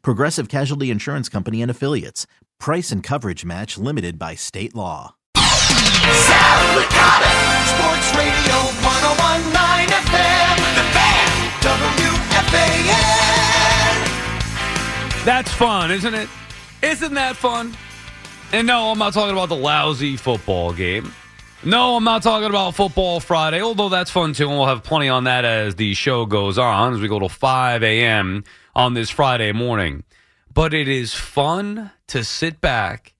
Progressive 0.00 0.48
Casualty 0.48 0.90
Insurance 0.90 1.28
Company 1.28 1.60
and 1.60 1.70
Affiliates. 1.70 2.26
Price 2.58 2.90
and 2.90 3.02
coverage 3.02 3.44
match 3.44 3.76
limited 3.76 4.18
by 4.18 4.34
state 4.34 4.74
law. 4.74 5.14
Sal 5.36 6.78
Licata, 6.78 7.30
Sports 7.68 8.14
Radio 8.16 8.56
1019 8.82 9.88
FM, 9.88 10.56
The 10.74 10.84
Fan, 10.94 11.28
WFAN. 15.12 15.24
That's 15.24 15.52
fun, 15.52 15.90
isn't 15.90 16.14
it? 16.14 16.28
Isn't 16.82 17.14
that 17.14 17.36
fun? 17.36 17.76
And 18.52 18.66
no, 18.66 18.90
I'm 18.90 18.98
not 18.98 19.12
talking 19.12 19.32
about 19.32 19.48
the 19.48 19.56
lousy 19.56 20.16
football 20.16 20.72
game. 20.72 21.12
No, 21.64 21.94
I'm 21.96 22.02
not 22.04 22.24
talking 22.24 22.48
about 22.50 22.74
football 22.74 23.20
Friday, 23.20 23.62
although 23.62 23.88
that's 23.88 24.10
fun 24.10 24.32
too, 24.32 24.48
and 24.48 24.58
we'll 24.58 24.66
have 24.66 24.82
plenty 24.82 25.08
on 25.08 25.24
that 25.24 25.44
as 25.44 25.76
the 25.76 25.94
show 25.94 26.26
goes 26.26 26.58
on, 26.58 26.94
as 26.94 27.00
we 27.00 27.06
go 27.06 27.20
to 27.20 27.28
5 27.28 27.82
a.m. 27.84 28.42
on 28.74 28.94
this 28.94 29.10
Friday 29.10 29.52
morning. 29.52 30.04
But 30.52 30.74
it 30.74 30.88
is 30.88 31.14
fun 31.14 31.90
to 32.08 32.24
sit 32.24 32.60
back 32.60 33.14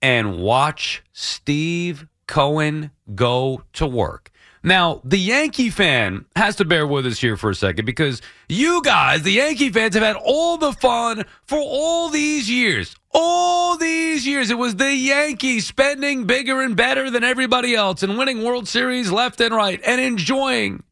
and 0.00 0.38
watch 0.38 1.02
Steve 1.12 2.06
Cohen 2.26 2.90
go 3.14 3.62
to 3.74 3.86
work. 3.86 4.30
Now, 4.62 5.00
the 5.04 5.18
Yankee 5.18 5.70
fan 5.70 6.24
has 6.34 6.56
to 6.56 6.64
bear 6.64 6.88
with 6.88 7.06
us 7.06 7.20
here 7.20 7.36
for 7.36 7.50
a 7.50 7.54
second 7.54 7.84
because 7.84 8.20
you 8.48 8.82
guys, 8.82 9.22
the 9.22 9.30
Yankee 9.30 9.70
fans, 9.70 9.94
have 9.94 10.02
had 10.02 10.16
all 10.16 10.56
the 10.56 10.72
fun 10.72 11.24
for 11.44 11.58
all 11.58 12.08
these 12.08 12.50
years. 12.50 12.96
All 13.12 13.76
these 13.76 14.26
years. 14.26 14.50
It 14.50 14.58
was 14.58 14.74
the 14.74 14.92
Yankees 14.92 15.68
spending 15.68 16.24
bigger 16.24 16.62
and 16.62 16.74
better 16.74 17.10
than 17.10 17.22
everybody 17.22 17.76
else 17.76 18.02
and 18.02 18.18
winning 18.18 18.42
World 18.42 18.66
Series 18.66 19.12
left 19.12 19.40
and 19.40 19.54
right 19.54 19.80
and 19.86 20.00
enjoying, 20.00 20.82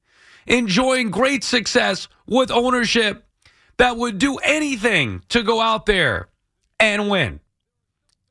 enjoying 0.46 1.10
great 1.10 1.42
success 1.42 2.06
with 2.28 2.52
ownership 2.52 3.24
that 3.76 3.96
would 3.96 4.18
do 4.18 4.36
anything 4.36 5.22
to 5.30 5.42
go 5.42 5.60
out 5.60 5.86
there 5.86 6.28
and 6.78 7.08
win. 7.08 7.40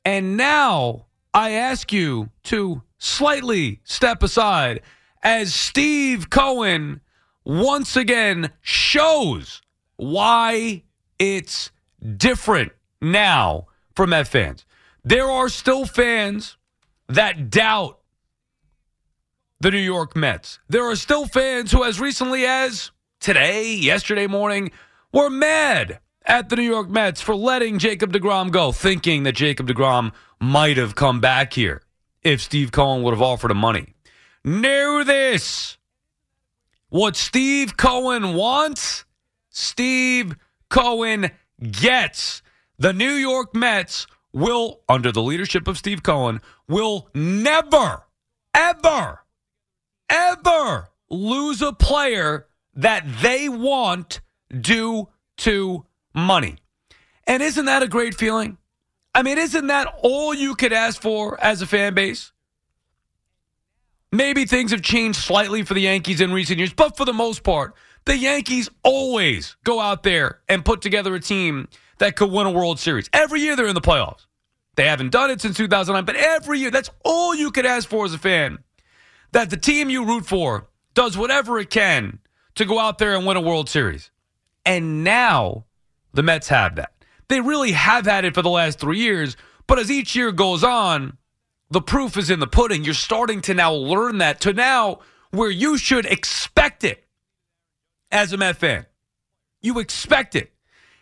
And 0.04 0.36
now 0.36 1.06
I 1.32 1.52
ask 1.52 1.92
you 1.92 2.30
to 2.44 2.82
slightly 2.98 3.80
step 3.84 4.22
aside 4.22 4.80
as 5.22 5.54
Steve 5.54 6.30
Cohen 6.30 7.00
once 7.44 7.96
again 7.96 8.50
shows 8.60 9.62
why 9.96 10.82
it's 11.18 11.70
different 12.16 12.72
now 13.00 13.66
for 13.94 14.06
Met 14.06 14.28
fans. 14.28 14.64
There 15.04 15.30
are 15.30 15.48
still 15.48 15.84
fans 15.84 16.56
that 17.08 17.50
doubt 17.50 18.00
the 19.60 19.70
New 19.70 19.78
York 19.78 20.16
Mets. 20.16 20.58
There 20.68 20.84
are 20.90 20.96
still 20.96 21.26
fans 21.26 21.70
who, 21.72 21.84
as 21.84 22.00
recently 22.00 22.44
as 22.44 22.90
today, 23.20 23.74
yesterday 23.74 24.26
morning, 24.26 24.70
were 25.14 25.30
mad 25.30 26.00
at 26.26 26.48
the 26.48 26.56
New 26.56 26.62
York 26.62 26.90
Mets 26.90 27.20
for 27.20 27.36
letting 27.36 27.78
Jacob 27.78 28.12
DeGrom 28.12 28.50
go, 28.50 28.72
thinking 28.72 29.22
that 29.22 29.36
Jacob 29.36 29.68
DeGrom 29.68 30.12
might 30.40 30.76
have 30.76 30.96
come 30.96 31.20
back 31.20 31.52
here 31.52 31.82
if 32.22 32.40
Steve 32.40 32.72
Cohen 32.72 33.02
would 33.02 33.12
have 33.12 33.22
offered 33.22 33.52
him 33.52 33.58
money. 33.58 33.94
Know 34.44 35.04
this. 35.04 35.78
What 36.88 37.14
Steve 37.14 37.76
Cohen 37.76 38.34
wants, 38.34 39.04
Steve 39.50 40.36
Cohen 40.68 41.30
gets. 41.62 42.42
The 42.78 42.92
New 42.92 43.12
York 43.12 43.54
Mets 43.54 44.08
will, 44.32 44.80
under 44.88 45.12
the 45.12 45.22
leadership 45.22 45.68
of 45.68 45.78
Steve 45.78 46.02
Cohen, 46.02 46.40
will 46.66 47.08
never, 47.14 48.02
ever, 48.52 49.20
ever 50.10 50.88
lose 51.08 51.62
a 51.62 51.72
player 51.72 52.48
that 52.74 53.04
they 53.22 53.48
want 53.48 54.20
due 54.60 55.08
to 55.38 55.84
money. 56.14 56.56
And 57.26 57.42
isn't 57.42 57.64
that 57.64 57.82
a 57.82 57.88
great 57.88 58.14
feeling? 58.14 58.58
I 59.14 59.22
mean, 59.22 59.38
isn't 59.38 59.68
that 59.68 59.94
all 60.02 60.34
you 60.34 60.54
could 60.54 60.72
ask 60.72 61.00
for 61.00 61.40
as 61.40 61.62
a 61.62 61.66
fan 61.66 61.94
base? 61.94 62.32
Maybe 64.10 64.44
things 64.44 64.70
have 64.70 64.82
changed 64.82 65.18
slightly 65.18 65.62
for 65.62 65.74
the 65.74 65.80
Yankees 65.80 66.20
in 66.20 66.32
recent 66.32 66.58
years, 66.58 66.72
but 66.72 66.96
for 66.96 67.04
the 67.04 67.12
most 67.12 67.42
part, 67.42 67.74
the 68.04 68.16
Yankees 68.16 68.68
always 68.82 69.56
go 69.64 69.80
out 69.80 70.02
there 70.02 70.40
and 70.48 70.64
put 70.64 70.82
together 70.82 71.14
a 71.14 71.20
team 71.20 71.68
that 71.98 72.16
could 72.16 72.30
win 72.30 72.46
a 72.46 72.50
World 72.50 72.78
Series. 72.78 73.08
Every 73.12 73.40
year 73.40 73.56
they're 73.56 73.66
in 73.66 73.74
the 73.74 73.80
playoffs. 73.80 74.26
They 74.76 74.86
haven't 74.86 75.10
done 75.10 75.30
it 75.30 75.40
since 75.40 75.56
2009, 75.56 76.04
but 76.04 76.16
every 76.16 76.58
year, 76.58 76.70
that's 76.70 76.90
all 77.04 77.34
you 77.34 77.50
could 77.50 77.66
ask 77.66 77.88
for 77.88 78.04
as 78.04 78.12
a 78.12 78.18
fan. 78.18 78.58
That 79.32 79.50
the 79.50 79.56
team 79.56 79.88
you 79.90 80.04
root 80.04 80.26
for 80.26 80.68
does 80.94 81.16
whatever 81.16 81.58
it 81.58 81.70
can 81.70 82.18
to 82.56 82.64
go 82.64 82.78
out 82.78 82.98
there 82.98 83.14
and 83.14 83.26
win 83.26 83.36
a 83.36 83.40
World 83.40 83.68
Series. 83.68 84.10
And 84.64 85.04
now 85.04 85.64
the 86.12 86.22
Mets 86.22 86.48
have 86.48 86.76
that. 86.76 86.92
They 87.28 87.40
really 87.40 87.72
have 87.72 88.06
had 88.06 88.24
it 88.24 88.34
for 88.34 88.42
the 88.42 88.50
last 88.50 88.78
three 88.78 89.00
years, 89.00 89.36
but 89.66 89.78
as 89.78 89.90
each 89.90 90.14
year 90.14 90.32
goes 90.32 90.62
on, 90.62 91.16
the 91.70 91.80
proof 91.80 92.16
is 92.16 92.30
in 92.30 92.40
the 92.40 92.46
pudding. 92.46 92.84
You're 92.84 92.94
starting 92.94 93.40
to 93.42 93.54
now 93.54 93.72
learn 93.72 94.18
that 94.18 94.40
to 94.42 94.52
now 94.52 95.00
where 95.30 95.50
you 95.50 95.76
should 95.76 96.06
expect 96.06 96.84
it 96.84 97.04
as 98.12 98.32
a 98.32 98.36
Met 98.36 98.56
fan. 98.56 98.86
You 99.60 99.78
expect 99.78 100.36
it. 100.36 100.52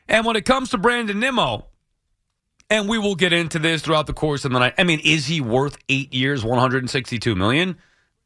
And 0.08 0.24
when 0.24 0.36
it 0.36 0.44
comes 0.44 0.70
to 0.70 0.78
Brandon 0.78 1.18
Nimmo, 1.18 1.66
and 2.72 2.88
we 2.88 2.96
will 2.96 3.14
get 3.14 3.34
into 3.34 3.58
this 3.58 3.82
throughout 3.82 4.06
the 4.06 4.14
course 4.14 4.46
of 4.46 4.52
the 4.52 4.58
night. 4.58 4.72
I 4.78 4.84
mean, 4.84 5.00
is 5.04 5.26
he 5.26 5.42
worth 5.42 5.76
eight 5.90 6.14
years, 6.14 6.42
162 6.42 7.34
million? 7.34 7.76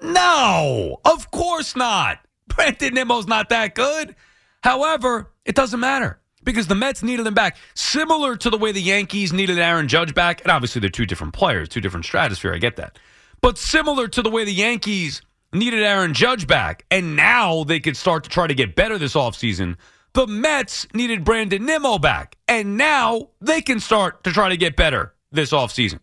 No, 0.00 1.00
of 1.04 1.32
course 1.32 1.75
not. 1.75 2.20
Brandon 2.48 2.94
Nimmo's 2.94 3.26
not 3.26 3.48
that 3.48 3.75
good. 3.75 4.14
However, 4.62 5.33
it 5.44 5.55
doesn't 5.55 5.81
matter 5.81 6.21
because 6.44 6.67
the 6.67 6.75
Mets 6.75 7.03
needed 7.03 7.27
him 7.27 7.34
back, 7.34 7.56
similar 7.75 8.37
to 8.37 8.50
the 8.50 8.59
way 8.59 8.72
the 8.72 8.81
Yankees 8.81 9.33
needed 9.33 9.59
Aaron 9.59 9.89
Judge 9.89 10.15
back. 10.15 10.41
And 10.43 10.50
obviously, 10.50 10.81
they're 10.81 10.91
two 10.91 11.06
different 11.06 11.34
players, 11.34 11.69
two 11.69 11.81
different 11.81 12.06
stratosphere. 12.06 12.55
I 12.55 12.59
get 12.59 12.77
that. 12.77 12.99
But 13.41 13.59
similar 13.59 14.09
to 14.09 14.22
the 14.22 14.31
way 14.31 14.44
the 14.44 14.53
Yankees 14.53 15.22
needed 15.53 15.83
Aaron 15.83 16.15
Judge 16.15 16.47
back, 16.47 16.84
and 16.91 17.17
now 17.17 17.65
they 17.65 17.81
could 17.81 17.97
start 17.97 18.25
to 18.25 18.31
try 18.31 18.47
to 18.47 18.55
get 18.55 18.75
better 18.75 18.99
this 18.99 19.15
offseason. 19.15 19.77
The 20.15 20.27
Mets 20.27 20.87
needed 20.94 21.25
Brandon 21.25 21.65
Nimmo 21.65 21.99
back, 21.99 22.37
and 22.49 22.77
now 22.77 23.31
they 23.41 23.61
can 23.61 23.81
start 23.81 24.25
to 24.25 24.33
try 24.33 24.49
to 24.49 24.56
get 24.56 24.77
better 24.77 25.15
this 25.31 25.53
offseason. 25.53 26.00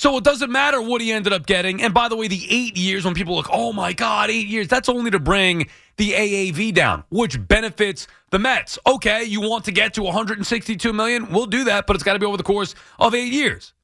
So 0.00 0.16
it 0.16 0.24
doesn't 0.24 0.50
matter 0.50 0.80
what 0.80 1.02
he 1.02 1.12
ended 1.12 1.34
up 1.34 1.44
getting. 1.44 1.82
And 1.82 1.92
by 1.92 2.08
the 2.08 2.16
way, 2.16 2.26
the 2.26 2.46
eight 2.48 2.74
years 2.74 3.04
when 3.04 3.12
people 3.12 3.36
look, 3.36 3.48
oh 3.52 3.70
my 3.74 3.92
God, 3.92 4.30
eight 4.30 4.46
years, 4.46 4.66
that's 4.66 4.88
only 4.88 5.10
to 5.10 5.18
bring 5.18 5.68
the 5.98 6.12
AAV 6.12 6.72
down, 6.72 7.04
which 7.10 7.46
benefits 7.46 8.06
the 8.30 8.38
Mets. 8.38 8.78
Okay, 8.86 9.24
you 9.24 9.42
want 9.42 9.66
to 9.66 9.72
get 9.72 9.92
to 9.92 10.02
162 10.02 10.94
million? 10.94 11.30
We'll 11.30 11.44
do 11.44 11.64
that, 11.64 11.86
but 11.86 11.96
it's 11.96 12.02
got 12.02 12.14
to 12.14 12.18
be 12.18 12.24
over 12.24 12.38
the 12.38 12.42
course 12.42 12.74
of 12.98 13.14
eight 13.14 13.30
years. 13.30 13.74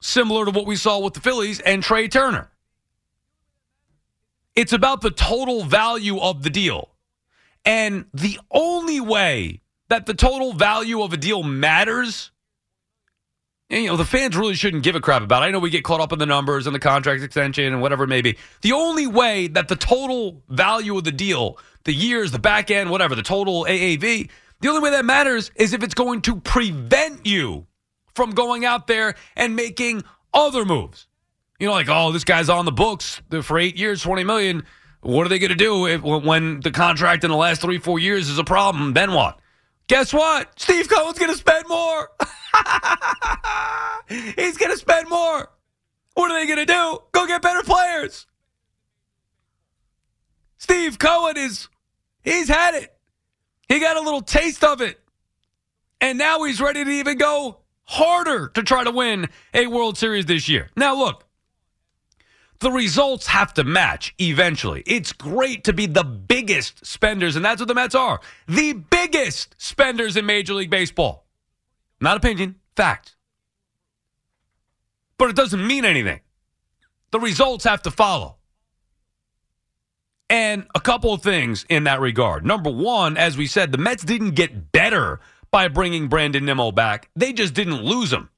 Similar 0.00 0.44
to 0.44 0.52
what 0.52 0.66
we 0.66 0.76
saw 0.76 1.00
with 1.00 1.14
the 1.14 1.20
Phillies 1.20 1.58
and 1.58 1.82
Trea 1.82 2.06
Turner. 2.06 2.52
It's 4.54 4.72
about 4.72 5.00
the 5.00 5.10
total 5.10 5.64
value 5.64 6.20
of 6.20 6.44
the 6.44 6.50
deal. 6.50 6.90
And 7.64 8.04
the 8.14 8.38
only 8.52 9.00
way 9.00 9.62
that 9.88 10.06
the 10.06 10.14
total 10.14 10.52
value 10.52 11.02
of 11.02 11.12
a 11.12 11.16
deal 11.16 11.42
matters 11.42 12.30
and, 13.70 13.82
you 13.82 13.88
know, 13.88 13.96
the 13.96 14.04
fans 14.04 14.36
really 14.36 14.54
shouldn't 14.54 14.82
give 14.82 14.94
a 14.94 15.00
crap 15.00 15.22
about. 15.22 15.42
It. 15.42 15.46
I 15.46 15.50
know 15.50 15.58
we 15.58 15.70
get 15.70 15.84
caught 15.84 16.00
up 16.00 16.12
in 16.12 16.18
the 16.18 16.26
numbers 16.26 16.66
and 16.66 16.74
the 16.74 16.80
contract 16.80 17.22
extension 17.22 17.64
and 17.64 17.80
whatever 17.80 18.04
it 18.04 18.08
may 18.08 18.20
be. 18.20 18.36
The 18.60 18.72
only 18.72 19.06
way 19.06 19.48
that 19.48 19.68
the 19.68 19.76
total 19.76 20.42
value 20.48 20.96
of 20.98 21.04
the 21.04 21.12
deal, 21.12 21.58
the 21.84 21.94
years, 21.94 22.30
the 22.30 22.38
back 22.38 22.70
end, 22.70 22.90
whatever, 22.90 23.14
the 23.14 23.22
total 23.22 23.64
AAV, 23.64 24.28
the 24.60 24.68
only 24.68 24.80
way 24.80 24.90
that 24.90 25.04
matters 25.04 25.50
is 25.56 25.72
if 25.72 25.82
it's 25.82 25.94
going 25.94 26.20
to 26.22 26.36
prevent 26.40 27.26
you 27.26 27.66
from 28.14 28.30
going 28.32 28.64
out 28.64 28.86
there 28.86 29.14
and 29.34 29.56
making 29.56 30.04
other 30.32 30.64
moves. 30.64 31.06
You 31.58 31.68
know, 31.68 31.72
like, 31.72 31.88
oh, 31.88 32.12
this 32.12 32.24
guy's 32.24 32.48
on 32.48 32.66
the 32.66 32.72
books 32.72 33.22
for 33.42 33.58
eight 33.58 33.76
years, 33.76 34.02
20 34.02 34.24
million. 34.24 34.66
What 35.00 35.26
are 35.26 35.28
they 35.28 35.38
going 35.38 35.50
to 35.50 35.56
do 35.56 35.86
if, 35.86 36.02
when 36.02 36.60
the 36.60 36.70
contract 36.70 37.24
in 37.24 37.30
the 37.30 37.36
last 37.36 37.60
three, 37.60 37.78
four 37.78 37.98
years 37.98 38.28
is 38.28 38.38
a 38.38 38.44
problem? 38.44 38.92
Then 38.92 39.12
what? 39.12 39.38
Guess 39.86 40.12
what? 40.12 40.58
Steve 40.58 40.88
Cohen's 40.88 41.18
going 41.18 41.30
to 41.30 41.36
spend 41.36 41.66
more. 41.68 42.10
He's 44.36 44.56
going 44.56 44.72
to 44.72 44.78
spend 44.78 45.08
more. 45.08 45.50
What 46.14 46.30
are 46.30 46.38
they 46.38 46.46
going 46.46 46.66
to 46.66 46.72
do? 46.72 46.98
Go 47.12 47.26
get 47.26 47.42
better 47.42 47.62
players. 47.62 48.26
Steve 50.58 50.98
Cohen 50.98 51.36
is, 51.36 51.68
he's 52.22 52.48
had 52.48 52.74
it. 52.74 52.94
He 53.68 53.80
got 53.80 53.96
a 53.96 54.00
little 54.00 54.22
taste 54.22 54.64
of 54.64 54.80
it. 54.80 55.00
And 56.00 56.18
now 56.18 56.42
he's 56.44 56.60
ready 56.60 56.84
to 56.84 56.90
even 56.90 57.18
go 57.18 57.58
harder 57.84 58.48
to 58.48 58.62
try 58.62 58.84
to 58.84 58.90
win 58.90 59.28
a 59.52 59.66
World 59.66 59.98
Series 59.98 60.26
this 60.26 60.48
year. 60.48 60.70
Now, 60.76 60.94
look, 60.94 61.24
the 62.60 62.70
results 62.70 63.26
have 63.26 63.52
to 63.54 63.64
match 63.64 64.14
eventually. 64.18 64.82
It's 64.86 65.12
great 65.12 65.64
to 65.64 65.72
be 65.72 65.86
the 65.86 66.04
biggest 66.04 66.86
spenders, 66.86 67.36
and 67.36 67.44
that's 67.44 67.60
what 67.60 67.68
the 67.68 67.74
Mets 67.74 67.94
are 67.94 68.20
the 68.46 68.72
biggest 68.72 69.54
spenders 69.58 70.16
in 70.16 70.26
Major 70.26 70.54
League 70.54 70.70
Baseball. 70.70 71.23
Not 72.00 72.16
opinion, 72.16 72.56
fact. 72.76 73.16
But 75.18 75.30
it 75.30 75.36
doesn't 75.36 75.66
mean 75.66 75.84
anything. 75.84 76.20
The 77.10 77.20
results 77.20 77.64
have 77.64 77.82
to 77.82 77.90
follow. 77.90 78.36
And 80.28 80.66
a 80.74 80.80
couple 80.80 81.12
of 81.12 81.22
things 81.22 81.64
in 81.68 81.84
that 81.84 82.00
regard. 82.00 82.44
Number 82.44 82.70
one, 82.70 83.16
as 83.16 83.36
we 83.36 83.46
said, 83.46 83.70
the 83.70 83.78
Mets 83.78 84.04
didn't 84.04 84.32
get 84.32 84.72
better 84.72 85.20
by 85.50 85.68
bringing 85.68 86.08
Brandon 86.08 86.44
Nimmo 86.44 86.72
back, 86.72 87.08
they 87.14 87.32
just 87.32 87.54
didn't 87.54 87.84
lose 87.84 88.12
him 88.12 88.28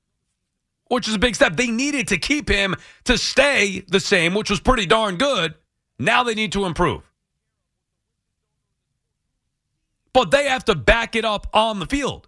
which 0.88 1.09
is 1.09 1.14
a 1.14 1.19
big 1.19 1.35
step. 1.35 1.56
They 1.56 1.69
needed 1.69 2.09
to 2.09 2.19
keep 2.19 2.49
him 2.49 2.75
to 3.05 3.19
stay 3.19 3.85
the 3.88 4.00
same, 4.00 4.35
which 4.35 4.50
was 4.50 4.61
pretty 4.61 4.87
darn 4.87 5.17
good. 5.17 5.55
Now 5.99 6.23
they 6.23 6.35
need 6.35 6.52
to 6.52 6.64
improve. 6.64 7.02
But 10.12 10.31
they 10.31 10.49
have 10.49 10.64
to 10.67 10.75
back 10.75 11.14
it 11.14 11.25
up 11.25 11.47
on 11.52 11.79
the 11.79 11.87
field 11.87 12.25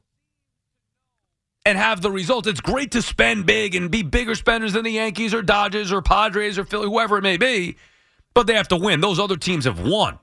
and 1.64 1.76
have 1.76 2.00
the 2.00 2.10
results. 2.10 2.48
It's 2.48 2.60
great 2.60 2.92
to 2.92 3.02
spend 3.02 3.46
big 3.46 3.74
and 3.74 3.90
be 3.90 4.02
bigger 4.02 4.34
spenders 4.34 4.72
than 4.72 4.84
the 4.84 4.92
Yankees 4.92 5.34
or 5.34 5.42
Dodgers 5.42 5.92
or 5.92 6.02
Padres 6.02 6.58
or 6.58 6.64
Philly, 6.64 6.86
whoever 6.86 7.18
it 7.18 7.22
may 7.22 7.36
be, 7.36 7.76
but 8.34 8.46
they 8.46 8.54
have 8.54 8.68
to 8.68 8.76
win. 8.76 9.00
Those 9.00 9.18
other 9.18 9.36
teams 9.36 9.64
have 9.64 9.80
won. 9.80 10.18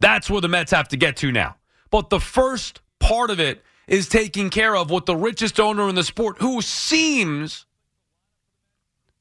That's 0.00 0.28
where 0.28 0.40
the 0.40 0.48
Mets 0.48 0.72
have 0.72 0.88
to 0.88 0.96
get 0.96 1.16
to 1.18 1.32
now. 1.32 1.56
But 1.90 2.10
the 2.10 2.20
first 2.20 2.80
part 3.00 3.30
of 3.30 3.40
it 3.40 3.62
is 3.86 4.08
taking 4.08 4.50
care 4.50 4.76
of 4.76 4.90
what 4.90 5.06
the 5.06 5.16
richest 5.16 5.60
owner 5.60 5.88
in 5.88 5.94
the 5.94 6.04
sport 6.04 6.36
who 6.38 6.62
seems 6.62 7.66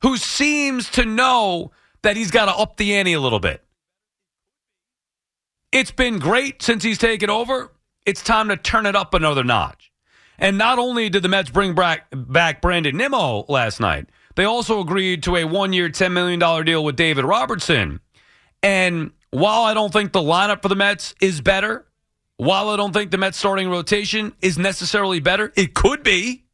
who 0.02 0.18
seems 0.18 0.90
to 0.90 1.06
know 1.06 1.72
that 2.02 2.18
he's 2.18 2.32
got 2.32 2.46
to 2.46 2.52
up 2.52 2.76
the 2.76 2.96
ante 2.96 3.14
a 3.14 3.20
little 3.22 3.40
bit. 3.40 3.64
It's 5.72 5.92
been 5.92 6.20
great 6.20 6.62
since 6.62 6.84
he's 6.84 6.98
taken 6.98 7.30
over. 7.30 7.72
It's 8.06 8.22
time 8.22 8.50
to 8.50 8.58
turn 8.58 8.86
it 8.86 8.96
up 8.96 9.14
another 9.14 9.46
notch. 9.46 9.93
And 10.38 10.58
not 10.58 10.80
only 10.80 11.10
did 11.10 11.24
the 11.24 11.30
Mets 11.30 11.50
bring 11.50 11.76
back, 11.76 12.08
back 12.12 12.62
Brandon 12.62 12.96
Nimmo 12.98 13.46
last 13.48 13.80
night, 13.80 14.08
they 14.36 14.46
also 14.46 14.80
agreed 14.80 15.24
to 15.24 15.36
a 15.36 15.46
one 15.46 15.74
year, 15.74 15.90
$10 15.90 16.12
million 16.12 16.40
deal 16.66 16.84
with 16.84 16.96
David 16.96 17.26
Robertson. 17.26 18.00
And 18.62 19.12
while 19.30 19.64
I 19.64 19.74
don't 19.74 19.94
think 19.94 20.12
the 20.12 20.22
lineup 20.22 20.62
for 20.62 20.70
the 20.70 20.76
Mets 20.76 21.14
is 21.22 21.42
better, 21.42 21.86
while 22.38 22.70
I 22.70 22.78
don't 22.78 22.94
think 22.94 23.12
the 23.12 23.18
Mets 23.18 23.38
starting 23.38 23.70
rotation 23.70 24.34
is 24.42 24.58
necessarily 24.58 25.20
better, 25.20 25.52
it 25.56 25.74
could 25.74 26.04
be. 26.04 26.46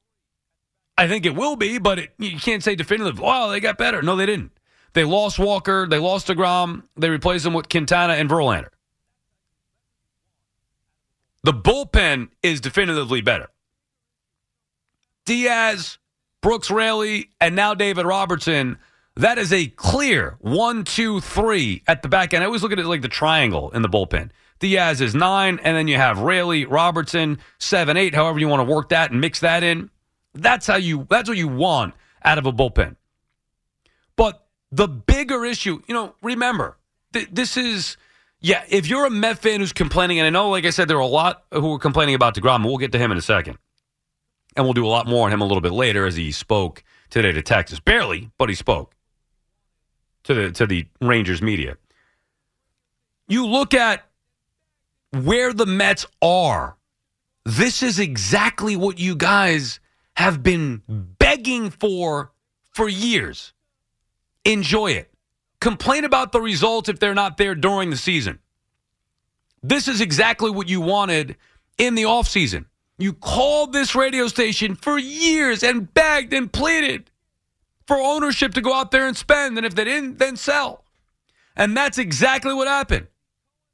I 0.98 1.08
think 1.08 1.26
it 1.26 1.36
will 1.36 1.56
be, 1.56 1.78
but 1.78 2.00
it, 2.00 2.14
you 2.20 2.38
can't 2.38 2.64
say 2.64 2.76
definitively, 2.76 3.24
wow, 3.24 3.48
they 3.48 3.62
got 3.62 3.78
better. 3.78 4.02
No, 4.02 4.18
they 4.18 4.26
didn't. 4.26 4.52
They 4.94 5.06
lost 5.06 5.40
Walker, 5.40 5.88
they 5.88 6.00
lost 6.00 6.28
DeGrom, 6.28 6.84
they 6.98 7.10
replaced 7.10 7.46
him 7.46 7.54
with 7.54 7.70
Quintana 7.70 8.14
and 8.14 8.30
Verlander. 8.30 8.70
The 11.44 11.54
bullpen 11.54 12.30
is 12.44 12.60
definitively 12.60 13.22
better. 13.22 13.48
Diaz, 15.30 16.00
Brooks 16.42 16.72
Raley, 16.72 17.30
and 17.40 17.56
now 17.56 17.76
David 17.76 18.08
Robertson. 18.08 18.80
That 19.16 19.38
is 19.38 19.54
a 19.54 19.68
clear 19.68 20.38
one, 20.40 20.84
two, 20.84 21.22
three 21.22 21.84
at 21.86 22.02
the 22.02 22.10
back 22.10 22.34
end. 22.34 22.42
I 22.42 22.48
always 22.48 22.64
look 22.64 22.72
at 22.72 22.80
it 22.80 22.88
like 22.88 23.04
the 23.04 23.10
triangle 23.10 23.70
in 23.70 23.84
the 23.84 23.90
bullpen. 23.90 24.32
Diaz 24.58 25.02
is 25.02 25.14
nine, 25.14 25.60
and 25.64 25.78
then 25.78 25.88
you 25.88 25.98
have 25.98 26.18
Raley, 26.18 26.66
Robertson, 26.66 27.38
seven, 27.60 27.96
eight, 27.96 28.16
however 28.16 28.40
you 28.40 28.48
want 28.48 28.68
to 28.68 28.74
work 28.74 28.90
that 28.90 29.12
and 29.12 29.22
mix 29.22 29.40
that 29.42 29.62
in. 29.62 29.92
That's 30.34 30.66
how 30.66 30.78
you 30.78 31.06
that's 31.12 31.30
what 31.30 31.38
you 31.38 31.48
want 31.48 31.94
out 32.24 32.40
of 32.40 32.48
a 32.48 32.52
bullpen. 32.52 32.96
But 34.16 34.48
the 34.72 34.88
bigger 34.88 35.46
issue, 35.46 35.84
you 35.88 35.94
know, 35.94 36.16
remember, 36.24 36.80
th- 37.14 37.30
this 37.32 37.56
is 37.56 37.98
yeah, 38.42 38.64
if 38.68 38.88
you're 38.88 39.06
a 39.06 39.12
Met 39.12 39.38
fan 39.38 39.60
who's 39.60 39.74
complaining, 39.74 40.18
and 40.18 40.26
I 40.26 40.32
know, 40.32 40.50
like 40.50 40.66
I 40.66 40.72
said, 40.72 40.88
there 40.88 40.98
are 40.98 41.02
a 41.02 41.06
lot 41.06 41.44
who 41.52 41.76
are 41.76 41.80
complaining 41.80 42.16
about 42.16 42.34
DeGrom, 42.34 42.56
and 42.56 42.66
we'll 42.66 42.78
get 42.78 42.94
to 42.94 42.98
him 42.98 43.12
in 43.12 43.18
a 43.20 43.22
second. 43.22 43.60
And 44.56 44.66
we'll 44.66 44.74
do 44.74 44.86
a 44.86 44.90
lot 44.90 45.08
more 45.08 45.26
on 45.26 45.34
him 45.34 45.42
a 45.42 45.46
little 45.46 45.62
bit 45.62 45.72
later 45.72 46.06
as 46.06 46.16
he 46.16 46.32
spoke 46.32 46.84
today 47.10 47.32
to 47.32 47.42
Texas. 47.42 47.80
Barely, 47.80 48.32
but 48.38 48.50
he 48.50 48.56
spoke 48.56 48.94
to 50.24 50.34
the 50.34 50.52
to 50.52 50.66
the 50.66 50.88
Rangers 51.02 51.42
media. 51.42 51.78
You 53.28 53.46
look 53.46 53.74
at 53.74 54.06
where 55.12 55.54
the 55.54 55.66
Mets 55.66 56.06
are, 56.22 56.78
this 57.46 57.84
is 57.84 58.00
exactly 58.00 58.76
what 58.76 59.00
you 59.00 59.16
guys 59.16 59.80
have 60.14 60.44
been 60.44 60.82
begging 60.88 61.70
for 61.70 62.32
for 62.72 62.90
years. 62.90 63.54
Enjoy 64.46 64.92
it. 64.92 65.12
Complain 65.60 66.06
about 66.06 66.32
the 66.32 66.42
results 66.42 66.90
if 66.90 67.00
they're 67.00 67.14
not 67.14 67.38
there 67.38 67.56
during 67.56 67.90
the 67.90 67.98
season. 67.98 68.40
This 69.62 69.88
is 69.88 70.00
exactly 70.00 70.50
what 70.50 70.70
you 70.70 70.80
wanted 70.80 71.36
in 71.78 71.96
the 71.96 72.04
offseason. 72.04 72.66
You 73.00 73.14
called 73.14 73.72
this 73.72 73.96
radio 73.96 74.28
station 74.28 74.76
for 74.76 75.00
years 75.00 75.64
and 75.64 75.92
begged 75.94 76.34
and 76.34 76.52
pleaded 76.52 77.10
for 77.88 77.96
ownership 77.98 78.54
to 78.56 78.62
go 78.62 78.74
out 78.74 78.92
there 78.92 79.08
and 79.08 79.16
spend. 79.16 79.58
And 79.58 79.66
if 79.66 79.74
they 79.74 79.86
didn't, 79.86 80.20
then 80.20 80.36
sell. 80.36 80.84
And 81.56 81.76
that's 81.76 81.98
exactly 81.98 82.54
what 82.54 82.68
happened. 82.68 83.08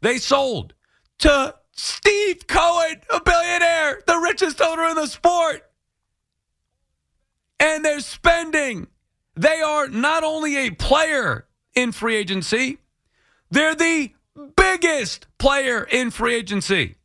They 0.01 0.19
sold 0.19 0.75
to 1.19 1.56
Steve 1.72 2.45
Cohen, 2.45 3.01
a 3.12 3.19
billionaire, 3.19 4.01
the 4.06 4.18
richest 4.18 4.62
owner 4.62 4.86
in 4.86 4.95
the 4.95 5.07
sport. 5.07 5.63
And 7.59 7.83
they're 7.83 8.02
spending. 8.02 8.88
They 9.35 9.59
are 9.59 9.88
not 9.88 10.23
only 10.23 10.56
a 10.56 10.69
player 10.69 11.47
in 11.73 11.92
free 11.92 12.16
agency, 12.16 12.78
they're 13.50 13.76
the 13.76 14.14
biggest 14.56 15.26
player 15.40 15.83
in 15.83 16.11
free 16.11 16.35
agency. 16.35 16.95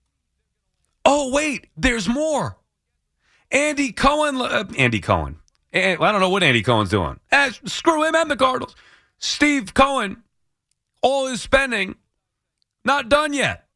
Oh, 1.05 1.33
wait, 1.33 1.69
there's 1.77 2.09
more. 2.09 2.57
Andy 3.51 3.93
Cohen, 3.93 4.37
uh, 4.37 4.65
Andy 4.77 5.01
Cohen. 5.01 5.37
I 5.73 5.97
don't 5.97 6.21
know 6.21 6.31
what 6.31 6.43
Andy 6.43 6.63
Cohen's 6.63 6.91
doing. 6.91 7.19
Eh, 7.31 7.51
screw 7.65 8.05
him 8.05 8.15
and 8.15 8.31
the 8.31 8.37
Cardinals. 8.37 8.75
Steve 9.19 9.73
Cohen, 9.75 10.23
all 11.03 11.27
his 11.27 11.41
spending, 11.41 11.95
not 12.85 13.09
done 13.09 13.33
yet. 13.33 13.67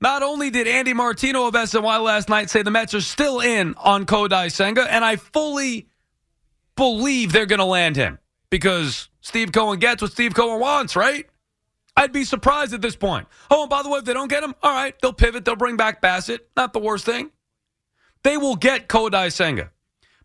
Not 0.00 0.22
only 0.22 0.50
did 0.50 0.68
Andy 0.68 0.94
Martino 0.94 1.46
of 1.46 1.54
SNY 1.54 2.02
last 2.02 2.28
night 2.28 2.50
say 2.50 2.62
the 2.62 2.70
Mets 2.70 2.94
are 2.94 3.00
still 3.00 3.40
in 3.40 3.74
on 3.78 4.06
Kodai 4.06 4.50
Senga, 4.50 4.90
and 4.92 5.04
I 5.04 5.16
fully 5.16 5.88
believe 6.76 7.32
they're 7.32 7.46
going 7.46 7.58
to 7.58 7.64
land 7.64 7.96
him 7.96 8.18
because 8.48 9.08
Steve 9.20 9.52
Cohen 9.52 9.80
gets 9.80 10.00
what 10.00 10.12
Steve 10.12 10.34
Cohen 10.34 10.60
wants, 10.60 10.94
right? 10.94 11.26
I'd 11.98 12.12
be 12.12 12.22
surprised 12.22 12.72
at 12.74 12.80
this 12.80 12.94
point. 12.94 13.26
Oh, 13.50 13.62
and 13.62 13.70
by 13.70 13.82
the 13.82 13.88
way, 13.88 13.98
if 13.98 14.04
they 14.04 14.12
don't 14.12 14.28
get 14.28 14.44
him, 14.44 14.54
all 14.62 14.72
right, 14.72 14.94
they'll 15.02 15.12
pivot. 15.12 15.44
They'll 15.44 15.56
bring 15.56 15.76
back 15.76 16.00
Bassitt. 16.00 16.38
Not 16.56 16.72
the 16.72 16.78
worst 16.78 17.04
thing. 17.04 17.32
They 18.22 18.36
will 18.36 18.54
get 18.54 18.88
Kodai 18.88 19.32
Senga. 19.32 19.72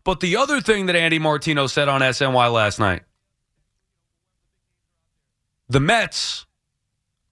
But 0.04 0.20
the 0.20 0.36
other 0.36 0.60
thing 0.60 0.86
that 0.86 0.94
Andy 0.94 1.18
Martino 1.18 1.66
said 1.66 1.88
on 1.88 2.00
SNY 2.00 2.52
last 2.52 2.78
night 2.78 3.02
the 5.68 5.80
Mets 5.80 6.46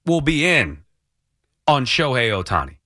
will 0.06 0.22
be 0.22 0.44
in 0.44 0.82
on 1.68 1.84
Shohei 1.84 2.30
Ohtani. 2.30 2.78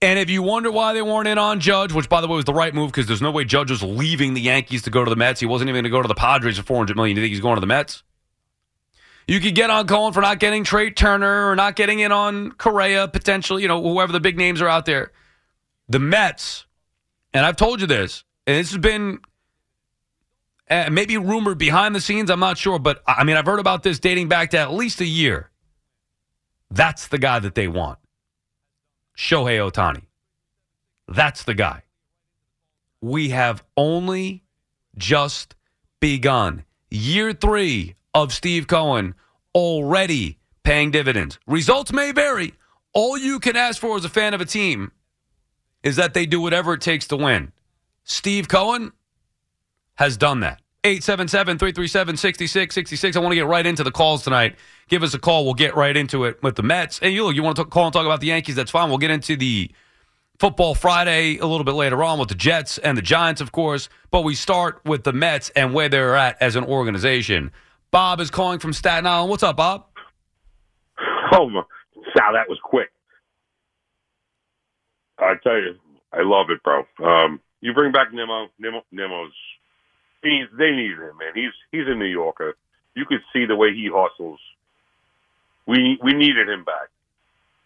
And 0.00 0.18
if 0.18 0.30
you 0.30 0.42
wonder 0.42 0.70
why 0.70 0.94
they 0.94 1.02
weren't 1.02 1.28
in 1.28 1.36
on 1.36 1.60
Judge, 1.60 1.92
which 1.92 2.08
by 2.08 2.22
the 2.22 2.28
way 2.28 2.36
was 2.36 2.46
the 2.46 2.54
right 2.54 2.72
move 2.72 2.92
because 2.92 3.06
there's 3.06 3.20
no 3.20 3.32
way 3.32 3.44
Judge 3.44 3.70
was 3.70 3.82
leaving 3.82 4.32
the 4.32 4.40
Yankees 4.40 4.82
to 4.82 4.90
go 4.90 5.04
to 5.04 5.10
the 5.10 5.16
Mets. 5.16 5.40
He 5.40 5.46
wasn't 5.46 5.68
even 5.68 5.82
going 5.82 5.90
to 5.92 5.96
go 5.98 6.00
to 6.00 6.08
the 6.08 6.14
Padres 6.14 6.56
for 6.56 6.62
400 6.62 6.96
million. 6.96 7.16
You 7.16 7.22
think 7.22 7.32
he's 7.32 7.40
going 7.40 7.56
to 7.56 7.60
the 7.60 7.66
Mets? 7.66 8.04
You 9.28 9.40
could 9.40 9.54
get 9.54 9.68
on 9.68 9.86
Cohen 9.86 10.14
for 10.14 10.22
not 10.22 10.38
getting 10.38 10.64
Trea 10.64 10.90
Turner 10.90 11.50
or 11.50 11.54
not 11.54 11.76
getting 11.76 12.00
in 12.00 12.12
on 12.12 12.50
Correa, 12.52 13.08
potentially, 13.08 13.60
you 13.62 13.68
know, 13.68 13.82
whoever 13.82 14.10
the 14.10 14.20
big 14.20 14.38
names 14.38 14.62
are 14.62 14.68
out 14.68 14.86
there. 14.86 15.12
The 15.88 15.98
Mets, 15.98 16.66
and 17.34 17.44
I've 17.44 17.56
told 17.56 17.82
you 17.82 17.86
this, 17.86 18.24
and 18.46 18.56
this 18.56 18.70
has 18.70 18.78
been 18.78 19.20
uh, 20.70 20.88
maybe 20.90 21.18
rumored 21.18 21.58
behind 21.58 21.94
the 21.94 22.00
scenes. 22.00 22.30
I'm 22.30 22.40
not 22.40 22.56
sure, 22.56 22.78
but 22.78 23.02
I 23.06 23.22
mean, 23.24 23.36
I've 23.36 23.44
heard 23.44 23.60
about 23.60 23.82
this 23.82 23.98
dating 23.98 24.28
back 24.28 24.50
to 24.50 24.58
at 24.58 24.72
least 24.72 25.00
a 25.02 25.06
year. 25.06 25.50
That's 26.70 27.08
the 27.08 27.18
guy 27.18 27.38
that 27.38 27.54
they 27.54 27.68
want. 27.68 27.98
Shohei 29.16 29.58
Ohtani. 29.58 30.04
That's 31.06 31.44
the 31.44 31.54
guy. 31.54 31.82
we 33.00 33.28
have 33.30 33.62
only 33.76 34.44
just 34.96 35.54
begun. 36.00 36.64
Year 36.90 37.32
three 37.32 37.96
of 38.14 38.32
Steve 38.32 38.66
Cohen 38.66 39.14
already 39.54 40.38
paying 40.62 40.90
dividends. 40.90 41.38
Results 41.46 41.92
may 41.92 42.12
vary. 42.12 42.54
All 42.92 43.16
you 43.16 43.38
can 43.40 43.56
ask 43.56 43.80
for 43.80 43.96
as 43.96 44.04
a 44.04 44.08
fan 44.08 44.34
of 44.34 44.40
a 44.40 44.44
team 44.44 44.92
is 45.82 45.96
that 45.96 46.14
they 46.14 46.26
do 46.26 46.40
whatever 46.40 46.74
it 46.74 46.80
takes 46.80 47.06
to 47.08 47.16
win. 47.16 47.52
Steve 48.04 48.48
Cohen 48.48 48.92
has 49.94 50.16
done 50.16 50.40
that. 50.40 50.60
877 50.84 51.58
337 51.58 52.16
6666. 52.16 53.16
I 53.16 53.20
want 53.20 53.32
to 53.32 53.36
get 53.36 53.46
right 53.46 53.66
into 53.66 53.82
the 53.82 53.90
calls 53.90 54.22
tonight. 54.22 54.56
Give 54.88 55.02
us 55.02 55.12
a 55.12 55.18
call. 55.18 55.44
We'll 55.44 55.54
get 55.54 55.76
right 55.76 55.96
into 55.96 56.24
it 56.24 56.42
with 56.42 56.54
the 56.54 56.62
Mets. 56.62 57.00
And 57.02 57.12
you 57.12 57.24
look, 57.24 57.34
you 57.34 57.42
want 57.42 57.56
to 57.56 57.64
talk, 57.64 57.70
call 57.70 57.86
and 57.86 57.92
talk 57.92 58.06
about 58.06 58.20
the 58.20 58.28
Yankees? 58.28 58.54
That's 58.54 58.70
fine. 58.70 58.88
We'll 58.88 58.98
get 58.98 59.10
into 59.10 59.36
the 59.36 59.70
Football 60.38 60.76
Friday 60.76 61.38
a 61.38 61.46
little 61.46 61.64
bit 61.64 61.74
later 61.74 62.04
on 62.04 62.20
with 62.20 62.28
the 62.28 62.36
Jets 62.36 62.78
and 62.78 62.96
the 62.96 63.02
Giants, 63.02 63.40
of 63.40 63.50
course. 63.50 63.88
But 64.12 64.22
we 64.22 64.36
start 64.36 64.80
with 64.84 65.02
the 65.02 65.12
Mets 65.12 65.50
and 65.50 65.74
where 65.74 65.88
they're 65.88 66.14
at 66.14 66.40
as 66.40 66.54
an 66.54 66.64
organization. 66.64 67.50
Bob 67.90 68.20
is 68.20 68.30
calling 68.30 68.58
from 68.58 68.72
Staten 68.72 69.06
Island. 69.06 69.30
What's 69.30 69.42
up, 69.42 69.56
Bob? 69.56 69.86
Oh. 71.32 71.50
Sal, 72.16 72.32
that 72.32 72.48
was 72.48 72.58
quick. 72.62 72.90
I 75.18 75.34
tell 75.42 75.56
you, 75.56 75.74
I 76.12 76.22
love 76.22 76.46
it, 76.50 76.62
bro. 76.62 76.84
Um, 77.04 77.40
you 77.60 77.74
bring 77.74 77.92
back 77.92 78.12
Nimmo. 78.12 78.48
Nimmo 78.58 78.82
Nimmo's. 78.92 79.32
He, 80.22 80.44
they 80.56 80.70
need 80.70 80.92
him, 80.92 81.16
man. 81.18 81.32
He's 81.34 81.52
he's 81.70 81.86
a 81.86 81.94
New 81.94 82.06
Yorker. 82.06 82.56
You 82.94 83.04
could 83.04 83.20
see 83.32 83.46
the 83.46 83.56
way 83.56 83.72
he 83.72 83.90
hustles. 83.92 84.40
We 85.66 85.98
we 86.02 86.12
needed 86.12 86.48
him 86.48 86.64
back, 86.64 86.88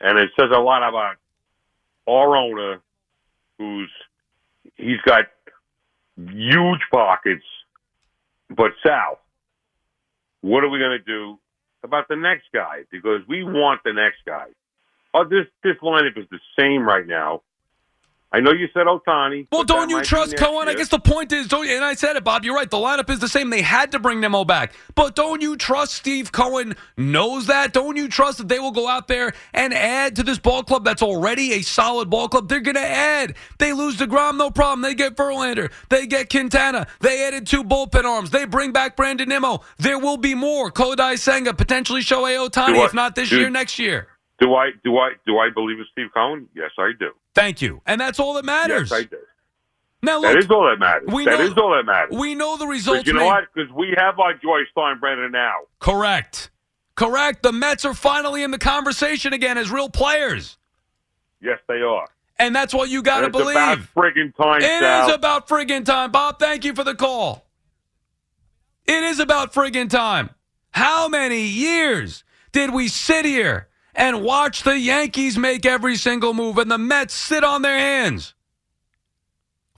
and 0.00 0.18
it 0.18 0.30
says 0.38 0.50
a 0.54 0.58
lot 0.58 0.86
about 0.86 1.16
our 2.08 2.36
owner, 2.36 2.80
who's 3.58 3.90
he's 4.76 5.00
got 5.04 5.26
huge 6.16 6.80
pockets. 6.90 7.44
But 8.50 8.72
Sal, 8.82 9.18
what 10.42 10.64
are 10.64 10.68
we 10.68 10.78
going 10.78 10.98
to 10.98 11.04
do 11.04 11.38
about 11.82 12.08
the 12.08 12.16
next 12.16 12.44
guy? 12.54 12.82
Because 12.90 13.22
we 13.28 13.42
want 13.44 13.80
the 13.84 13.92
next 13.92 14.18
guy. 14.26 14.46
Oh, 15.14 15.24
this 15.24 15.46
this 15.64 15.76
lineup 15.82 16.18
is 16.18 16.26
the 16.30 16.40
same 16.58 16.82
right 16.82 17.06
now. 17.06 17.42
I 18.34 18.40
know 18.40 18.52
you 18.52 18.66
said 18.72 18.86
Ohtani. 18.86 19.46
Well, 19.52 19.64
don't 19.64 19.90
you 19.90 20.02
trust 20.02 20.36
Cohen? 20.38 20.66
I 20.68 20.74
guess 20.74 20.88
the 20.88 20.98
point 20.98 21.32
is, 21.32 21.48
don't 21.48 21.66
you, 21.66 21.74
and 21.74 21.84
I 21.84 21.92
said 21.94 22.16
it, 22.16 22.24
Bob. 22.24 22.44
You're 22.44 22.54
right. 22.54 22.70
The 22.70 22.78
lineup 22.78 23.10
is 23.10 23.18
the 23.18 23.28
same. 23.28 23.50
They 23.50 23.60
had 23.60 23.92
to 23.92 23.98
bring 23.98 24.20
Nimmo 24.20 24.44
back, 24.44 24.72
but 24.94 25.14
don't 25.14 25.42
you 25.42 25.56
trust 25.56 25.92
Steve 25.92 26.32
Cohen 26.32 26.74
knows 26.96 27.46
that? 27.48 27.74
Don't 27.74 27.96
you 27.96 28.08
trust 28.08 28.38
that 28.38 28.48
they 28.48 28.58
will 28.58 28.70
go 28.70 28.88
out 28.88 29.06
there 29.06 29.32
and 29.52 29.74
add 29.74 30.16
to 30.16 30.22
this 30.22 30.38
ball 30.38 30.62
club 30.62 30.84
that's 30.84 31.02
already 31.02 31.52
a 31.52 31.62
solid 31.62 32.08
ball 32.08 32.28
club? 32.28 32.48
They're 32.48 32.60
going 32.60 32.76
to 32.76 32.80
add. 32.80 33.34
They 33.58 33.74
lose 33.74 33.98
Degrom, 33.98 34.38
no 34.38 34.50
problem. 34.50 34.80
They 34.80 34.94
get 34.94 35.14
Verlander. 35.14 35.70
They 35.90 36.06
get 36.06 36.30
Quintana. 36.30 36.86
They 37.00 37.24
added 37.26 37.46
two 37.46 37.62
bullpen 37.62 38.04
arms. 38.04 38.30
They 38.30 38.46
bring 38.46 38.72
back 38.72 38.96
Brandon 38.96 39.28
Nimmo. 39.28 39.60
There 39.78 39.98
will 39.98 40.16
be 40.16 40.34
more. 40.34 40.70
Kodai 40.70 41.18
Senga, 41.18 41.52
potentially 41.52 42.00
Shohei 42.00 42.48
Ohtani, 42.48 42.82
if 42.84 42.94
not 42.94 43.14
this 43.14 43.28
do- 43.28 43.40
year, 43.40 43.50
next 43.50 43.78
year. 43.78 44.08
Do 44.42 44.54
I 44.56 44.70
do 44.82 44.98
I 44.98 45.12
do 45.24 45.38
I 45.38 45.50
believe 45.54 45.78
in 45.78 45.86
Steve 45.92 46.08
Cohen? 46.12 46.48
Yes, 46.54 46.70
I 46.76 46.90
do. 46.98 47.10
Thank 47.34 47.62
you, 47.62 47.80
and 47.86 48.00
that's 48.00 48.18
all 48.18 48.34
that 48.34 48.44
matters. 48.44 48.90
Yes, 48.90 49.00
I 49.00 49.04
do. 49.04 49.16
now 50.02 50.20
That 50.20 50.34
look, 50.34 50.44
is 50.44 50.50
all 50.50 50.64
that 50.68 50.78
matters. 50.80 51.08
we 51.12 51.24
That 51.24 51.38
know- 51.38 51.44
is 51.44 51.56
all 51.56 51.70
that 51.76 51.84
matters. 51.86 52.16
we 52.18 52.34
know 52.34 52.56
the 52.56 52.66
results. 52.66 53.06
you 53.06 53.12
know 53.12 53.20
may- 53.20 53.26
what? 53.26 53.44
Because 53.54 53.70
we 53.72 53.94
have 53.96 54.18
our 54.18 54.34
George 54.34 54.66
Steinbrenner 54.76 55.30
now. 55.30 55.52
Correct. 55.78 56.50
Correct. 56.96 57.42
The 57.44 57.52
Mets 57.52 57.84
are 57.84 57.94
finally 57.94 58.42
in 58.42 58.50
the 58.50 58.58
conversation 58.58 59.32
again 59.32 59.56
as 59.58 59.70
real 59.70 59.88
players. 59.88 60.58
Yes, 61.40 61.58
they 61.68 61.80
are. 61.82 62.08
And 62.38 62.54
that's 62.54 62.74
what 62.74 62.88
you 62.90 63.02
got 63.02 63.20
to 63.20 63.30
believe. 63.30 63.56
it's 63.56 63.56
about 63.56 63.78
friggin' 63.94 64.34
time, 64.36 64.60
It 64.62 64.80
Sal. 64.80 65.08
is 65.08 65.14
about 65.14 65.46
friggin' 65.48 65.84
time. 65.84 66.10
Bob, 66.10 66.38
thank 66.40 66.64
you 66.64 66.74
for 66.74 66.82
the 66.84 66.94
call. 66.96 67.46
It 68.86 69.02
is 69.04 69.20
about 69.20 69.52
friggin' 69.52 69.88
time. 69.88 70.30
How 70.72 71.06
many 71.08 71.42
years 71.42 72.24
did 72.50 72.72
we 72.74 72.88
sit 72.88 73.24
here 73.24 73.68
and 73.94 74.22
watch 74.22 74.62
the 74.62 74.78
Yankees 74.78 75.36
make 75.38 75.66
every 75.66 75.96
single 75.96 76.34
move 76.34 76.58
and 76.58 76.70
the 76.70 76.78
Mets 76.78 77.14
sit 77.14 77.42
on 77.44 77.62
their 77.62 77.78
hands? 77.78 78.34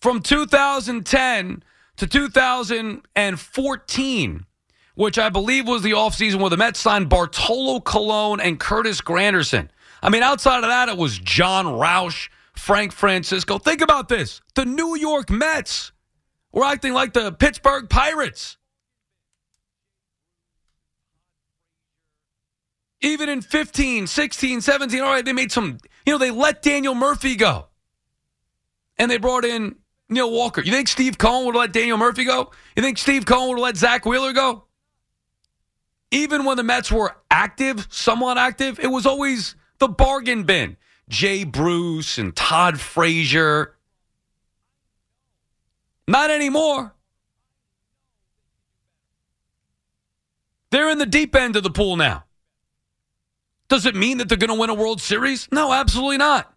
From 0.01 0.21
2010 0.21 1.63
to 1.97 2.07
2014, 2.07 4.47
which 4.95 5.19
I 5.19 5.29
believe 5.29 5.67
was 5.67 5.83
the 5.83 5.91
offseason 5.93 6.41
where 6.41 6.51
the 6.51 6.57
Mets 6.57 6.81
signed 6.81 7.09
Bartolo 7.09 7.81
Colon 7.81 8.41
and 8.41 8.61
Curtis 8.61 9.01
Granderson. 9.01 9.69
I 10.03 10.11
mean, 10.11 10.23
outside 10.23 10.65
of 10.65 10.69
that, 10.69 10.89
it 10.89 10.99
was 10.99 11.19
Jon 11.19 11.67
Rauch, 11.67 12.31
Frank 12.55 12.93
Francisco. 12.93 13.59
Think 13.59 13.81
about 13.81 14.09
this 14.09 14.41
the 14.55 14.65
New 14.65 14.97
York 14.97 15.31
Mets 15.31 15.93
were 16.53 16.65
acting 16.65 16.93
like 16.93 17.13
the 17.13 17.33
Pittsburgh 17.33 17.89
Pirates. 17.89 18.57
Even 23.05 23.29
in 23.29 23.43
15, 23.43 24.07
16, 24.07 24.63
17, 24.63 25.01
all 25.03 25.13
right, 25.13 25.23
they 25.23 25.35
made 25.35 25.53
some, 25.53 25.77
you 26.07 26.13
know, 26.15 26.19
they 26.19 26.31
let 26.31 26.63
Daniel 26.63 26.95
Murphy 26.95 27.37
go. 27.37 27.67
And 28.97 29.11
they 29.11 29.19
brought 29.19 29.45
in 29.45 29.77
Neil 30.09 30.31
Walker. 30.31 30.63
You 30.63 30.73
think 30.73 30.89
Steve 30.89 31.19
Cohen 31.19 31.45
would 31.45 31.55
let 31.55 31.71
Daniel 31.71 31.99
Murphy 31.99 32.25
go? 32.25 32.51
You 32.75 32.83
think 32.83 32.97
Steve 32.97 33.27
Cohen 33.27 33.51
would 33.51 33.61
let 33.61 33.77
Zack 33.77 34.07
Wheeler 34.07 34.33
go? 34.33 34.65
Even 36.13 36.47
when 36.47 36.57
the 36.57 36.63
Mets 36.63 36.91
were 36.91 37.15
active, 37.31 37.87
somewhat 37.91 38.39
active, 38.39 38.81
it 38.81 38.87
was 38.87 39.05
always 39.05 39.55
the 39.81 39.89
bargain 39.89 40.45
bin. 40.45 40.79
Jay 41.07 41.45
Bruce 41.45 42.17
and 42.17 42.35
Todd 42.35 42.81
Frazier. 42.81 43.77
Not 46.09 46.31
anymore. 46.31 46.95
They're 50.71 50.89
in 50.89 50.97
the 50.97 51.05
deep 51.05 51.37
end 51.37 51.57
of 51.57 51.63
the 51.63 51.71
pool 51.71 51.97
now. 51.97 52.24
Does 53.75 53.87
it 53.87 53.97
mean 53.97 54.19
that 54.19 54.29
they're 54.29 54.39
going 54.39 54.55
to 54.55 54.61
win 54.61 54.71
a 54.71 54.75
World 54.75 55.01
Series? 55.01 55.49
No, 55.51 55.73
absolutely 55.73 56.17
not. 56.17 56.55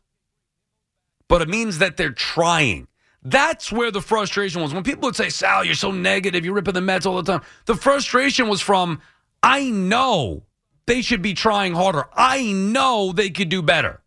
But 1.28 1.42
it 1.42 1.50
means 1.50 1.80
that 1.80 1.98
they're 1.98 2.12
trying. 2.12 2.88
That's 3.24 3.72
where 3.72 3.90
the 3.90 4.04
frustration 4.04 4.62
was. 4.62 4.72
When 4.72 4.84
people 4.84 5.08
would 5.08 5.16
say, 5.16 5.30
Sal, 5.30 5.66
you're 5.66 5.74
so 5.74 5.90
negative, 5.90 6.46
you're 6.46 6.54
ripping 6.54 6.76
the 6.76 6.82
Mets 6.82 7.08
all 7.08 7.20
the 7.20 7.40
time. 7.40 7.42
The 7.66 7.74
frustration 7.74 8.48
was 8.48 8.62
from, 8.62 9.02
I 9.42 9.72
know 9.72 10.44
they 10.86 11.02
should 11.02 11.24
be 11.24 11.34
trying 11.34 11.74
harder. 11.74 12.06
I 12.14 12.52
know 12.52 13.12
they 13.12 13.32
could 13.32 13.50
do 13.50 13.64
better. 13.64 14.04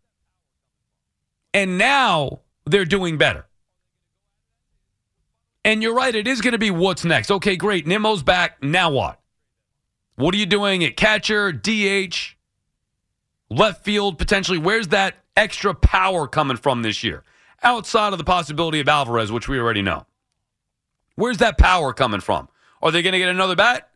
And 1.53 1.77
now 1.77 2.39
they're 2.65 2.85
doing 2.85 3.17
better. 3.17 3.45
And 5.65 5.83
you're 5.83 5.95
right, 5.95 6.15
it 6.15 6.29
is 6.29 6.39
going 6.39 6.53
to 6.53 6.57
be 6.57 6.71
what's 6.71 7.03
next. 7.03 7.29
Okay, 7.29 7.57
great. 7.57 7.85
Nimmo's 7.85 8.23
back. 8.23 8.63
Now 8.63 8.89
what? 8.89 9.19
What 10.15 10.33
are 10.33 10.37
you 10.37 10.45
doing 10.45 10.81
at 10.85 10.95
catcher, 10.95 11.51
DH, 11.51 12.37
left 13.51 13.83
field, 13.83 14.17
potentially? 14.17 14.57
Where's 14.57 14.87
that 14.89 15.15
extra 15.35 15.75
power 15.75 16.27
coming 16.27 16.57
from 16.57 16.81
this 16.81 17.03
year? 17.03 17.23
Outside 17.61 18.13
of 18.13 18.17
the 18.17 18.23
possibility 18.23 18.79
of 18.79 18.87
Alvarez, 18.87 19.31
which 19.31 19.47
we 19.47 19.59
already 19.59 19.81
know. 19.81 20.05
Where's 21.15 21.37
that 21.37 21.57
power 21.57 21.93
coming 21.93 22.21
from? 22.21 22.47
Are 22.81 22.89
they 22.89 23.03
going 23.03 23.13
to 23.13 23.19
get 23.19 23.29
another 23.29 23.55
bat? 23.55 23.89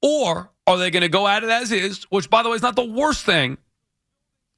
Or 0.00 0.50
are 0.66 0.78
they 0.78 0.90
going 0.90 1.02
to 1.02 1.08
go 1.08 1.28
at 1.28 1.44
it 1.44 1.50
as 1.50 1.70
is, 1.70 2.04
which, 2.04 2.28
by 2.28 2.42
the 2.42 2.48
way, 2.48 2.56
is 2.56 2.62
not 2.62 2.74
the 2.74 2.84
worst 2.84 3.24
thing, 3.24 3.58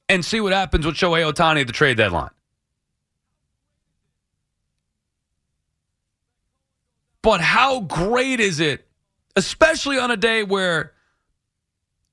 and 0.09 0.23
see 0.25 0.39
what 0.39 0.53
happens 0.53 0.85
with 0.85 0.95
Shohei 0.95 1.31
Ohtani 1.31 1.61
at 1.61 1.67
the 1.67 1.73
trade 1.73 1.97
deadline? 1.97 2.31
But 7.21 7.41
how 7.41 7.81
great 7.81 8.39
is 8.39 8.59
it, 8.59 8.87
especially 9.35 9.97
on 9.99 10.11
a 10.11 10.17
day 10.17 10.43
where 10.43 10.93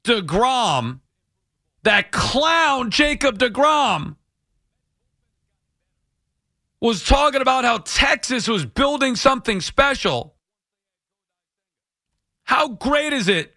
DeGrom, 0.05 1.01
that 1.83 2.13
clown 2.13 2.91
Jacob 2.91 3.39
DeGrom, 3.39 4.17
was 6.83 7.05
talking 7.05 7.41
about 7.41 7.65
how 7.65 7.79
Texas 7.79 8.49
was 8.49 8.67
building 8.67 9.15
something 9.15 9.61
special. 9.61 10.35
How 12.43 12.71
great 12.71 13.13
is 13.13 13.29
it 13.29 13.55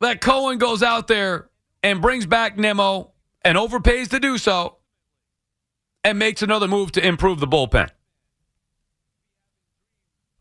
that 0.00 0.20
Cohen 0.20 0.58
goes 0.58 0.82
out 0.82 1.08
there 1.08 1.48
and 1.82 2.02
brings 2.02 2.26
back 2.26 2.58
Nimmo 2.58 3.12
and 3.42 3.56
overpays 3.56 4.10
to 4.10 4.20
do 4.20 4.36
so 4.36 4.76
and 6.04 6.18
makes 6.18 6.42
another 6.42 6.68
move 6.68 6.92
to 6.92 7.06
improve 7.06 7.40
the 7.40 7.48
bullpen? 7.48 7.88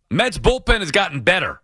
Mets 0.10 0.38
bullpen 0.38 0.82
has 0.82 0.92
gotten 0.92 1.22
better. 1.22 1.61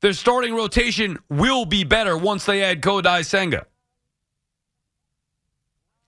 Their 0.00 0.12
starting 0.14 0.54
rotation 0.54 1.18
will 1.28 1.64
be 1.64 1.84
better 1.84 2.16
once 2.16 2.46
they 2.46 2.62
add 2.62 2.80
Kodai 2.80 3.24
Senga. 3.24 3.66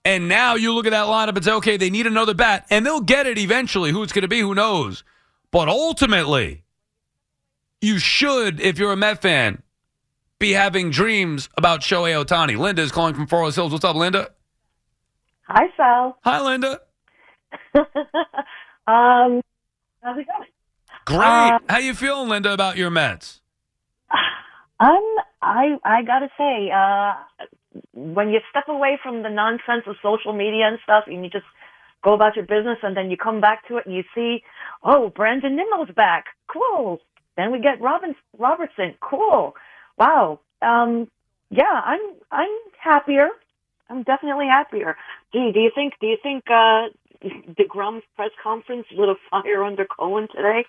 And 0.05 0.27
now 0.27 0.55
you 0.55 0.73
look 0.73 0.85
at 0.85 0.89
that 0.91 1.05
lineup 1.05 1.35
and 1.35 1.45
say, 1.45 1.53
okay, 1.53 1.77
they 1.77 1.89
need 1.89 2.07
another 2.07 2.33
bat, 2.33 2.65
and 2.69 2.85
they'll 2.85 2.99
get 2.99 3.25
it 3.25 3.37
eventually. 3.37 3.91
Who 3.91 4.03
it's 4.03 4.11
going 4.11 4.23
to 4.23 4.27
be, 4.27 4.41
who 4.41 4.53
knows? 4.53 5.03
But 5.51 5.69
ultimately, 5.69 6.63
you 7.81 7.99
should, 7.99 8.59
if 8.59 8.77
you're 8.77 8.91
a 8.91 8.97
Met 8.97 9.21
fan, 9.21 9.61
be 10.39 10.51
having 10.51 10.89
dreams 10.89 11.47
about 11.55 11.81
Shohei 11.81 12.21
Ohtani. 12.21 12.57
Linda 12.57 12.81
is 12.81 12.91
calling 12.91 13.13
from 13.13 13.27
Forest 13.27 13.55
Hills. 13.55 13.71
What's 13.71 13.85
up, 13.85 13.95
Linda? 13.95 14.31
Hi, 15.43 15.67
Sal. 15.77 16.17
Hi, 16.23 16.41
Linda. 16.41 16.81
um, 17.75 19.41
how's 20.01 20.17
it 20.17 20.27
going? 20.27 20.49
Great. 21.05 21.19
Uh, 21.19 21.59
How 21.69 21.77
you 21.77 21.93
feeling, 21.93 22.27
Linda, 22.29 22.51
about 22.51 22.75
your 22.75 22.89
Mets? 22.89 23.41
Um, 24.79 25.15
I 25.41 25.77
I 25.85 26.03
gotta 26.03 26.29
say, 26.37 26.71
uh, 26.71 27.13
when 27.93 28.29
you 28.29 28.39
step 28.49 28.67
away 28.67 28.99
from 29.01 29.23
the 29.23 29.29
nonsense 29.29 29.83
of 29.87 29.95
social 30.01 30.33
media 30.33 30.67
and 30.67 30.79
stuff, 30.83 31.05
and 31.07 31.23
you 31.23 31.29
just 31.29 31.45
go 32.03 32.13
about 32.13 32.35
your 32.35 32.45
business, 32.45 32.79
and 32.83 32.97
then 32.97 33.09
you 33.09 33.15
come 33.15 33.39
back 33.39 33.67
to 33.67 33.77
it, 33.77 33.85
and 33.85 33.95
you 33.95 34.03
see, 34.13 34.43
oh, 34.83 35.09
Brandon 35.09 35.55
Nimmo's 35.55 35.93
back, 35.95 36.25
cool. 36.47 36.99
Then 37.37 37.51
we 37.51 37.59
get 37.59 37.81
Robin 37.81 38.15
Robertson, 38.37 38.95
cool. 38.99 39.55
Wow. 39.97 40.39
Um, 40.61 41.07
yeah, 41.49 41.81
I'm 41.85 42.01
I'm 42.31 42.49
happier. 42.77 43.29
I'm 43.89 44.03
definitely 44.03 44.47
happier. 44.47 44.97
Gee, 45.31 45.51
do 45.53 45.59
you 45.59 45.71
think 45.73 45.93
do 46.01 46.07
you 46.07 46.17
think 46.21 46.43
uh, 46.49 46.87
Degrom's 47.57 48.03
press 48.15 48.31
conference 48.41 48.87
lit 48.91 49.09
a 49.09 49.15
fire 49.29 49.63
under 49.63 49.85
Cohen 49.85 50.27
today? 50.35 50.65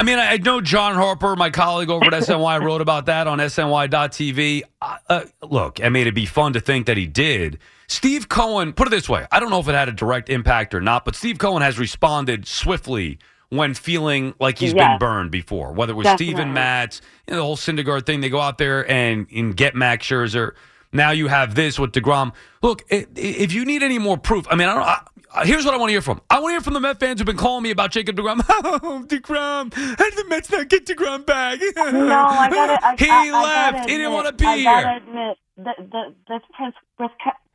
I 0.00 0.02
mean, 0.02 0.18
I 0.18 0.38
know 0.38 0.62
John 0.62 0.94
Harper, 0.94 1.36
my 1.36 1.50
colleague 1.50 1.90
over 1.90 2.06
at 2.06 2.12
SNY, 2.22 2.64
wrote 2.64 2.80
about 2.80 3.04
that 3.04 3.26
on 3.26 3.36
SNY.tv. 3.38 4.62
Uh, 4.80 4.96
uh, 5.10 5.24
look, 5.42 5.78
I 5.84 5.90
mean, 5.90 6.00
it'd 6.02 6.14
be 6.14 6.24
fun 6.24 6.54
to 6.54 6.60
think 6.60 6.86
that 6.86 6.96
he 6.96 7.04
did. 7.04 7.58
Steve 7.86 8.30
Cohen, 8.30 8.72
put 8.72 8.86
it 8.86 8.90
this 8.92 9.10
way 9.10 9.26
I 9.30 9.40
don't 9.40 9.50
know 9.50 9.60
if 9.60 9.68
it 9.68 9.74
had 9.74 9.90
a 9.90 9.92
direct 9.92 10.30
impact 10.30 10.72
or 10.72 10.80
not, 10.80 11.04
but 11.04 11.14
Steve 11.14 11.36
Cohen 11.36 11.60
has 11.60 11.78
responded 11.78 12.48
swiftly 12.48 13.18
when 13.50 13.74
feeling 13.74 14.32
like 14.40 14.58
he's 14.58 14.72
been 14.72 14.96
burned 14.98 15.30
before, 15.30 15.72
whether 15.72 15.92
it 15.92 15.96
was 15.96 16.04
Definitely. 16.04 16.34
Steven 16.34 16.54
Matz, 16.54 17.02
you 17.26 17.32
know, 17.32 17.40
the 17.40 17.44
whole 17.44 17.56
Syndergaard 17.58 18.06
thing. 18.06 18.22
They 18.22 18.30
go 18.30 18.40
out 18.40 18.56
there 18.56 18.90
and, 18.90 19.26
and 19.30 19.54
get 19.54 19.74
Max 19.74 20.06
Scherzer. 20.06 20.52
Now 20.94 21.10
you 21.10 21.28
have 21.28 21.54
this 21.54 21.78
with 21.78 21.92
DeGrom. 21.92 22.32
Look, 22.62 22.84
if 22.88 23.52
you 23.52 23.66
need 23.66 23.82
any 23.82 23.98
more 23.98 24.16
proof, 24.16 24.46
I 24.50 24.56
mean, 24.56 24.66
I 24.68 24.74
don't 24.74 25.19
Uh, 25.32 25.44
here's 25.44 25.64
what 25.64 25.74
I 25.74 25.76
want 25.76 25.90
to 25.90 25.92
hear 25.92 26.02
from. 26.02 26.20
I 26.28 26.40
want 26.40 26.50
to 26.50 26.54
hear 26.54 26.60
from 26.60 26.74
the 26.74 26.80
Met 26.80 26.98
fans 26.98 27.20
who've 27.20 27.26
been 27.26 27.36
calling 27.36 27.62
me 27.62 27.70
about 27.70 27.90
Jacob 27.92 28.16
DeGrom. 28.16 28.40
Oh, 28.82 29.04
DeGrom. 29.06 29.72
How 29.74 29.94
did 30.10 30.16
the 30.16 30.24
Mets 30.28 30.50
not 30.50 30.68
get 30.68 30.86
DeGrom 30.86 31.24
back? 31.24 31.60
No, 31.76 32.26
I 32.26 32.50
gotta. 32.50 32.84
I, 32.84 32.96
he 32.98 33.08
I, 33.08 33.28
I 33.28 33.42
left. 33.42 33.76
Gotta 33.78 33.90
he 33.90 33.96
didn't 33.98 34.12
want 34.12 34.26
to 34.26 34.32
be 34.32 34.46
I 34.46 34.56
here. 34.56 34.64
gotta 34.64 34.96
admit 34.96 35.36
that 35.58 35.76
the 35.78 36.14
this 36.28 36.40
press 36.56 36.72
press 36.96 37.10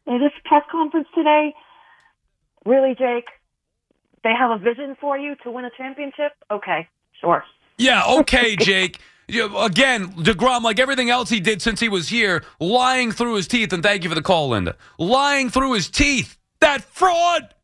this 0.06 0.32
press 0.46 0.64
conference 0.72 1.08
today, 1.16 1.54
really, 2.66 2.96
Jake. 2.96 3.26
They 4.24 4.34
have 4.38 4.52
a 4.52 4.58
vision 4.58 4.96
for 5.00 5.18
you 5.18 5.36
to 5.44 5.52
win 5.52 5.66
a 5.66 5.70
championship. 5.78 6.32
Okay, 6.50 6.88
sure. 7.20 7.44
Yeah, 7.78 8.04
okay, 8.20 8.56
Jake. 8.56 9.00
Again, 9.28 10.14
DeGrom, 10.14 10.62
like 10.62 10.80
everything 10.80 11.10
else 11.10 11.30
he 11.30 11.40
did 11.40 11.62
since 11.62 11.80
he 11.80 11.90
was 11.90 12.10
here, 12.10 12.44
lying 12.60 13.12
through 13.12 13.36
his 13.36 13.48
teeth, 13.48 13.74
and 13.74 13.82
thank 13.84 14.04
you 14.04 14.10
for 14.10 14.16
the 14.16 14.22
call, 14.22 14.50
Linda. 14.50 14.76
Lying 14.98 15.50
through 15.50 15.74
his 15.74 15.90
teeth. 15.90 16.38
That 16.60 16.84
fraud. 16.84 17.55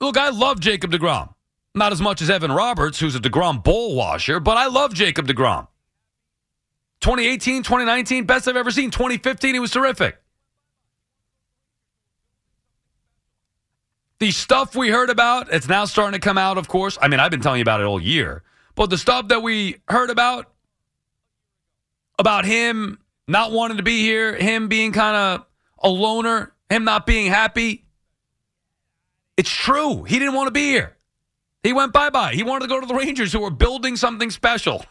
Look, 0.00 0.16
I 0.16 0.30
love 0.30 0.60
Jacob 0.60 0.92
DeGrom. 0.92 1.34
Not 1.74 1.92
as 1.92 2.00
much 2.00 2.22
as 2.22 2.30
Evan 2.30 2.52
Roberts, 2.52 2.98
who's 2.98 3.14
a 3.14 3.20
DeGrom 3.20 3.62
bowl 3.62 3.94
washer, 3.94 4.40
but 4.40 4.56
I 4.56 4.66
love 4.66 4.94
Jacob 4.94 5.26
DeGrom. 5.26 5.68
2018, 7.00 7.62
2019, 7.62 8.24
best 8.24 8.48
I've 8.48 8.56
ever 8.56 8.70
seen. 8.70 8.90
2015, 8.90 9.54
he 9.54 9.60
was 9.60 9.70
terrific. 9.70 10.18
The 14.18 14.32
stuff 14.32 14.74
we 14.74 14.88
heard 14.88 15.10
about, 15.10 15.52
it's 15.52 15.68
now 15.68 15.84
starting 15.84 16.18
to 16.20 16.24
come 16.24 16.38
out, 16.38 16.58
of 16.58 16.66
course. 16.66 16.98
I 17.00 17.06
mean, 17.06 17.20
I've 17.20 17.30
been 17.30 17.40
telling 17.40 17.58
you 17.58 17.62
about 17.62 17.80
it 17.80 17.84
all 17.84 18.00
year. 18.00 18.42
But 18.74 18.90
the 18.90 18.98
stuff 18.98 19.28
that 19.28 19.42
we 19.42 19.76
heard 19.88 20.10
about, 20.10 20.52
about 22.18 22.44
him 22.44 22.98
not 23.28 23.52
wanting 23.52 23.76
to 23.76 23.84
be 23.84 24.00
here, 24.00 24.34
him 24.34 24.66
being 24.66 24.90
kind 24.90 25.16
of 25.16 25.46
a 25.80 25.88
loner, 25.88 26.52
him 26.68 26.82
not 26.82 27.06
being 27.06 27.30
happy, 27.30 27.84
it's 29.38 29.48
true. 29.48 30.02
He 30.02 30.18
didn't 30.18 30.34
want 30.34 30.48
to 30.48 30.52
be 30.52 30.68
here. 30.68 30.96
He 31.62 31.72
went 31.72 31.92
bye 31.92 32.10
bye. 32.10 32.34
He 32.34 32.42
wanted 32.42 32.64
to 32.64 32.68
go 32.68 32.80
to 32.80 32.86
the 32.86 32.94
Rangers, 32.94 33.32
who 33.32 33.40
were 33.40 33.50
building 33.50 33.96
something 33.96 34.30
special. 34.30 34.84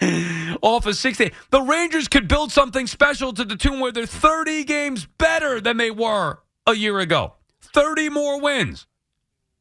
Off 0.62 0.86
of 0.86 0.96
60. 0.96 1.30
The 1.50 1.60
Rangers 1.60 2.08
could 2.08 2.26
build 2.26 2.50
something 2.50 2.86
special 2.86 3.32
to 3.34 3.44
the 3.44 3.54
tune 3.54 3.80
where 3.80 3.92
they're 3.92 4.06
30 4.06 4.64
games 4.64 5.06
better 5.18 5.60
than 5.60 5.76
they 5.76 5.90
were 5.90 6.38
a 6.66 6.74
year 6.74 6.98
ago. 7.00 7.34
30 7.60 8.08
more 8.08 8.40
wins. 8.40 8.86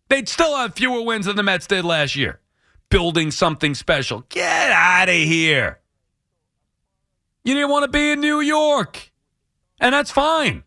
They'd 0.08 0.30
still 0.30 0.56
have 0.56 0.76
fewer 0.76 1.02
wins 1.02 1.26
than 1.26 1.36
the 1.36 1.44
Mets 1.44 1.68
did 1.68 1.84
last 1.84 2.16
year. 2.16 2.40
Building 2.90 3.32
something 3.32 3.76
special. 3.76 4.24
Get 4.30 4.72
out 4.72 5.10
of 5.10 5.16
here. 5.16 5.80
You 7.44 7.54
didn't 7.54 7.70
want 7.70 7.84
to 7.84 7.90
be 7.90 8.12
in 8.12 8.22
New 8.22 8.40
York. 8.40 9.12
And 9.80 9.94
that's 9.94 10.12
fine. 10.12 10.64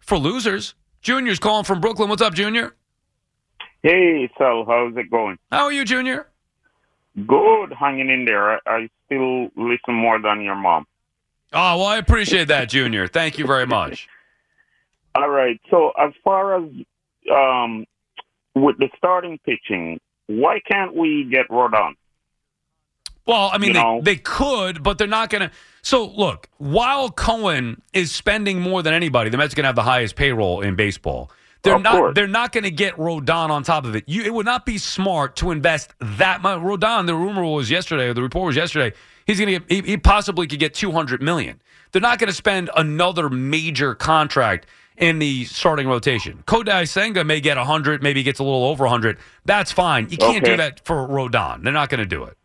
For 0.00 0.18
losers. 0.18 0.74
Junior's 1.06 1.38
calling 1.38 1.62
from 1.62 1.80
Brooklyn. 1.80 2.08
What's 2.08 2.20
up, 2.20 2.34
Junior? 2.34 2.74
Hey, 3.84 4.28
Sal, 4.36 4.64
how's 4.66 4.96
it 4.96 5.08
going? 5.08 5.38
How 5.52 5.66
are 5.66 5.72
you, 5.72 5.84
Junior? 5.84 6.26
Good, 7.14 7.72
hanging 7.78 8.10
in 8.10 8.24
there. 8.24 8.54
I, 8.54 8.58
I 8.66 8.88
still 9.06 9.44
listen 9.54 9.94
more 9.94 10.20
than 10.20 10.42
your 10.42 10.56
mom. 10.56 10.84
Oh, 11.52 11.78
well, 11.78 11.86
I 11.86 11.98
appreciate 11.98 12.48
that, 12.48 12.68
Junior. 12.68 13.06
Thank 13.06 13.38
you 13.38 13.46
very 13.46 13.66
much. 13.66 14.08
All 15.14 15.28
right. 15.28 15.60
So 15.70 15.92
as 15.96 16.12
far 16.24 16.56
as 16.56 16.64
um, 17.32 17.86
with 18.56 18.76
the 18.78 18.88
starting 18.96 19.38
pitching, 19.46 20.00
why 20.26 20.58
can't 20.68 20.92
we 20.92 21.30
get 21.30 21.48
Rodon? 21.50 21.92
Well, 23.26 23.50
I 23.52 23.58
mean, 23.58 23.72
they, 23.72 23.82
know. 23.82 24.00
they 24.02 24.16
could, 24.16 24.82
but 24.82 24.98
they're 24.98 25.06
not 25.08 25.30
going 25.30 25.42
to. 25.48 25.50
So, 25.82 26.06
look, 26.06 26.48
while 26.58 27.10
Cohen 27.10 27.82
is 27.92 28.12
spending 28.12 28.60
more 28.60 28.82
than 28.82 28.94
anybody, 28.94 29.30
the 29.30 29.36
Mets 29.36 29.52
are 29.54 29.56
going 29.56 29.64
to 29.64 29.68
have 29.68 29.76
the 29.76 29.82
highest 29.82 30.16
payroll 30.16 30.60
in 30.60 30.76
baseball. 30.76 31.30
They're 31.62 31.74
Of 31.74 31.82
not. 31.82 31.92
course. 31.96 32.14
They're 32.14 32.28
not 32.28 32.52
going 32.52 32.64
to 32.64 32.70
get 32.70 32.94
Rodon 32.96 33.50
on 33.50 33.64
top 33.64 33.84
of 33.84 33.96
it. 33.96 34.04
You, 34.06 34.22
it 34.22 34.32
would 34.32 34.46
not 34.46 34.64
be 34.64 34.78
smart 34.78 35.36
to 35.36 35.50
invest 35.50 35.92
that 36.00 36.40
much. 36.42 36.60
Rodon. 36.60 37.06
The 37.06 37.14
rumor 37.16 37.42
was 37.44 37.70
yesterday, 37.70 38.08
or 38.08 38.14
the 38.14 38.22
report 38.22 38.46
was 38.46 38.56
yesterday. 38.56 38.96
He's 39.26 39.40
going 39.40 39.52
to 39.52 39.58
get. 39.66 39.84
He, 39.86 39.90
he 39.92 39.96
possibly 39.96 40.46
could 40.46 40.60
get 40.60 40.74
two 40.74 40.92
hundred 40.92 41.20
million. 41.22 41.60
They're 41.90 42.02
not 42.02 42.18
going 42.20 42.28
to 42.28 42.34
spend 42.34 42.70
another 42.76 43.28
major 43.28 43.94
contract 43.96 44.66
in 44.96 45.18
the 45.18 45.44
starting 45.46 45.88
rotation. 45.88 46.42
Kodai 46.46 46.88
Senga 46.88 47.24
may 47.24 47.40
get 47.40 47.56
hundred, 47.56 48.02
maybe 48.02 48.22
gets 48.22 48.38
a 48.38 48.44
little 48.44 48.64
over 48.66 48.86
hundred. 48.86 49.18
That's 49.44 49.72
fine. 49.72 50.08
You 50.10 50.16
can't 50.18 50.42
Okay. 50.44 50.52
do 50.52 50.56
that 50.58 50.84
for 50.84 51.08
Rodon. 51.08 51.64
They're 51.64 51.72
not 51.72 51.88
going 51.88 52.00
to 52.00 52.06
do 52.06 52.22
it. 52.24 52.36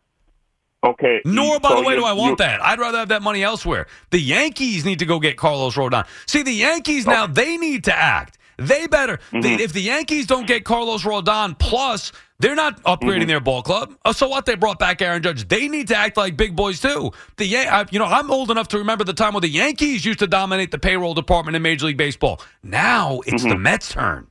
Okay. 0.83 1.21
Nor, 1.25 1.59
by 1.59 1.69
so 1.69 1.75
the 1.81 1.87
way, 1.87 1.95
do 1.95 2.03
I 2.05 2.13
want 2.13 2.39
that. 2.39 2.59
I'd 2.63 2.79
rather 2.79 2.97
have 2.99 3.09
that 3.09 3.21
money 3.21 3.43
elsewhere. 3.43 3.85
The 4.09 4.19
Yankees 4.19 4.83
need 4.83 4.99
to 4.99 5.05
go 5.05 5.19
get 5.19 5.37
Carlos 5.37 5.75
Rodon. 5.75 6.07
See, 6.25 6.41
the 6.41 6.51
Yankees 6.53 7.05
now, 7.05 7.27
they 7.27 7.57
need 7.57 7.83
to 7.83 7.95
act. 7.95 8.39
They 8.57 8.87
better. 8.87 9.17
Mm-hmm. 9.17 9.41
they- 9.41 9.53
if 9.63 9.73
the 9.73 9.81
Yankees 9.81 10.25
don't 10.27 10.47
get 10.47 10.65
Carlos 10.65 11.03
Rodon, 11.03 11.57
plus 11.57 12.11
they're 12.39 12.55
not 12.55 12.81
upgrading 12.83 13.19
Mm-hmm. 13.19 13.27
their 13.27 13.39
ball 13.39 13.61
club. 13.61 13.93
Oh, 14.05 14.11
so 14.11 14.27
what? 14.27 14.45
They 14.47 14.55
brought 14.55 14.79
back 14.79 15.01
Aaron 15.03 15.21
Judge. 15.21 15.47
They 15.47 15.67
need 15.67 15.87
to 15.89 15.95
act 15.95 16.17
like 16.17 16.35
big 16.35 16.55
boys 16.55 16.79
too. 16.79 17.11
The 17.37 17.45
Yan- 17.45 17.87
you 17.91 17.99
know, 17.99 18.05
I'm 18.05 18.31
old 18.31 18.49
enough 18.49 18.67
to 18.69 18.79
remember 18.79 19.03
the 19.03 19.13
time 19.13 19.33
when 19.33 19.41
the 19.41 19.49
Yankees 19.49 20.03
used 20.03 20.19
to 20.19 20.27
dominate 20.27 20.71
the 20.71 20.79
payroll 20.79 21.13
department 21.13 21.55
in 21.55 21.61
Major 21.61 21.85
League 21.87 21.97
Baseball. 21.97 22.41
Now 22.63 23.19
it's 23.27 23.43
Mm-hmm. 23.43 23.49
the 23.49 23.57
Mets' 23.57 23.89
turn. 23.89 24.27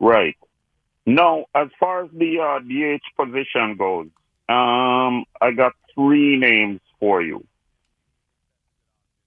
Right. 0.00 0.36
No, 1.06 1.44
as 1.54 1.68
far 1.78 2.04
as 2.04 2.10
the 2.12 2.40
uh, 2.40 2.58
DH 2.60 3.02
position 3.16 3.76
goes, 3.76 4.08
um, 4.48 5.24
I 5.40 5.52
got 5.56 5.72
three 5.94 6.36
names 6.38 6.80
for 7.00 7.22
you. 7.22 7.44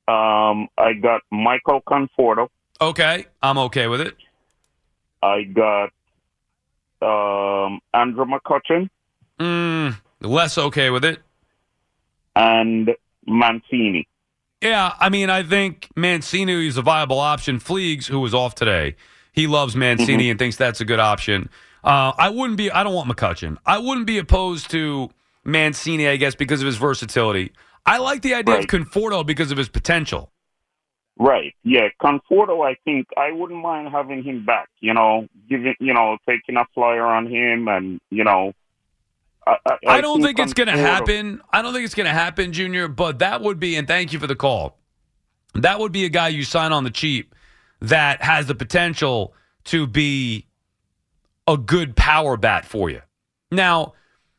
Um, 0.07 0.67
I 0.77 0.93
got 0.93 1.21
Michael 1.31 1.81
Conforto. 1.81 2.47
Okay, 2.79 3.25
I'm 3.41 3.57
okay 3.57 3.87
with 3.87 4.01
it. 4.01 4.15
I 5.21 5.43
got 5.43 5.89
um, 7.01 7.79
Andrew 7.93 8.25
McCutchen 8.25 8.89
Mm, 9.39 9.95
less 10.21 10.57
okay 10.57 10.89
with 10.89 11.05
it. 11.05 11.19
and 12.35 12.95
Mancini. 13.27 14.07
Yeah, 14.61 14.93
I 14.99 15.09
mean, 15.09 15.29
I 15.29 15.43
think 15.43 15.89
Mancini 15.95 16.67
is 16.67 16.77
a 16.77 16.81
viable 16.81 17.19
option. 17.19 17.59
Fleegs, 17.59 18.07
who 18.07 18.19
was 18.19 18.33
off 18.33 18.55
today, 18.55 18.95
he 19.33 19.45
loves 19.45 19.75
Mancini 19.75 20.29
and 20.31 20.39
thinks 20.39 20.55
that's 20.55 20.81
a 20.81 20.85
good 20.85 20.99
option. 20.99 21.49
Uh, 21.83 22.11
I 22.17 22.29
wouldn't 22.29 22.57
be. 22.57 22.71
I 22.71 22.83
don't 22.83 22.93
want 22.93 23.09
McCutchen. 23.09 23.57
I 23.65 23.77
wouldn't 23.77 24.07
be 24.07 24.17
opposed 24.17 24.69
to 24.71 25.09
Mancini, 25.43 26.07
I 26.07 26.17
guess, 26.17 26.35
because 26.35 26.61
of 26.61 26.65
his 26.65 26.77
versatility. 26.77 27.53
I 27.85 27.99
like 27.99 28.21
the 28.21 28.33
idea 28.33 28.59
of 28.59 28.65
Conforto 28.65 29.25
because 29.25 29.51
of 29.51 29.57
his 29.57 29.69
potential. 29.69 30.31
Right. 31.19 31.55
Yeah. 31.63 31.87
Conforto, 32.01 32.67
I 32.67 32.75
think 32.83 33.07
I 33.17 33.31
wouldn't 33.31 33.61
mind 33.61 33.89
having 33.89 34.23
him 34.23 34.45
back, 34.45 34.69
you 34.81 34.93
know, 34.93 35.27
giving, 35.49 35.73
you 35.79 35.93
know, 35.93 36.17
taking 36.27 36.57
a 36.57 36.65
flyer 36.75 37.05
on 37.05 37.25
him 37.25 37.67
and, 37.67 37.99
you 38.11 38.23
know, 38.23 38.53
I, 39.47 39.57
I, 39.65 39.77
I 39.87 40.01
don't 40.01 40.21
think 40.21 40.37
it's 40.37 40.53
going 40.53 40.67
to 40.67 40.77
happen. 40.77 41.41
I 41.51 41.61
don't 41.61 41.73
think 41.73 41.85
it's 41.85 41.95
going 41.95 42.07
to 42.07 42.13
happen, 42.13 42.51
Junior. 42.51 42.87
But 42.87 43.19
that 43.19 43.41
would 43.41 43.59
be, 43.59 43.77
and 43.77 43.87
thank 43.87 44.11
you 44.11 44.19
for 44.19 44.27
the 44.27 44.35
call. 44.35 44.77
That 45.53 45.79
would 45.79 45.93
be 45.93 46.05
a 46.05 46.09
guy 46.09 46.27
you 46.27 46.43
sign 46.43 46.73
on 46.73 46.83
the 46.83 46.91
cheap 46.91 47.33
that 47.79 48.21
has 48.21 48.47
the 48.47 48.55
potential 48.55 49.33
to 49.65 49.87
be 49.87 50.46
a 51.47 51.57
good 51.57 51.95
power 51.95 52.37
bat 52.37 52.65
for 52.65 52.89
you. 52.89 53.01
Now, 53.51 53.93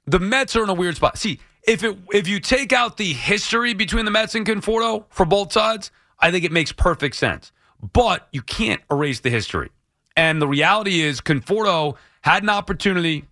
the 0.07 0.19
Mets 0.21 0.55
are 0.57 0.63
in 0.63 0.69
a 0.69 0.75
weird 0.75 0.97
spot. 0.97 1.19
See, 1.19 1.41
if 1.67 1.83
it 1.83 1.97
if 2.13 2.29
you 2.29 2.41
take 2.41 2.73
out 2.73 2.97
the 2.97 3.13
history 3.13 3.75
between 3.75 4.05
the 4.05 4.11
Mets 4.11 4.35
and 4.35 4.47
Conforto 4.47 5.05
for 5.11 5.27
both 5.27 5.53
sides, 5.53 5.91
I 6.19 6.31
think 6.31 6.45
it 6.45 6.53
makes 6.53 6.73
perfect 6.73 7.17
sense. 7.17 7.53
but 7.93 8.29
you 8.33 8.43
can't 8.43 8.81
erase 8.91 9.21
the 9.21 9.31
history. 9.31 9.71
And 10.17 10.43
the 10.43 10.49
reality 10.49 11.01
is, 11.01 11.21
Conforto 11.21 11.97
had 12.23 12.43
an 12.43 12.49
opportunity 12.49 13.25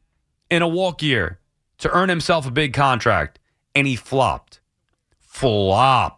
in 0.51 0.63
a 0.63 0.69
walk 0.69 1.03
year 1.03 1.41
to 1.79 1.91
earn 1.91 2.09
himself 2.09 2.47
a 2.47 2.51
big 2.51 2.73
contract, 2.73 3.39
and 3.75 3.87
he 3.87 3.97
flopped. 3.97 4.61
Flopped. 5.19 6.16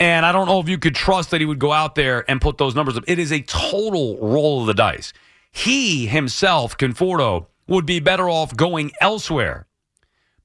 And 0.00 0.24
I 0.24 0.32
don't 0.32 0.46
know 0.46 0.60
if 0.60 0.68
you 0.68 0.78
could 0.78 0.94
trust 0.94 1.30
that 1.30 1.40
he 1.42 1.46
would 1.46 1.58
go 1.58 1.72
out 1.72 1.94
there 1.94 2.28
and 2.28 2.40
put 2.40 2.56
those 2.56 2.74
numbers 2.74 2.96
up. 2.96 3.04
It 3.06 3.18
is 3.18 3.30
a 3.30 3.42
total 3.42 4.16
roll 4.18 4.62
of 4.62 4.66
the 4.66 4.74
dice. 4.74 5.12
He 5.52 6.06
himself, 6.06 6.78
Conforto, 6.78 7.46
would 7.68 7.84
be 7.84 8.00
better 8.00 8.28
off 8.28 8.56
going 8.56 8.92
elsewhere, 9.00 9.66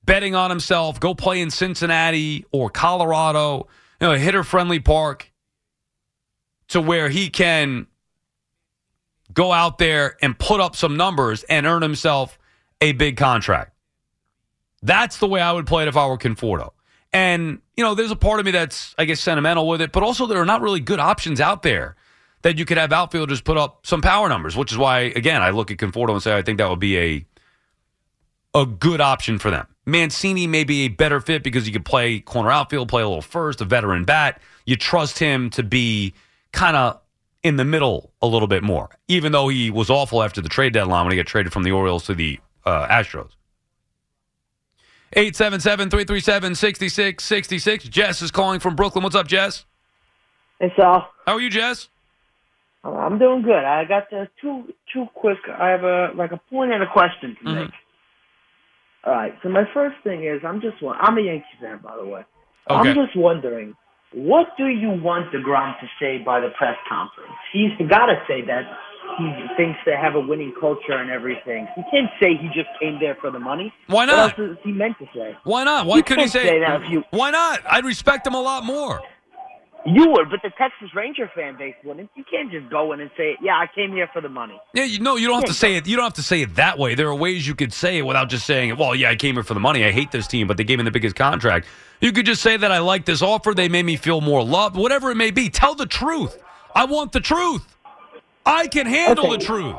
betting 0.04 0.36
on 0.36 0.50
himself, 0.50 1.00
go 1.00 1.16
play 1.16 1.40
in 1.40 1.50
Cincinnati 1.50 2.46
or 2.52 2.70
Colorado, 2.70 3.68
you 4.02 4.08
know, 4.08 4.14
a 4.14 4.20
hitter 4.20 4.44
friendly 4.44 4.80
park 4.80 5.32
to 6.68 6.82
where 6.82 7.08
he 7.08 7.30
can 7.30 7.88
go 9.34 9.54
out 9.54 9.78
there 9.78 10.18
and 10.22 10.38
put 10.38 10.60
up 10.60 10.76
some 10.76 10.98
numbers 10.98 11.44
and 11.44 11.66
earn 11.66 11.82
himself 11.82 12.38
a 12.82 12.92
big 12.92 13.16
contract. 13.16 13.72
That's 14.84 15.18
the 15.18 15.28
way 15.28 15.40
I 15.40 15.52
would 15.52 15.66
play 15.66 15.84
it 15.84 15.88
if 15.88 15.96
I 15.96 16.08
were 16.08 16.18
Conforto. 16.18 16.72
And, 17.14 17.62
you 17.78 17.84
know, 17.84 17.96
there's 17.96 18.12
a 18.12 18.16
part 18.16 18.40
of 18.40 18.46
me 18.46 18.52
that's, 18.52 18.96
I 18.98 19.06
guess, 19.06 19.20
sentimental 19.20 19.68
with 19.68 19.82
it, 19.82 19.92
but 19.92 20.04
also 20.04 20.26
there 20.28 20.42
are 20.42 20.46
not 20.46 20.62
really 20.62 20.80
good 20.80 21.00
options 21.00 21.42
out 21.42 21.64
there 21.64 21.96
that 22.42 22.58
you 22.58 22.66
could 22.66 22.78
have 22.78 22.94
outfielders 22.94 23.42
put 23.42 23.58
up 23.58 23.86
some 23.86 24.02
power 24.02 24.30
numbers, 24.30 24.56
which 24.56 24.72
is 24.72 24.78
why, 24.78 25.00
again, 25.00 25.42
I 25.42 25.50
look 25.50 25.72
at 25.72 25.78
Conforto 25.78 26.12
and 26.12 26.22
say 26.22 26.36
I 26.36 26.42
think 26.42 26.60
that 26.60 26.70
would 26.70 26.80
be 26.80 26.98
a 26.98 27.26
a 28.54 28.66
good 28.66 29.02
option 29.02 29.38
for 29.38 29.52
them. 29.52 29.68
Mancini 29.86 30.48
may 30.48 30.64
be 30.64 30.84
a 30.84 30.88
better 30.88 31.20
fit 31.20 31.44
because 31.44 31.66
he 31.66 31.72
could 31.72 31.84
play 31.84 32.22
corner 32.22 32.50
outfield, 32.50 32.88
play 32.88 33.02
a 33.02 33.08
little 33.08 33.22
first, 33.22 33.60
a 33.60 33.66
veteran 33.66 34.06
bat. 34.06 34.42
You 34.66 34.78
trust 34.78 35.20
him 35.20 35.50
to 35.52 35.64
be 35.64 36.14
kind 36.54 36.78
of 36.78 37.02
in 37.44 37.58
the 37.58 37.66
middle 37.66 38.14
a 38.22 38.28
little 38.28 38.48
bit 38.48 38.64
more, 38.64 38.90
even 39.10 39.34
though 39.34 39.50
he 39.50 39.70
was 39.70 39.90
awful 39.90 40.24
after 40.24 40.40
the 40.40 40.50
trade 40.50 40.74
deadline 40.74 41.06
when 41.06 41.12
he 41.12 41.18
got 41.18 41.28
traded 41.28 41.52
from 41.52 41.64
the 41.64 41.72
Orioles 41.72 42.06
to 42.06 42.16
the 42.16 42.40
uh, 42.66 42.88
Astros. 42.88 43.32
877 45.14 45.90
337 45.90 46.56
6666. 46.56 47.84
Jess 47.86 48.22
is 48.22 48.32
calling 48.32 48.60
from 48.60 48.76
Brooklyn. 48.76 49.04
What's 49.04 49.16
up, 49.16 49.28
Jess? 49.28 49.66
Hey, 50.60 50.72
Sal. 50.78 51.10
How 51.26 51.34
are 51.34 51.42
you, 51.42 51.50
Jess? 51.50 51.90
Uh, 52.84 52.92
I'm 52.92 53.18
doing 53.18 53.42
good. 53.42 53.64
I 53.64 53.84
got 53.86 54.10
two 54.42 54.74
two 54.94 55.06
quick. 55.14 55.38
I 55.50 55.70
have 55.70 55.84
a 55.84 56.12
like 56.16 56.32
a 56.32 56.40
point 56.50 56.72
and 56.72 56.84
a 56.84 56.92
question 56.92 57.36
to 57.42 57.54
make. 57.54 57.72
All 59.06 59.14
right. 59.14 59.34
So 59.42 59.50
my 59.50 59.64
first 59.74 59.96
thing 60.04 60.24
is, 60.24 60.42
I'm 60.46 60.62
just 60.62 60.82
one. 60.82 60.98
I'm 61.00 61.18
a 61.18 61.22
Yankee 61.22 61.46
fan, 61.60 61.80
by 61.84 61.96
the 61.98 62.06
way. 62.06 62.22
Okay. 62.70 62.90
I'm 62.90 62.96
just 62.96 63.16
wondering, 63.16 63.76
what 64.14 64.48
do 64.58 64.68
you 64.68 64.90
want 64.90 65.32
Degrom 65.32 65.80
to 65.80 65.88
say 66.00 66.20
by 66.24 66.40
the 66.40 66.50
press 66.58 66.78
conference? 66.88 67.34
He's 67.54 67.72
got 67.90 68.08
to 68.08 68.16
say 68.28 68.42
that 68.46 68.64
he 69.18 69.32
thinks 69.58 69.80
they 69.86 69.96
have 69.96 70.16
a 70.16 70.20
winning 70.20 70.54
culture 70.60 70.94
and 70.94 71.10
everything. 71.10 71.68
He 71.76 71.84
can't 71.92 72.10
say 72.20 72.36
he 72.36 72.48
just 72.48 72.70
came 72.80 73.00
there 73.00 73.16
for 73.22 73.32
the 73.32 73.40
money. 73.40 73.74
Why 73.88 74.06
What 74.06 74.06
not? 74.08 74.40
is 74.40 74.58
he 74.64 74.72
meant 74.72 74.98
to 75.00 75.06
say? 75.14 75.36
Why 75.44 75.64
not? 75.64 75.86
Why 75.86 76.02
couldn't 76.02 76.24
he 76.24 76.30
say, 76.30 76.44
say 76.44 76.60
that 76.60 76.82
if 76.84 76.90
you- 76.90 77.04
Why 77.12 77.32
not? 77.32 77.62
I'd 77.70 77.86
respect 77.86 78.28
him 78.28 78.34
a 78.34 78.42
lot 78.42 78.64
more. 78.66 79.02
You 79.88 80.10
would, 80.10 80.32
but 80.32 80.40
the 80.42 80.50
Texas 80.58 80.90
Ranger 80.96 81.30
fan 81.36 81.58
base 81.60 81.76
wouldn't. 81.84 82.10
You 82.16 82.24
can't 82.30 82.52
just 82.52 82.72
go 82.72 82.92
in 82.94 83.02
and 83.02 83.12
say, 83.16 83.38
"Yeah, 83.40 83.54
I 83.54 83.68
came 83.76 83.92
here 83.92 84.10
for 84.12 84.20
the 84.20 84.30
money." 84.30 84.60
Yeah, 84.74 84.86
you 84.86 85.00
know, 85.00 85.16
you 85.16 85.28
don't 85.28 85.36
have 85.36 85.46
to 85.46 85.54
say 85.54 85.76
it. 85.76 85.86
You 85.86 85.96
don't 85.96 86.06
have 86.06 86.14
to 86.14 86.24
say 86.24 86.42
it 86.42 86.56
that 86.56 86.80
way. 86.80 86.96
There 86.96 87.08
are 87.08 87.14
ways 87.16 87.48
you 87.48 87.54
could 87.54 87.72
say 87.72 88.00
it 88.00 88.02
without 88.02 88.28
just 88.30 88.48
saying 88.48 88.70
it. 88.70 88.78
Well, 88.80 88.96
yeah, 88.96 89.12
I 89.12 89.16
came 89.16 89.36
here 89.36 89.44
for 89.44 89.54
the 89.54 89.60
money. 89.60 89.86
I 89.86 89.92
hate 89.92 90.10
this 90.10 90.26
team, 90.26 90.48
but 90.48 90.58
they 90.58 90.64
gave 90.64 90.80
me 90.80 90.86
the 90.86 90.92
biggest 90.92 91.16
contract. 91.16 91.68
You 92.02 92.12
could 92.14 92.26
just 92.26 92.42
say 92.42 92.58
that 92.58 92.72
I 92.72 92.80
like 92.80 93.06
this 93.06 93.22
offer. 93.22 93.54
They 93.54 93.70
made 93.70 93.86
me 93.86 93.96
feel 93.96 94.22
more 94.22 94.44
loved. 94.44 94.76
Whatever 94.76 95.12
it 95.12 95.16
may 95.18 95.30
be, 95.30 95.50
tell 95.50 95.76
the 95.76 95.86
truth. 95.86 96.36
I 96.74 96.86
want 96.86 97.12
the 97.12 97.20
truth. 97.20 97.75
I 98.46 98.68
can 98.68 98.86
handle 98.86 99.28
Okay. 99.28 99.38
the 99.38 99.44
truth. 99.46 99.76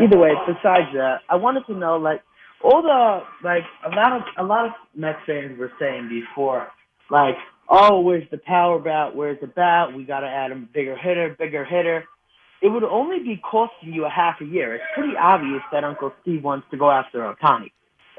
Either 0.00 0.18
way, 0.18 0.32
besides 0.46 0.92
that, 0.94 1.22
I 1.28 1.36
wanted 1.36 1.66
to 1.66 1.74
know 1.74 1.96
like 1.96 2.22
all 2.62 2.82
the 2.82 3.22
like 3.42 3.64
a 3.84 3.88
lot 3.94 4.12
of 4.12 4.22
a 4.36 4.42
lot 4.44 4.66
of 4.66 4.72
Mets 4.94 5.18
fans 5.26 5.58
were 5.58 5.72
saying 5.78 6.08
before, 6.08 6.68
like, 7.10 7.36
oh, 7.68 8.00
where's 8.00 8.28
the 8.30 8.38
power 8.38 8.78
bat? 8.78 9.14
Where's 9.14 9.40
the 9.40 9.46
bat? 9.48 9.92
We 9.94 10.04
got 10.04 10.20
to 10.20 10.28
add 10.28 10.52
a 10.52 10.54
bigger 10.56 10.96
hitter, 10.96 11.34
bigger 11.38 11.64
hitter. 11.64 12.04
It 12.60 12.68
would 12.68 12.84
only 12.84 13.20
be 13.20 13.40
costing 13.48 13.92
you 13.92 14.04
a 14.04 14.08
half 14.10 14.40
a 14.40 14.44
year. 14.44 14.74
It's 14.74 14.84
pretty 14.94 15.16
obvious 15.16 15.62
that 15.72 15.84
Uncle 15.84 16.12
Steve 16.22 16.42
wants 16.42 16.66
to 16.72 16.76
go 16.76 16.90
after 16.90 17.20
Ohtani. 17.20 17.70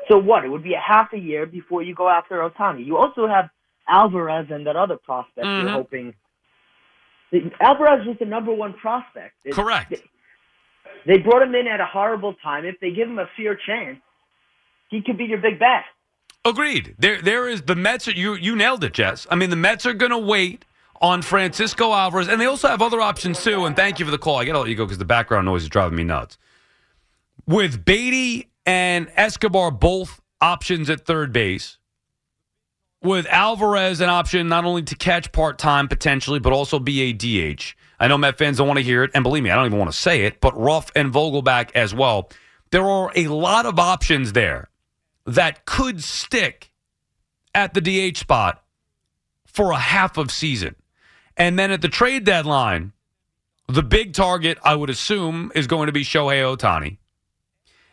So 0.10 0.18
what? 0.18 0.46
It 0.46 0.50
would 0.50 0.64
be 0.64 0.74
a 0.74 0.80
half 0.80 1.12
a 1.14 1.18
year 1.20 1.46
before 1.46 1.84
you 1.84 1.94
go 1.94 2.10
after 2.10 2.38
Ohtani. 2.50 2.86
You 2.86 2.98
also 2.98 3.28
have 3.28 3.50
Alvarez 3.88 4.48
and 4.50 4.66
that 4.68 4.76
other 4.78 4.98
prospect 4.98 5.46
Mhm. 5.46 5.62
you're 5.64 5.72
hoping. 5.72 6.14
The- 7.32 7.52
Alvarez 7.60 8.06
was 8.08 8.18
the 8.20 8.26
number 8.26 8.54
one 8.54 8.74
prospect. 8.74 9.36
It- 9.44 9.54
Correct. 9.54 9.94
they 11.06 11.18
brought 11.18 11.42
him 11.42 11.56
in 11.56 11.68
at 11.68 11.80
a 11.80 11.86
horrible 11.86 12.34
time. 12.36 12.66
If 12.66 12.80
they 12.80 12.92
give 12.92 13.08
him 13.08 13.20
a 13.20 13.28
fair 13.38 13.56
chance, 13.56 14.00
he 14.90 15.02
could 15.02 15.18
be 15.18 15.26
your 15.26 15.38
big 15.40 15.60
bat. 15.60 15.86
Agreed. 16.46 16.96
There, 16.98 17.22
there 17.22 17.48
is 17.48 17.64
the 17.64 17.76
Mets. 17.76 18.08
Are, 18.08 18.12
you, 18.12 18.34
you 18.36 18.56
nailed 18.56 18.84
it, 18.84 18.94
Jess. 18.94 19.28
I 19.30 19.36
mean, 19.36 19.50
the 19.50 19.56
Mets 19.56 19.86
are 19.86 19.94
going 19.94 20.12
to 20.12 20.18
wait 20.18 20.66
on 21.02 21.22
Francisco 21.22 21.94
Alvarez, 21.94 22.28
and 22.28 22.40
they 22.42 22.46
also 22.46 22.68
have 22.68 22.82
other 22.82 23.02
options 23.02 23.44
too. 23.44 23.66
And 23.66 23.76
thank 23.76 24.00
you 24.00 24.06
for 24.06 24.12
the 24.12 24.18
call. 24.18 24.38
I 24.38 24.46
got 24.46 24.54
to 24.54 24.60
let 24.60 24.70
you 24.70 24.76
go 24.76 24.86
because 24.86 24.98
the 24.98 25.06
background 25.06 25.46
noise 25.46 25.64
is 25.64 25.70
driving 25.70 25.98
me 25.98 26.04
nuts. 26.04 26.38
With 27.46 27.84
Baty 27.86 28.50
and 28.66 29.12
Escobar 29.16 29.72
both 29.72 30.22
options 30.42 30.90
at 30.90 31.06
third 31.06 31.34
base, 31.34 31.78
with 33.02 33.26
Alvarez 33.28 34.02
an 34.02 34.10
option 34.10 34.48
not 34.48 34.66
only 34.66 34.84
to 34.84 34.96
catch 34.96 35.32
part 35.32 35.58
time 35.58 35.88
potentially, 35.88 36.40
but 36.40 36.54
also 36.54 36.80
be 36.80 37.02
a 37.02 37.14
DH. 37.14 37.76
I 38.00 38.08
know 38.08 38.18
Met 38.18 38.38
fans 38.38 38.58
don't 38.58 38.68
want 38.68 38.78
to 38.78 38.84
hear 38.84 39.04
it, 39.04 39.12
and 39.14 39.24
believe 39.24 39.44
me, 39.44 39.50
I 39.50 39.56
don't 39.56 39.66
even 39.66 39.80
want 39.80 39.92
to 39.92 39.98
say 39.98 40.26
it, 40.26 40.40
but 40.42 40.58
Ruf 40.58 40.92
and 40.96 41.14
Vogelbach 41.14 41.72
as 41.76 41.94
well. 41.94 42.30
There 42.72 42.86
are 42.86 43.12
a 43.16 43.28
lot 43.28 43.66
of 43.66 43.80
options 43.80 44.34
there 44.34 44.70
that 45.26 45.66
could 45.66 46.04
stick 46.04 46.72
at 47.54 47.74
the 47.74 47.82
DH 47.82 48.18
spot 48.18 48.64
for 49.46 49.72
a 49.72 49.78
half 49.78 50.18
of 50.18 50.32
season. 50.32 50.76
And 51.36 51.58
then 51.58 51.72
at 51.72 51.82
the 51.82 51.90
trade 51.90 52.24
deadline, 52.26 52.94
the 53.68 53.84
big 53.84 54.14
target, 54.14 54.58
I 54.64 54.76
would 54.76 54.90
assume, 54.90 55.52
is 55.56 55.68
going 55.68 55.88
to 55.88 55.94
be 55.94 56.04
Shohei 56.04 56.42
Ohtani. 56.44 56.98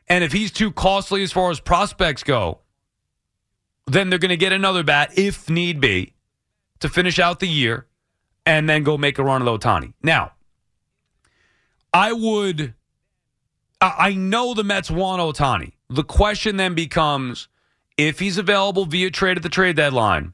And 0.08 0.22
if 0.22 0.32
he's 0.32 0.50
too 0.52 0.70
costly 0.70 1.22
as 1.22 1.32
far 1.32 1.50
as 1.50 1.60
prospects 1.60 2.22
go, 2.22 2.60
then 3.86 4.10
they're 4.10 4.18
going 4.18 4.30
to 4.30 4.36
get 4.36 4.52
another 4.52 4.82
bat, 4.82 5.12
if 5.16 5.48
need 5.48 5.80
be, 5.80 6.14
to 6.80 6.88
finish 6.88 7.18
out 7.18 7.40
the 7.40 7.48
year 7.48 7.86
and 8.44 8.68
then 8.68 8.82
go 8.82 8.96
make 8.98 9.18
a 9.18 9.24
run 9.24 9.42
at 9.42 9.48
Ohtani. 9.48 9.92
Now, 10.02 10.32
I 11.92 12.12
would. 12.12 12.74
I 13.80 14.14
know 14.14 14.54
the 14.54 14.64
Mets 14.64 14.90
want 14.90 15.20
Ohtani. 15.20 15.72
The 15.90 16.02
question 16.02 16.56
then 16.56 16.74
becomes 16.74 17.48
if 17.96 18.18
he's 18.18 18.38
available 18.38 18.86
via 18.86 19.10
trade 19.10 19.36
at 19.36 19.42
the 19.42 19.48
trade 19.48 19.76
deadline, 19.76 20.32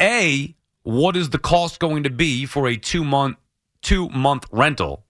A, 0.00 0.54
what 0.82 1.16
is 1.16 1.30
the 1.30 1.38
cost 1.38 1.80
going 1.80 2.04
to 2.04 2.10
be 2.10 2.46
for 2.46 2.68
a 2.68 2.76
two 2.76 3.04
month 3.04 3.36
two 3.82 4.08
month 4.10 4.46
rental? 4.52 5.04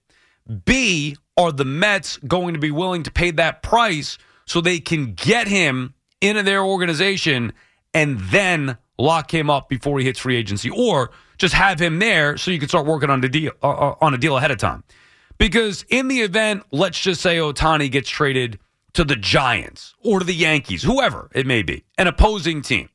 B, 0.65 1.15
are 1.37 1.51
the 1.51 1.65
Mets 1.65 2.17
going 2.17 2.53
to 2.55 2.59
be 2.59 2.71
willing 2.71 3.03
to 3.03 3.11
pay 3.11 3.31
that 3.31 3.61
price 3.61 4.17
so 4.45 4.61
they 4.61 4.79
can 4.79 5.13
get 5.13 5.47
him 5.47 5.93
into 6.21 6.43
their 6.43 6.63
organization 6.63 7.53
and 7.93 8.19
then 8.19 8.77
lock 8.97 9.33
him 9.33 9.49
up 9.49 9.69
before 9.69 9.99
he 9.99 10.05
hits 10.05 10.19
free 10.19 10.35
agency, 10.35 10.69
or 10.69 11.11
just 11.37 11.53
have 11.53 11.79
him 11.79 11.99
there 11.99 12.37
so 12.37 12.51
you 12.51 12.59
can 12.59 12.69
start 12.69 12.85
working 12.85 13.09
on 13.09 13.21
the 13.21 13.29
deal 13.29 13.51
uh, 13.63 13.69
uh, 13.69 13.95
on 14.01 14.13
a 14.13 14.17
deal 14.17 14.37
ahead 14.37 14.51
of 14.51 14.57
time? 14.57 14.83
Because 15.37 15.85
in 15.89 16.09
the 16.09 16.19
event, 16.19 16.63
let's 16.71 16.99
just 16.99 17.21
say 17.21 17.37
Ohtani 17.37 17.89
gets 17.89 18.09
traded 18.09 18.59
to 18.93 19.03
the 19.03 19.15
Giants 19.15 19.95
or 20.03 20.19
to 20.19 20.25
the 20.25 20.33
Yankees, 20.33 20.83
whoever 20.83 21.29
it 21.33 21.45
may 21.47 21.63
be, 21.63 21.85
an 21.97 22.07
opposing 22.07 22.61
team, 22.61 22.89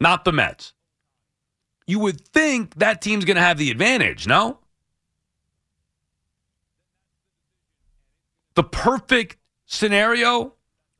not 0.00 0.24
the 0.24 0.32
Mets. 0.32 0.72
You 1.86 1.98
would 1.98 2.20
think 2.28 2.76
that 2.76 3.02
team's 3.02 3.24
going 3.24 3.36
to 3.36 3.42
have 3.42 3.58
the 3.58 3.70
advantage, 3.70 4.26
no? 4.26 4.58
The 8.54 8.64
perfect 8.64 9.36
scenario 9.66 10.53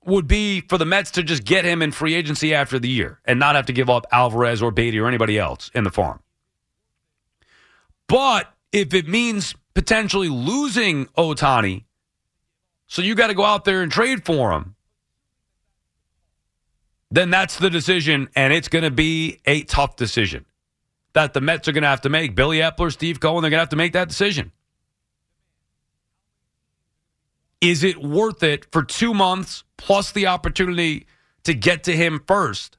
would 0.07 0.27
be 0.27 0.61
for 0.63 0.79
the 0.79 0.85
Mets 0.85 1.11
to 1.13 1.23
just 1.23 1.45
get 1.45 1.65
him 1.65 1.83
in 1.83 1.93
free 1.93 2.15
agency 2.15 2.55
after 2.55 2.79
the 2.79 2.89
year 2.89 3.21
and 3.25 3.39
not 3.39 3.55
have 3.57 3.67
to 3.67 3.73
give 3.73 3.91
up 3.91 4.07
Alvarez 4.13 4.63
or 4.63 4.71
Baty 4.71 4.99
or 4.99 5.07
anybody 5.07 5.39
else 5.39 5.71
in 5.75 5.85
the 5.85 5.91
farm. 5.91 6.21
But 8.07 8.53
if 8.73 8.93
it 8.95 9.09
means 9.09 9.55
potentially 9.75 10.29
losing 10.29 11.07
Ohtani, 11.17 11.85
so 12.87 13.03
you 13.03 13.15
got 13.15 13.29
to 13.29 13.35
go 13.35 13.45
out 13.45 13.65
there 13.65 13.83
and 13.83 13.91
trade 13.91 14.25
for 14.25 14.53
him, 14.53 14.75
then 17.11 17.31
that's 17.31 17.59
the 17.59 17.71
decision, 17.71 18.29
and 18.35 18.53
it's 18.53 18.69
going 18.69 18.83
to 18.83 18.91
be 18.91 19.41
a 19.47 19.63
tough 19.63 19.97
decision 19.97 20.45
that 21.13 21.33
the 21.33 21.41
Mets 21.41 21.69
are 21.69 21.73
going 21.73 21.83
to 21.83 21.89
have 21.89 22.01
to 22.03 22.09
make. 22.09 22.35
Billy 22.35 22.59
Eppler, 22.59 22.93
Steve 22.93 23.21
Cohen, 23.21 23.43
they're 23.43 23.51
going 23.51 23.59
to 23.59 23.63
have 23.63 23.69
to 23.69 23.77
make 23.77 23.93
that 23.93 24.09
decision. 24.09 24.51
Is 27.65 27.83
it 27.83 28.03
worth 28.03 28.43
it 28.43 28.67
for 28.71 28.83
two 28.83 29.15
months 29.15 29.65
plus 29.77 30.13
the 30.13 30.27
opportunity 30.27 31.07
to 31.45 31.55
get 31.55 31.85
to 31.85 31.97
him 31.97 32.23
first 32.27 32.77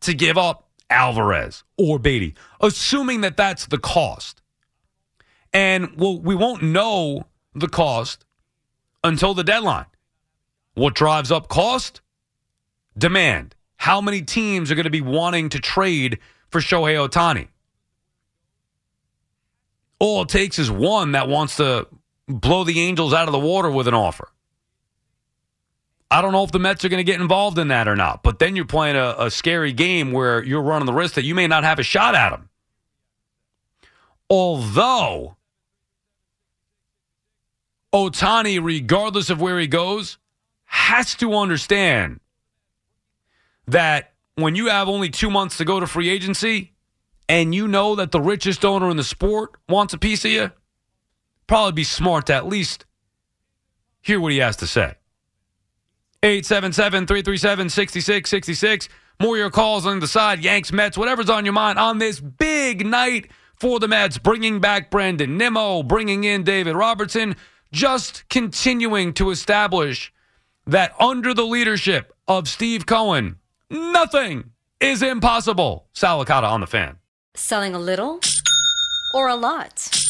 to 0.00 0.14
give 0.14 0.38
up 0.38 0.68
Alvarez 0.88 1.64
or 1.76 1.98
Baty, 1.98 2.34
assuming 2.60 3.20
that 3.22 3.36
that's 3.36 3.66
the 3.66 3.78
cost. 3.78 4.42
And 5.52 5.96
well, 5.96 6.18
we 6.18 6.34
won't 6.34 6.62
know 6.62 7.26
the 7.54 7.68
cost 7.68 8.24
until 9.02 9.34
the 9.34 9.44
deadline. 9.44 9.86
What 10.74 10.94
drives 10.94 11.30
up 11.30 11.48
cost? 11.48 12.00
Demand. 12.96 13.54
How 13.76 14.00
many 14.00 14.22
teams 14.22 14.70
are 14.70 14.74
going 14.74 14.84
to 14.84 14.90
be 14.90 15.00
wanting 15.00 15.48
to 15.50 15.58
trade 15.58 16.18
for 16.50 16.60
Shohei 16.60 17.08
Ohtani? 17.08 17.48
All 19.98 20.22
it 20.22 20.28
takes 20.28 20.58
is 20.58 20.70
one 20.70 21.12
that 21.12 21.28
wants 21.28 21.56
to 21.56 21.86
blow 22.30 22.64
the 22.64 22.80
Angels 22.80 23.12
out 23.12 23.28
of 23.28 23.32
the 23.32 23.38
water 23.38 23.70
with 23.70 23.88
an 23.88 23.94
offer. 23.94 24.28
I 26.10 26.22
don't 26.22 26.32
know 26.32 26.42
if 26.42 26.50
the 26.50 26.58
Mets 26.58 26.84
are 26.84 26.88
going 26.88 26.98
to 26.98 27.04
get 27.04 27.20
involved 27.20 27.58
in 27.58 27.68
that 27.68 27.86
or 27.86 27.94
not, 27.94 28.22
but 28.22 28.40
then 28.40 28.56
you're 28.56 28.64
playing 28.64 28.96
a, 28.96 29.14
a 29.18 29.30
scary 29.30 29.72
game 29.72 30.10
where 30.10 30.42
you're 30.42 30.62
running 30.62 30.86
the 30.86 30.92
risk 30.92 31.14
that 31.14 31.24
you 31.24 31.34
may 31.34 31.46
not 31.46 31.62
have 31.62 31.78
a 31.78 31.84
shot 31.84 32.16
at 32.16 32.30
them. 32.30 32.48
Although 34.28 35.36
Ohtani, 37.92 38.62
regardless 38.62 39.30
of 39.30 39.40
where 39.40 39.58
he 39.58 39.66
goes, 39.66 40.18
has 40.64 41.14
to 41.16 41.34
understand 41.34 42.20
that 43.66 44.12
when 44.34 44.54
you 44.54 44.66
have 44.66 44.88
only 44.88 45.10
two 45.10 45.30
months 45.30 45.56
to 45.58 45.64
go 45.64 45.78
to 45.78 45.86
free 45.86 46.08
agency 46.08 46.72
and 47.28 47.54
you 47.54 47.68
know 47.68 47.94
that 47.94 48.10
the 48.10 48.20
richest 48.20 48.64
owner 48.64 48.90
in 48.90 48.96
the 48.96 49.04
sport 49.04 49.50
wants 49.68 49.94
a 49.94 49.98
piece 49.98 50.24
of 50.24 50.30
you, 50.30 50.50
probably 51.50 51.72
be 51.72 51.82
smart 51.82 52.26
to 52.26 52.32
at 52.32 52.46
least 52.46 52.86
hear 54.00 54.20
what 54.20 54.30
he 54.30 54.38
has 54.38 54.54
to 54.54 54.68
say. 54.68 54.94
877 56.22 57.08
337 57.08 57.68
6666. 57.68 58.88
More 59.20 59.36
your 59.36 59.50
calls 59.50 59.84
on 59.84 59.98
the 59.98 60.06
side, 60.06 60.44
Yanks, 60.44 60.70
Mets, 60.70 60.96
whatever's 60.96 61.28
on 61.28 61.44
your 61.44 61.52
mind 61.52 61.76
on 61.76 61.98
this 61.98 62.20
big 62.20 62.86
night 62.86 63.32
for 63.56 63.80
the 63.80 63.88
Mets, 63.88 64.16
bringing 64.16 64.60
back 64.60 64.92
Brandon 64.92 65.36
Nimmo, 65.36 65.82
bringing 65.82 66.22
in 66.22 66.44
David 66.44 66.76
Robertson, 66.76 67.34
just 67.72 68.28
continuing 68.28 69.12
to 69.14 69.30
establish 69.30 70.12
that 70.68 70.94
under 71.00 71.34
the 71.34 71.44
leadership 71.44 72.12
of 72.28 72.46
Steve 72.46 72.86
Cohen, 72.86 73.40
nothing 73.68 74.52
is 74.78 75.02
impossible. 75.02 75.88
Sal 75.94 76.24
Licata 76.24 76.48
on 76.48 76.60
the 76.60 76.68
fan. 76.68 76.98
Selling 77.34 77.74
a 77.74 77.80
little 77.80 78.20
or 79.12 79.28
a 79.28 79.34
lot? 79.34 80.09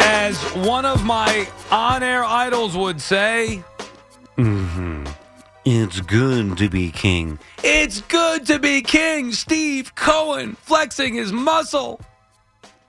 As 0.00 0.40
one 0.54 0.84
of 0.84 1.04
my 1.04 1.48
on 1.70 2.02
air 2.02 2.24
idols 2.24 2.76
would 2.76 3.00
say, 3.00 3.62
Mm-hmm. 4.36 5.04
It's 5.64 6.00
good 6.00 6.56
to 6.58 6.68
be 6.70 6.90
king. 6.92 7.38
it's 7.64 8.00
good 8.02 8.46
to 8.46 8.58
be 8.58 8.80
king. 8.80 9.32
Steve 9.32 9.94
Cohen 9.96 10.54
flexing 10.54 11.14
his 11.14 11.32
muscle. 11.32 12.00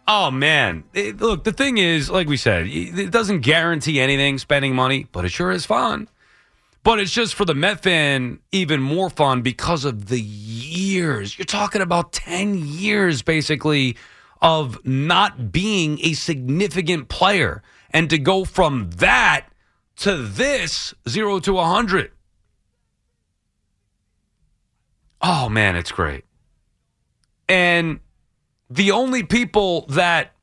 Oh, 0.07 0.31
man. 0.31 0.83
It- 0.93 1.19
look, 1.19 1.43
the 1.43 1.51
thing 1.51 1.77
is, 1.79 2.09
like 2.09 2.27
we 2.27 2.37
said, 2.37 2.67
it 2.67 3.11
doesn't 3.11 3.41
guarantee 3.41 3.99
anything 3.99 4.37
spending 4.37 4.75
money, 4.75 5.07
but 5.11 5.25
it 5.25 5.29
sure 5.29 5.51
is 5.51 5.65
fun. 5.65 6.07
But 6.83 6.99
it's 6.99 7.11
just 7.11 7.35
for 7.35 7.43
the 7.43 7.53
Met 7.55 7.83
fan 7.83 8.39
even 8.53 8.81
more 8.81 9.09
fun 9.09 9.41
because 9.41 9.83
of 9.83 10.07
the 10.07 10.21
years. 10.21 11.37
You're 11.37 11.45
talking 11.45 11.81
about 11.81 12.13
10 12.13 12.55
years 12.55 13.21
basically 13.21 13.97
of 14.41 14.83
not 14.85 15.51
being 15.51 15.99
a 16.01 16.13
significant 16.13 17.09
player. 17.09 17.61
And 17.91 18.09
to 18.09 18.17
go 18.17 18.45
from 18.45 18.91
that 18.97 19.47
to 19.97 20.17
this, 20.17 20.93
zero 21.07 21.39
to 21.39 21.53
100. 21.53 22.11
Oh, 25.21 25.49
man, 25.49 25.75
it's 25.75 25.91
great. 25.91 26.23
And 27.49 27.99
the 28.69 28.91
only 28.91 29.23
people 29.23 29.85
that 29.89 30.33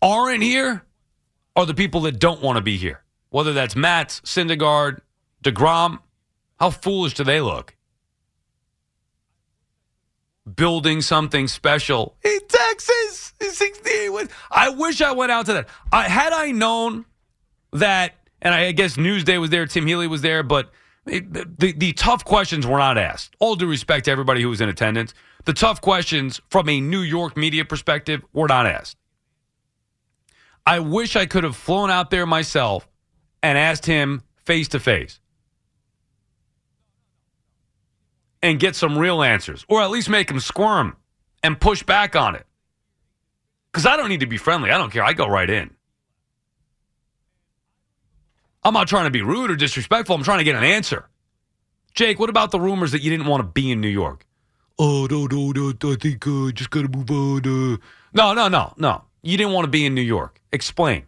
aren't 0.00 0.42
here 0.42 0.84
are 1.54 1.66
the 1.66 1.74
people 1.74 2.00
that 2.02 2.18
don't 2.18 2.42
want 2.42 2.56
to 2.56 2.62
be 2.62 2.76
here. 2.76 3.02
Whether 3.28 3.52
that's 3.52 3.76
Matz, 3.76 4.20
Syndergaard, 4.22 5.00
DeGrom, 5.44 5.98
how 6.58 6.70
foolish 6.70 7.14
do 7.14 7.24
they 7.24 7.40
look? 7.40 7.76
Building 10.56 11.02
something 11.02 11.46
special 11.46 12.16
in 12.24 12.38
Texas. 12.48 13.32
in 13.40 13.50
68. 13.50 14.28
I 14.50 14.70
wish 14.70 15.00
I 15.00 15.12
went 15.12 15.30
out 15.30 15.46
to 15.46 15.52
that. 15.52 15.68
I, 15.92 16.08
had 16.08 16.32
I 16.32 16.50
known 16.50 17.04
that, 17.72 18.14
and 18.40 18.52
I 18.52 18.72
guess 18.72 18.96
Newsday 18.96 19.40
was 19.40 19.50
there, 19.50 19.66
Tim 19.66 19.86
Healey 19.86 20.08
was 20.08 20.22
there, 20.22 20.42
but 20.42 20.72
it, 21.06 21.32
the, 21.32 21.72
the 21.72 21.92
tough 21.92 22.24
questions 22.24 22.66
were 22.66 22.78
not 22.78 22.98
asked. 22.98 23.34
All 23.38 23.54
due 23.54 23.68
respect 23.68 24.06
to 24.06 24.10
everybody 24.10 24.42
who 24.42 24.48
was 24.48 24.60
in 24.60 24.68
attendance, 24.68 25.14
the 25.44 25.52
tough 25.52 25.80
questions 25.80 26.40
from 26.50 26.68
a 26.68 26.80
New 26.80 27.02
York 27.02 27.36
media 27.36 27.64
perspective 27.64 28.22
were 28.32 28.48
not 28.48 28.66
asked. 28.66 28.96
I 30.66 30.80
wish 30.80 31.16
I 31.16 31.26
could 31.26 31.44
have 31.44 31.56
flown 31.56 31.90
out 31.90 32.10
there 32.10 32.26
myself 32.26 32.88
and 33.42 33.58
asked 33.58 33.86
him 33.86 34.22
face 34.44 34.68
to 34.68 34.80
face 34.80 35.20
and 38.42 38.58
get 38.58 38.74
some 38.74 38.98
real 38.98 39.22
answers, 39.22 39.64
or 39.68 39.82
at 39.82 39.90
least 39.90 40.08
make 40.08 40.30
him 40.30 40.40
squirm 40.40 40.96
and 41.42 41.60
push 41.60 41.82
back 41.82 42.16
on 42.16 42.34
it. 42.34 42.46
Because 43.70 43.86
I 43.86 43.96
don't 43.96 44.08
need 44.08 44.20
to 44.20 44.26
be 44.26 44.36
friendly. 44.36 44.70
I 44.70 44.78
don't 44.78 44.90
care. 44.92 45.04
I 45.04 45.12
go 45.12 45.26
right 45.26 45.48
in. 45.48 45.70
I'm 48.64 48.74
not 48.74 48.88
trying 48.88 49.04
to 49.04 49.10
be 49.10 49.22
rude 49.22 49.50
or 49.50 49.56
disrespectful. 49.56 50.14
I'm 50.14 50.22
trying 50.22 50.38
to 50.38 50.44
get 50.44 50.54
an 50.54 50.64
answer. 50.64 51.08
Jake, 51.94 52.18
what 52.18 52.30
about 52.30 52.50
the 52.50 52.60
rumors 52.60 52.92
that 52.92 53.02
you 53.02 53.10
didn't 53.10 53.26
want 53.26 53.40
to 53.40 53.48
be 53.48 53.70
in 53.70 53.80
New 53.80 53.88
York? 53.88 54.26
Oh, 54.78 55.06
no, 55.10 55.26
no, 55.26 55.52
no. 55.52 55.72
I 55.92 55.96
think 55.96 56.26
uh, 56.26 56.50
just 56.52 56.70
got 56.70 56.82
to 56.82 56.88
move 56.88 57.10
on. 57.10 57.74
Uh. 57.74 57.76
No, 58.14 58.34
no, 58.34 58.48
no, 58.48 58.74
no. 58.76 59.04
You 59.22 59.36
didn't 59.36 59.52
want 59.52 59.64
to 59.64 59.70
be 59.70 59.84
in 59.86 59.94
New 59.94 60.02
York. 60.02 60.40
Explain. 60.52 61.06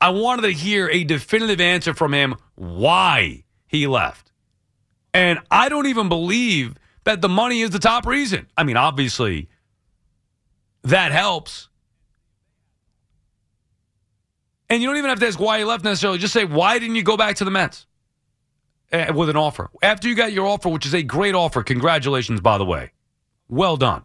I 0.00 0.10
wanted 0.10 0.42
to 0.42 0.52
hear 0.52 0.88
a 0.88 1.04
definitive 1.04 1.60
answer 1.60 1.92
from 1.92 2.14
him 2.14 2.36
why 2.54 3.44
he 3.66 3.86
left. 3.86 4.29
And 5.12 5.40
I 5.50 5.68
don't 5.68 5.86
even 5.86 6.08
believe 6.08 6.76
that 7.04 7.20
the 7.20 7.28
money 7.28 7.62
is 7.62 7.70
the 7.70 7.78
top 7.78 8.06
reason. 8.06 8.46
I 8.56 8.64
mean, 8.64 8.76
obviously, 8.76 9.48
that 10.82 11.12
helps. 11.12 11.68
And 14.68 14.80
you 14.80 14.88
don't 14.88 14.98
even 14.98 15.10
have 15.10 15.18
to 15.20 15.26
ask 15.26 15.40
why 15.40 15.58
he 15.58 15.64
left 15.64 15.84
necessarily. 15.84 16.18
Just 16.18 16.32
say, 16.32 16.44
why 16.44 16.78
didn't 16.78 16.96
you 16.96 17.02
go 17.02 17.16
back 17.16 17.36
to 17.36 17.44
the 17.44 17.50
Mets 17.50 17.86
uh, 18.92 19.12
with 19.14 19.28
an 19.28 19.36
offer? 19.36 19.68
After 19.82 20.08
you 20.08 20.14
got 20.14 20.32
your 20.32 20.46
offer, 20.46 20.68
which 20.68 20.86
is 20.86 20.94
a 20.94 21.02
great 21.02 21.34
offer. 21.34 21.62
Congratulations, 21.62 22.40
by 22.40 22.56
the 22.56 22.64
way. 22.64 22.92
Well 23.48 23.76
done. 23.76 24.04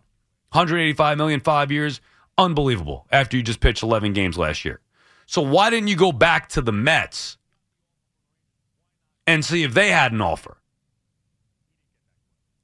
185 0.51 1.17
million, 1.17 1.39
five 1.39 1.71
years. 1.71 2.01
Unbelievable. 2.37 3.05
After 3.11 3.37
you 3.37 3.43
just 3.43 3.59
pitched 3.59 3.83
11 3.83 4.13
games 4.13 4.37
last 4.37 4.65
year. 4.65 4.79
So 5.27 5.41
why 5.41 5.69
didn't 5.69 5.87
you 5.87 5.95
go 5.95 6.11
back 6.11 6.49
to 6.49 6.61
the 6.61 6.71
Mets 6.71 7.37
and 9.27 9.45
see 9.45 9.63
if 9.63 9.73
they 9.73 9.91
had 9.91 10.11
an 10.11 10.21
offer? 10.21 10.57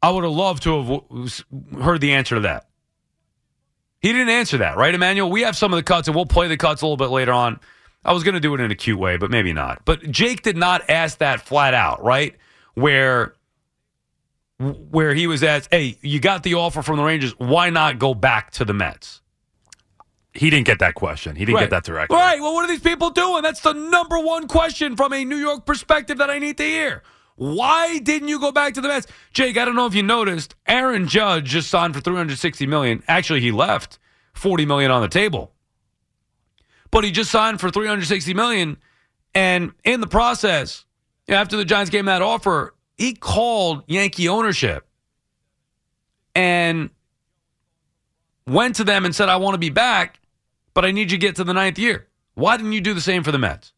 I 0.01 0.09
would 0.09 0.23
have 0.23 0.33
loved 0.33 0.63
to 0.63 1.01
have 1.19 1.45
heard 1.81 2.01
the 2.01 2.13
answer 2.13 2.35
to 2.35 2.41
that. 2.41 2.67
He 3.99 4.11
didn't 4.11 4.29
answer 4.29 4.57
that, 4.59 4.77
right, 4.77 4.93
Emmanuel? 4.95 5.29
We 5.29 5.41
have 5.41 5.55
some 5.55 5.71
of 5.73 5.77
the 5.77 5.83
cuts, 5.83 6.07
and 6.07 6.15
we'll 6.15 6.25
play 6.25 6.47
the 6.47 6.57
cuts 6.57 6.81
a 6.81 6.85
little 6.85 6.97
bit 6.97 7.09
later 7.11 7.31
on. 7.33 7.59
I 8.03 8.13
was 8.13 8.23
going 8.23 8.33
to 8.33 8.39
do 8.39 8.53
it 8.55 8.59
in 8.59 8.71
a 8.71 8.75
cute 8.75 8.97
way, 8.97 9.17
but 9.17 9.29
maybe 9.29 9.53
not. 9.53 9.85
But 9.85 10.09
Jake 10.09 10.41
did 10.41 10.57
not 10.57 10.89
ask 10.89 11.19
that 11.19 11.41
flat 11.41 11.75
out, 11.75 12.03
right? 12.03 12.35
Where 12.73 13.35
where 14.59 15.13
he 15.13 15.25
was 15.27 15.43
asked, 15.43 15.69
"Hey, 15.71 15.97
you 16.01 16.19
got 16.19 16.43
the 16.43 16.53
offer 16.55 16.81
from 16.83 16.97
the 16.97 17.03
Rangers. 17.03 17.33
Why 17.39 17.69
not 17.71 17.97
go 17.99 18.13
back 18.13 18.51
to 18.53 18.65
the 18.65 18.73
Mets?" 18.73 19.21
He 20.33 20.49
didn't 20.49 20.65
get 20.65 20.79
that 20.79 20.93
question. 20.95 21.35
He 21.35 21.45
didn't 21.45 21.55
Right. 21.55 21.61
get 21.63 21.71
that 21.71 21.83
directly. 21.83 22.15
Right. 22.15 22.39
Well, 22.39 22.53
what 22.53 22.63
are 22.63 22.67
these 22.67 22.79
people 22.79 23.09
doing? 23.09 23.43
That's 23.43 23.59
the 23.61 23.73
number 23.73 24.17
one 24.19 24.47
question 24.47 24.95
from 24.95 25.13
a 25.13 25.25
New 25.25 25.35
York 25.35 25.65
perspective 25.65 26.17
that 26.19 26.29
I 26.29 26.39
need 26.39 26.57
to 26.57 26.63
hear. 26.63 27.03
Why 27.41 27.97
didn't 27.97 28.27
you 28.27 28.39
go 28.39 28.51
back 28.51 28.75
to 28.75 28.82
the 28.82 28.88
Mets? 28.88 29.08
Jake, 29.34 29.58
I 29.58 29.65
don't 29.65 29.75
know 29.75 29.88
if 29.88 29.95
you 29.95 30.04
noticed, 30.04 30.54
Aaron 30.67 31.08
Judge 31.08 31.45
just 31.45 31.71
signed 31.71 31.95
for 31.95 31.99
360 31.99 32.67
million. 32.67 33.01
Actually, 33.08 33.41
he 33.41 33.51
left 33.51 33.97
40 34.34 34.67
million 34.67 34.91
on 34.91 35.01
the 35.01 35.08
table. 35.08 35.51
But 36.91 37.04
he 37.04 37.10
just 37.10 37.32
signed 37.32 37.60
for 37.60 37.71
360 37.71 38.36
million 38.36 38.77
and 39.34 39.71
in 39.84 40.01
the 40.01 40.08
process, 40.08 40.86
after 41.27 41.58
the 41.58 41.65
Giants 41.65 41.89
gave 41.89 42.01
him 42.01 42.06
that 42.06 42.21
offer, 42.21 42.75
he 42.95 43.15
called 43.15 43.86
Yankee 43.88 44.27
ownership 44.27 44.86
and 46.36 46.91
went 48.45 48.75
to 48.75 48.84
them 48.84 49.04
and 49.04 49.15
said, 49.15 49.30
I 49.30 49.38
want 49.38 49.56
to 49.56 49.60
be 49.60 49.71
back, 49.71 50.19
but 50.75 50.86
I 50.86 50.91
need 50.91 51.12
you 51.12 51.17
to 51.17 51.21
get 51.21 51.38
to 51.38 51.43
the 51.43 51.54
ninth 51.54 51.80
year. 51.80 52.08
Why 52.36 52.56
didn't 52.58 52.73
you 52.73 52.82
do 52.82 52.93
the 52.93 53.01
same 53.01 53.23
for 53.23 53.32
the 53.32 53.39
Mets? 53.39 53.73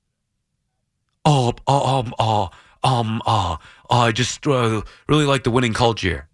Oh, 1.23 1.53
uh, 1.65 1.99
um, 1.99 2.13
uh, 2.19 2.47
um, 2.83 3.21
uh, 3.25 3.57
I 3.89 4.11
just 4.11 4.45
uh, 4.47 4.81
really 5.07 5.25
like 5.25 5.43
the 5.43 5.51
winning 5.51 5.73
culture. 5.73 6.27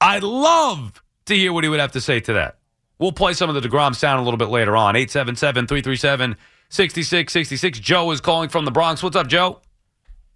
I'd 0.00 0.22
love 0.22 1.02
to 1.26 1.34
hear 1.36 1.52
what 1.52 1.64
he 1.64 1.70
would 1.70 1.80
have 1.80 1.92
to 1.92 2.00
say 2.00 2.20
to 2.20 2.32
that. 2.34 2.58
We'll 2.98 3.12
play 3.12 3.32
some 3.32 3.48
of 3.54 3.60
the 3.60 3.66
DeGrom 3.68 3.94
sound 3.94 4.20
a 4.20 4.22
little 4.22 4.38
bit 4.38 4.48
later 4.48 4.76
on. 4.76 4.96
877 4.96 5.66
337 5.66 6.36
6666. 6.68 7.80
Joe 7.80 8.10
is 8.10 8.20
calling 8.20 8.48
from 8.48 8.64
the 8.64 8.70
Bronx. 8.70 9.02
What's 9.02 9.16
up, 9.16 9.26
Joe? 9.26 9.60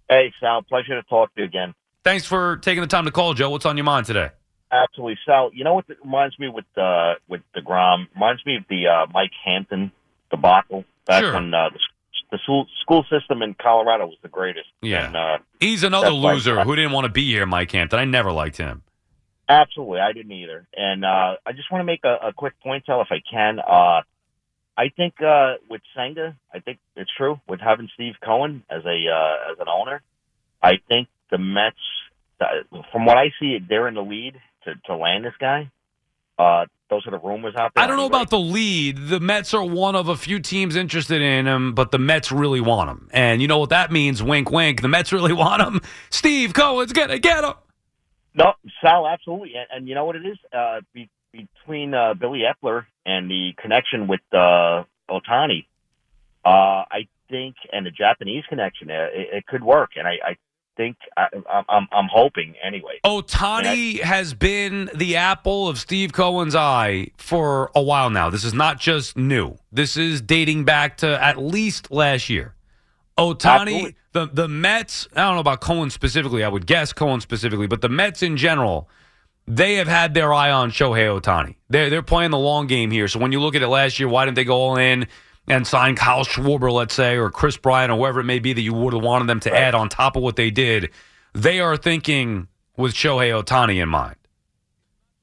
Hey, 0.09 0.33
Sal. 0.39 0.61
Pleasure 0.63 0.99
to 1.01 1.07
talk 1.07 1.33
to 1.35 1.41
you 1.41 1.45
again. 1.47 1.73
Thanks 2.03 2.25
for 2.25 2.57
taking 2.57 2.81
the 2.81 2.87
time 2.87 3.05
to 3.05 3.11
call, 3.11 3.33
Joe. 3.33 3.49
What's 3.49 3.65
on 3.65 3.77
your 3.77 3.83
mind 3.83 4.05
today? 4.05 4.29
Absolutely, 4.71 5.17
Sal. 5.25 5.51
You 5.53 5.63
know 5.63 5.73
what 5.73 5.85
reminds 6.03 6.37
me 6.39 6.47
with 6.47 6.65
uh, 6.77 7.15
with 7.27 7.41
Degrom? 7.55 8.07
Reminds 8.13 8.45
me 8.45 8.57
of 8.57 8.63
the 8.69 8.87
uh, 8.87 9.05
Mike 9.11 9.31
Hampton 9.43 9.91
debacle 10.31 10.85
back 11.05 11.23
Sure. 11.23 11.33
when 11.33 11.53
uh, 11.53 11.69
the, 11.69 11.79
the 12.31 12.37
school, 12.43 12.67
school 12.81 13.05
system 13.09 13.41
in 13.41 13.55
Colorado 13.55 14.05
was 14.05 14.17
the 14.21 14.29
greatest. 14.29 14.67
Yeah. 14.81 15.07
And, 15.07 15.15
uh, 15.15 15.37
He's 15.59 15.83
another 15.83 16.11
loser 16.11 16.63
who 16.63 16.75
didn't 16.75 16.91
want 16.91 17.05
to 17.05 17.11
be 17.11 17.25
here, 17.25 17.45
Mike 17.45 17.71
Hampton. 17.71 17.99
I 17.99 18.05
never 18.05 18.31
liked 18.31 18.57
him. 18.57 18.83
Absolutely, 19.47 19.99
I 19.99 20.13
didn't 20.13 20.31
either. 20.31 20.67
And 20.75 21.03
uh, 21.03 21.37
I 21.45 21.53
just 21.53 21.71
want 21.71 21.81
to 21.81 21.85
make 21.85 22.01
a, 22.03 22.27
a 22.27 22.33
quick 22.33 22.53
point, 22.61 22.85
tell 22.85 23.01
if 23.01 23.07
I 23.09 23.21
can. 23.29 23.59
Uh, 23.59 24.01
I 24.77 24.89
think 24.95 25.15
uh, 25.21 25.55
with 25.69 25.81
Senga, 25.95 26.37
I 26.53 26.59
think 26.59 26.77
it's 26.95 27.09
true 27.17 27.41
with 27.47 27.59
having 27.59 27.89
Steve 27.95 28.13
Cohen 28.23 28.63
as 28.69 28.85
a 28.85 28.89
uh, 29.11 29.51
as 29.51 29.59
an 29.59 29.67
owner. 29.67 30.01
I 30.61 30.73
think 30.87 31.07
the 31.31 31.37
Mets, 31.37 31.75
uh, 32.39 32.45
from 32.91 33.05
what 33.05 33.17
I 33.17 33.31
see, 33.39 33.57
they're 33.67 33.87
in 33.87 33.95
the 33.95 34.03
lead 34.03 34.35
to, 34.63 34.75
to 34.85 34.95
land 34.95 35.25
this 35.25 35.33
guy. 35.39 35.71
Those 36.89 37.05
are 37.05 37.11
the 37.11 37.19
rumors 37.19 37.53
out 37.55 37.71
there. 37.75 37.83
I 37.83 37.87
don't 37.87 37.97
know 37.97 38.07
about 38.07 38.31
the 38.31 38.39
lead. 38.39 38.97
The 39.09 39.19
Mets 39.19 39.53
are 39.53 39.63
one 39.63 39.95
of 39.95 40.09
a 40.09 40.15
few 40.15 40.39
teams 40.39 40.75
interested 40.75 41.21
in 41.21 41.45
him, 41.45 41.73
but 41.73 41.91
the 41.91 41.99
Mets 41.99 42.31
really 42.31 42.61
want 42.61 42.89
him. 42.89 43.09
And 43.13 43.41
you 43.41 43.47
know 43.47 43.59
what 43.59 43.69
that 43.69 43.91
means? 43.91 44.23
Wink, 44.23 44.49
wink. 44.49 44.81
The 44.81 44.87
Mets 44.87 45.13
really 45.13 45.33
want 45.45 45.61
him. 45.61 45.81
Steve 46.09 46.53
Cohen's 46.53 46.93
gonna 46.93 47.19
get 47.19 47.43
him. 47.43 47.53
No, 48.33 48.53
Sal, 48.81 49.07
absolutely. 49.07 49.53
And, 49.55 49.67
and 49.71 49.87
you 49.87 49.95
know 49.95 50.05
what 50.05 50.15
it 50.15 50.25
is? 50.25 50.37
Uh, 50.51 50.81
be, 50.93 51.09
between 51.31 51.93
uh, 51.93 52.13
Billy 52.13 52.41
Eppler 52.41 52.85
and 53.05 53.29
the 53.29 53.53
connection 53.57 54.07
with 54.07 54.21
uh, 54.33 54.83
Ohtani, 55.09 55.65
uh, 56.45 56.49
I 56.89 57.07
think, 57.29 57.55
and 57.71 57.85
the 57.85 57.91
Japanese 57.91 58.43
connection, 58.49 58.89
uh, 58.89 59.07
it, 59.11 59.27
it 59.33 59.45
could 59.45 59.63
work. 59.63 59.91
And 59.95 60.07
I, 60.07 60.17
I 60.23 60.35
think, 60.79 60.95
I, 61.17 61.27
I'm, 61.51 61.65
I'm, 61.67 61.87
I'm 61.91 62.07
hoping 62.09 62.53
anyway. 62.65 62.99
Oh, 63.03 63.21
Ohtani 63.21 63.99
has 63.99 64.33
been 64.33 64.89
the 64.95 65.17
apple 65.17 65.67
of 65.67 65.77
Steve 65.77 66.13
Cohen's 66.13 66.55
eye 66.55 67.11
for 67.17 67.69
a 67.75 67.81
while 67.81 68.09
now. 68.09 68.29
This 68.29 68.45
is 68.45 68.53
not 68.53 68.79
just 68.79 69.17
new. 69.17 69.57
This 69.73 69.97
is 69.97 70.21
dating 70.21 70.63
back 70.63 70.95
to 70.97 71.21
at 71.21 71.37
least 71.37 71.91
last 71.91 72.29
year. 72.29 72.55
Oh, 73.17 73.33
Ohtani, 73.33 73.59
Absolutely. 73.59 73.95
the 74.13 74.25
the 74.31 74.47
Mets. 74.47 75.09
I 75.13 75.23
don't 75.23 75.33
know 75.33 75.41
about 75.41 75.59
Cohen 75.59 75.89
specifically. 75.89 76.45
I 76.45 76.47
would 76.47 76.65
guess 76.65 76.93
Cohen 76.93 77.19
specifically, 77.19 77.67
but 77.67 77.81
the 77.81 77.89
Mets 77.89 78.23
in 78.23 78.37
general, 78.37 78.87
they 79.45 79.75
have 79.75 79.89
had 79.89 80.13
their 80.13 80.33
eye 80.33 80.51
on 80.51 80.71
Shohei 80.71 81.19
Ohtani. 81.19 81.55
They're 81.69 81.89
they're 81.89 82.01
playing 82.01 82.31
the 82.31 82.39
long 82.39 82.67
game 82.67 82.89
here. 82.89 83.09
So 83.09 83.19
when 83.19 83.33
you 83.33 83.41
look 83.41 83.55
at 83.55 83.61
it 83.61 83.67
last 83.67 83.99
year, 83.99 84.07
why 84.07 84.23
didn't 84.23 84.35
they 84.35 84.45
go 84.45 84.55
all 84.55 84.77
in 84.77 85.07
and 85.49 85.65
sign 85.67 85.95
Kyle 85.95 86.23
Schwarber, 86.23 86.71
let's 86.71 86.93
say, 86.93 87.17
or 87.17 87.29
Chris 87.29 87.57
Bryant, 87.57 87.91
or 87.91 87.97
whoever 87.97 88.19
it 88.19 88.25
may 88.25 88.39
be 88.39 88.53
that 88.53 88.61
you 88.61 88.73
would 88.73 88.93
have 88.93 89.03
wanted 89.03 89.27
them 89.27 89.39
to 89.41 89.53
add 89.53 89.75
on 89.75 89.89
top 89.89 90.15
of 90.15 90.23
what 90.23 90.35
they 90.35 90.51
did? 90.51 90.91
They 91.33 91.59
are 91.59 91.75
thinking 91.75 92.47
with 92.77 92.93
Shohei 92.93 93.31
Ohtani 93.43 93.81
in 93.81 93.89
mind. 93.89 94.15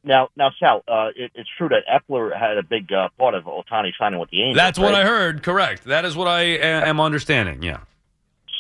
Now, 0.05 0.29
now, 0.37 0.51
Sal, 0.61 0.85
uh, 0.87 1.09
it, 1.17 1.33
it's 1.35 1.49
true 1.59 1.69
that 1.69 1.83
Eppler 1.89 2.37
had 2.39 2.59
a 2.59 2.63
big 2.63 2.93
uh, 2.93 3.09
part 3.19 3.35
of 3.35 3.45
Ohtani 3.45 3.91
signing 3.99 4.21
with 4.21 4.31
the 4.31 4.41
Angels. 4.41 4.57
That's 4.57 4.79
what 4.79 4.93
right? 4.93 5.03
I 5.03 5.05
heard. 5.05 5.43
Correct. 5.43 5.85
That 5.85 6.05
is 6.05 6.17
what 6.17 6.29
I 6.29 6.43
a- 6.43 6.87
am 6.87 7.01
understanding. 7.01 7.63
Yeah. 7.63 7.81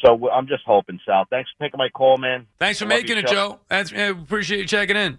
So 0.04 0.28
I'm 0.30 0.48
just 0.48 0.64
hoping, 0.66 0.98
Sal. 1.06 1.24
Thanks 1.30 1.50
for 1.56 1.64
taking 1.64 1.78
my 1.78 1.88
call, 1.88 2.18
man. 2.18 2.46
Thanks 2.58 2.80
for 2.80 2.84
I 2.86 2.88
making 2.88 3.18
it. 3.18 3.28
Joe. 3.28 3.60
That's, 3.68 3.92
I 3.92 4.06
appreciate 4.06 4.58
you 4.58 4.66
checking 4.66 4.96
in. 4.96 5.18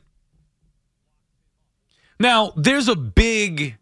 Now, 2.20 2.52
there's 2.56 2.88
a 2.88 2.96
big 2.96 3.78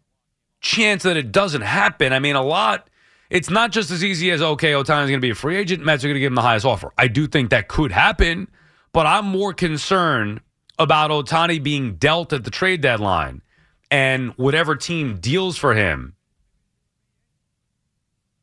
chance 0.66 1.04
that 1.04 1.16
it 1.16 1.32
doesn't 1.32 1.62
happen. 1.62 2.12
I 2.12 2.18
mean, 2.18 2.36
a 2.36 2.42
lot. 2.42 2.88
It's 3.30 3.50
not 3.50 3.72
just 3.72 3.90
as 3.90 4.04
easy 4.04 4.30
as 4.30 4.42
okay, 4.42 4.72
Ohtani's 4.72 4.86
going 4.86 5.12
to 5.12 5.18
be 5.18 5.30
a 5.30 5.34
free 5.34 5.56
agent. 5.56 5.84
Mets 5.84 6.04
are 6.04 6.08
going 6.08 6.14
to 6.14 6.20
give 6.20 6.30
him 6.30 6.36
the 6.36 6.42
highest 6.42 6.66
offer. 6.66 6.92
I 6.96 7.08
do 7.08 7.26
think 7.26 7.50
that 7.50 7.68
could 7.68 7.90
happen, 7.92 8.48
but 8.92 9.06
I'm 9.06 9.24
more 9.24 9.52
concerned 9.52 10.40
about 10.78 11.10
Ohtani 11.10 11.62
being 11.62 11.96
dealt 11.96 12.32
at 12.32 12.44
the 12.44 12.50
trade 12.50 12.80
deadline 12.80 13.42
and 13.90 14.32
whatever 14.36 14.76
team 14.76 15.18
deals 15.18 15.56
for 15.56 15.74
him 15.74 16.14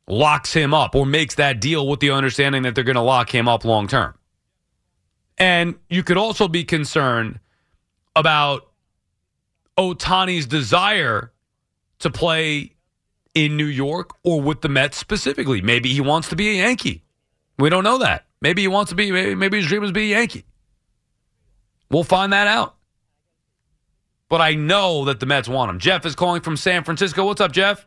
locks 0.06 0.52
him 0.52 0.74
up 0.74 0.94
or 0.94 1.06
makes 1.06 1.36
that 1.36 1.60
deal 1.60 1.88
with 1.88 2.00
the 2.00 2.10
understanding 2.10 2.62
that 2.62 2.74
they're 2.74 2.84
going 2.84 2.94
to 2.96 3.00
lock 3.00 3.34
him 3.34 3.48
up 3.48 3.64
long 3.64 3.86
term. 3.86 4.14
And 5.38 5.76
you 5.88 6.02
could 6.02 6.16
also 6.16 6.46
be 6.48 6.64
concerned 6.64 7.40
about 8.14 8.70
Ohtani's 9.78 10.46
desire 10.46 11.32
to 12.04 12.10
play 12.10 12.70
in 13.34 13.56
New 13.56 13.66
York 13.66 14.10
or 14.22 14.40
with 14.40 14.60
the 14.62 14.68
Mets 14.68 14.96
specifically. 14.96 15.60
Maybe 15.60 15.92
he 15.92 16.00
wants 16.00 16.28
to 16.28 16.36
be 16.36 16.48
a 16.50 16.62
Yankee. 16.62 17.02
We 17.58 17.68
don't 17.68 17.84
know 17.84 17.98
that. 17.98 18.24
Maybe 18.40 18.62
he 18.62 18.68
wants 18.68 18.90
to 18.90 18.94
be, 18.94 19.10
maybe, 19.10 19.34
maybe 19.34 19.58
his 19.58 19.66
dream 19.66 19.82
is 19.82 19.90
to 19.90 19.92
be 19.94 20.12
a 20.12 20.16
Yankee. 20.18 20.44
We'll 21.90 22.04
find 22.04 22.32
that 22.32 22.46
out. 22.46 22.76
But 24.28 24.40
I 24.40 24.54
know 24.54 25.04
that 25.04 25.20
the 25.20 25.26
Mets 25.26 25.48
want 25.48 25.70
him. 25.70 25.78
Jeff 25.78 26.06
is 26.06 26.14
calling 26.14 26.40
from 26.40 26.56
San 26.56 26.82
Francisco. 26.84 27.24
What's 27.26 27.40
up, 27.40 27.52
Jeff? 27.52 27.86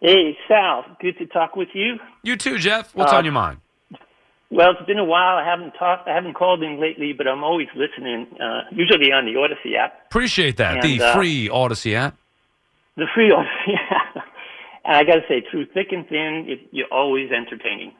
Hey, 0.00 0.36
Sal. 0.46 0.84
Good 1.00 1.18
to 1.18 1.26
talk 1.26 1.56
with 1.56 1.68
you. 1.74 1.96
You 2.22 2.36
too, 2.36 2.58
Jeff. 2.58 2.94
What's 2.94 3.12
Uh, 3.12 3.16
on 3.16 3.24
your 3.24 3.32
mind? 3.32 3.58
Well, 4.50 4.70
it's 4.70 4.86
been 4.86 4.98
a 4.98 5.04
while. 5.04 5.36
I 5.36 5.44
haven't 5.44 5.72
talked. 5.72 6.08
I 6.08 6.14
haven't 6.14 6.34
called 6.34 6.62
in 6.62 6.80
lately, 6.80 7.12
but 7.12 7.26
I'm 7.26 7.44
always 7.44 7.68
listening. 7.74 8.26
Uh, 8.40 8.62
usually 8.70 9.12
on 9.12 9.26
the 9.26 9.36
Odyssey 9.38 9.76
app, 9.76 10.06
Appreciate 10.06 10.56
that. 10.58 10.80
the 10.82 11.02
uh, 11.02 11.14
free 11.14 11.48
Odyssey 11.50 11.94
app. 11.96 12.16
The 12.98 13.06
free 13.14 13.32
app. 13.32 13.46
and 14.84 14.96
I 14.96 15.04
got 15.04 15.14
to 15.14 15.22
say, 15.28 15.42
through 15.50 15.66
thick 15.66 15.88
and 15.92 16.06
thin, 16.08 16.46
it, 16.48 16.68
you're 16.72 16.92
always 16.92 17.30
entertaining. 17.30 17.92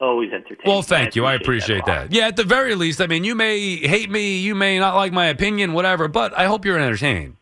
Always 0.00 0.32
entertaining. 0.32 0.62
Well, 0.66 0.82
thank 0.82 1.14
you. 1.14 1.24
I 1.24 1.34
appreciate 1.34 1.80
appreciate 1.80 2.08
that. 2.10 2.12
Yeah, 2.12 2.28
at 2.28 2.36
the 2.36 2.44
very 2.44 2.74
least, 2.74 3.00
I 3.00 3.06
mean, 3.06 3.24
you 3.24 3.34
may 3.34 3.76
hate 3.76 4.10
me, 4.10 4.38
you 4.38 4.54
may 4.54 4.78
not 4.78 4.96
like 4.96 5.12
my 5.12 5.26
opinion, 5.26 5.72
whatever, 5.72 6.08
but 6.08 6.36
I 6.36 6.46
hope 6.46 6.64
you're 6.64 6.78
entertained. 6.78 7.36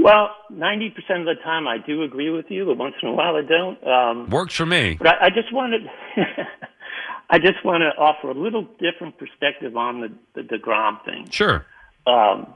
Well, 0.00 0.30
ninety 0.48 0.90
percent 0.90 1.20
of 1.20 1.26
the 1.26 1.42
time 1.42 1.66
I 1.66 1.78
do 1.84 2.02
agree 2.04 2.30
with 2.30 2.46
you, 2.50 2.66
but 2.66 2.76
once 2.76 2.94
in 3.02 3.08
a 3.08 3.12
while 3.12 3.34
I 3.34 3.42
don't. 3.42 3.86
Um, 3.86 4.30
Works 4.30 4.54
for 4.54 4.64
me. 4.64 4.96
But 4.96 5.08
I, 5.08 5.26
I 5.26 5.30
just 5.30 5.52
wanted, 5.52 5.82
I 7.30 7.38
just 7.38 7.64
want 7.64 7.82
to 7.82 8.00
offer 8.00 8.30
a 8.30 8.34
little 8.34 8.62
different 8.78 9.18
perspective 9.18 9.76
on 9.76 10.00
the 10.00 10.12
the 10.40 10.42
Degrom 10.42 11.04
thing. 11.04 11.28
Sure. 11.30 11.66
Um, 12.06 12.54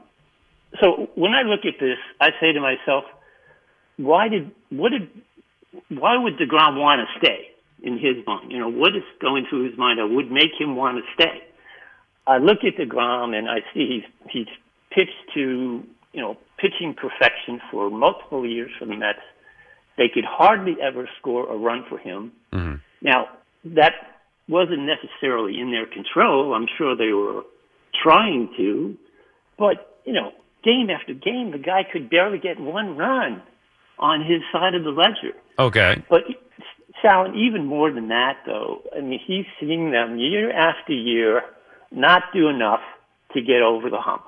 so 0.81 1.09
when 1.15 1.33
I 1.33 1.43
look 1.43 1.65
at 1.65 1.79
this, 1.79 1.97
I 2.19 2.29
say 2.39 2.53
to 2.53 2.61
myself, 2.61 3.03
why 3.97 4.27
did 4.27 4.51
what 4.69 4.89
did 4.89 5.09
why 5.89 6.17
would 6.17 6.37
Degrom 6.37 6.79
want 6.79 7.01
to 7.01 7.19
stay 7.19 7.49
in 7.81 7.93
his 7.93 8.25
mind? 8.25 8.51
You 8.51 8.59
know, 8.59 8.69
what 8.69 8.95
is 8.95 9.03
going 9.21 9.45
through 9.49 9.69
his 9.69 9.77
mind 9.77 9.99
that 9.99 10.07
would 10.07 10.31
make 10.31 10.51
him 10.59 10.75
want 10.75 10.97
to 10.97 11.03
stay? 11.13 11.43
I 12.25 12.37
look 12.37 12.59
at 12.63 12.79
Degrom 12.79 13.35
and 13.35 13.49
I 13.49 13.59
see 13.73 14.01
he's 14.01 14.31
he's 14.31 14.55
pitched 14.91 15.33
to 15.35 15.83
you 16.13 16.21
know 16.21 16.37
pitching 16.57 16.95
perfection 16.95 17.59
for 17.71 17.89
multiple 17.89 18.47
years 18.47 18.71
for 18.79 18.85
the 18.85 18.95
Mets. 18.95 19.19
They 19.97 20.09
could 20.11 20.25
hardly 20.25 20.75
ever 20.81 21.07
score 21.19 21.51
a 21.51 21.57
run 21.57 21.85
for 21.87 21.99
him. 21.99 22.31
Mm-hmm. 22.51 22.75
Now 23.01 23.27
that 23.65 23.93
wasn't 24.47 24.81
necessarily 24.81 25.59
in 25.59 25.71
their 25.71 25.85
control. 25.85 26.53
I'm 26.53 26.67
sure 26.77 26.95
they 26.95 27.13
were 27.13 27.43
trying 28.03 28.49
to, 28.57 28.97
but 29.57 29.99
you 30.05 30.13
know, 30.13 30.31
game 30.63 30.89
after 30.89 31.13
game, 31.13 31.51
the 31.51 31.57
guy 31.57 31.83
could 31.91 32.09
barely 32.09 32.39
get 32.39 32.59
one 32.59 32.97
run 32.97 33.41
on 33.99 34.21
his 34.23 34.41
side 34.51 34.75
of 34.75 34.83
the 34.83 34.91
ledger. 34.91 35.33
Okay. 35.59 36.03
But 36.09 36.23
Sal, 37.01 37.33
even 37.35 37.65
more 37.65 37.91
than 37.91 38.07
that, 38.09 38.37
though, 38.45 38.81
I 38.95 39.01
mean, 39.01 39.19
he's 39.25 39.45
seeing 39.59 39.91
them 39.91 40.17
year 40.17 40.51
after 40.51 40.93
year 40.93 41.43
not 41.91 42.23
do 42.33 42.47
enough 42.47 42.81
to 43.33 43.41
get 43.41 43.61
over 43.61 43.89
the 43.89 43.99
hump. 43.99 44.23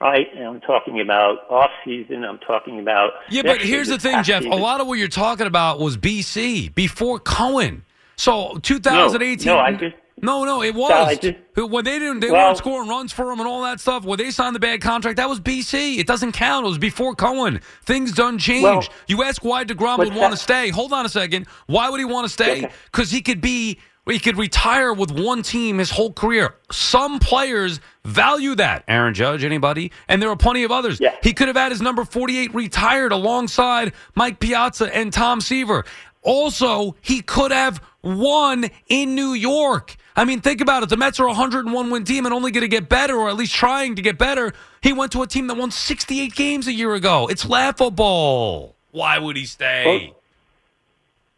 Right? 0.00 0.28
And 0.34 0.44
I'm 0.46 0.60
talking 0.62 1.00
about 1.00 1.40
off 1.50 1.70
season. 1.84 2.24
I'm 2.24 2.38
talking 2.38 2.80
about 2.80 3.10
Yeah, 3.28 3.42
but 3.42 3.60
here's 3.60 3.88
the 3.88 3.98
thing, 3.98 4.22
Jeff. 4.22 4.44
A 4.44 4.48
lot 4.48 4.80
of 4.80 4.86
what 4.86 4.98
you're 4.98 5.08
talking 5.08 5.46
about 5.46 5.78
was 5.78 5.98
BC 5.98 6.74
before 6.74 7.18
Cohen. 7.18 7.84
So 8.16 8.58
2018. 8.62 9.46
No, 9.46 9.56
no, 9.56 9.60
I 9.60 9.72
just- 9.72 9.96
No, 10.22 10.44
no, 10.44 10.62
it 10.62 10.74
was 10.74 10.90
I 10.90 11.14
just- 11.14 11.36
when 11.56 11.84
they 11.84 11.98
didn't. 11.98 12.20
They 12.20 12.30
Well- 12.30 12.46
weren't 12.46 12.58
scoring 12.58 12.88
runs 12.88 13.12
for 13.12 13.30
him 13.30 13.38
and 13.40 13.48
all 13.48 13.62
that 13.62 13.80
stuff. 13.80 14.04
When 14.04 14.18
they 14.18 14.30
signed 14.30 14.54
the 14.56 14.60
bad 14.60 14.80
contract, 14.80 15.16
that 15.18 15.28
was 15.28 15.40
BC. 15.40 15.98
It 15.98 16.06
doesn't 16.06 16.32
count. 16.32 16.64
It 16.64 16.68
was 16.68 16.78
before 16.78 17.14
Cohen. 17.14 17.60
Things 17.84 18.12
done 18.12 18.38
changed. 18.38 18.64
Well- 18.64 18.84
you 19.08 19.22
ask 19.22 19.44
why 19.44 19.64
Degrom 19.64 19.98
would 19.98 20.14
want 20.14 20.32
to 20.32 20.36
stay. 20.36 20.70
Hold 20.70 20.92
on 20.92 21.04
a 21.06 21.08
second. 21.08 21.46
Why 21.66 21.88
would 21.90 22.00
he 22.00 22.04
want 22.06 22.26
to 22.26 22.32
stay? 22.32 22.68
Because 22.90 23.10
he 23.10 23.20
could 23.20 23.40
be. 23.40 23.78
He 24.08 24.18
could 24.18 24.38
retire 24.38 24.92
with 24.92 25.12
one 25.12 25.42
team 25.42 25.78
his 25.78 25.90
whole 25.90 26.12
career. 26.12 26.54
Some 26.72 27.20
players 27.20 27.78
value 28.04 28.56
that. 28.56 28.82
Aaron 28.88 29.14
Judge, 29.14 29.44
anybody? 29.44 29.92
And 30.08 30.20
there 30.20 30.30
are 30.30 30.36
plenty 30.36 30.64
of 30.64 30.72
others. 30.72 30.98
He 31.22 31.32
could 31.32 31.46
have 31.46 31.56
had 31.56 31.70
his 31.70 31.80
number 31.80 32.04
48 32.04 32.52
retired 32.52 33.12
alongside 33.12 33.92
Mike 34.16 34.40
Piazza 34.40 34.92
and 34.96 35.12
Tom 35.12 35.40
Seaver. 35.40 35.84
Also, 36.22 36.96
he 37.02 37.20
could 37.20 37.52
have 37.52 37.80
won 38.02 38.70
in 38.88 39.14
New 39.14 39.32
York. 39.32 39.96
I 40.16 40.24
mean, 40.24 40.40
think 40.40 40.60
about 40.60 40.82
it. 40.82 40.88
The 40.88 40.96
Mets 40.96 41.20
are 41.20 41.24
a 41.24 41.28
101 41.28 41.90
win 41.90 42.04
team 42.04 42.26
and 42.26 42.34
only 42.34 42.50
going 42.50 42.62
to 42.62 42.68
get 42.68 42.88
better, 42.88 43.16
or 43.16 43.28
at 43.28 43.36
least 43.36 43.54
trying 43.54 43.96
to 43.96 44.02
get 44.02 44.18
better. 44.18 44.52
He 44.82 44.92
went 44.92 45.12
to 45.12 45.22
a 45.22 45.26
team 45.26 45.46
that 45.46 45.56
won 45.56 45.70
68 45.70 46.34
games 46.34 46.66
a 46.66 46.72
year 46.72 46.94
ago. 46.94 47.28
It's 47.28 47.46
laughable. 47.46 48.76
Why 48.90 49.18
would 49.18 49.36
he 49.36 49.46
stay? 49.46 50.12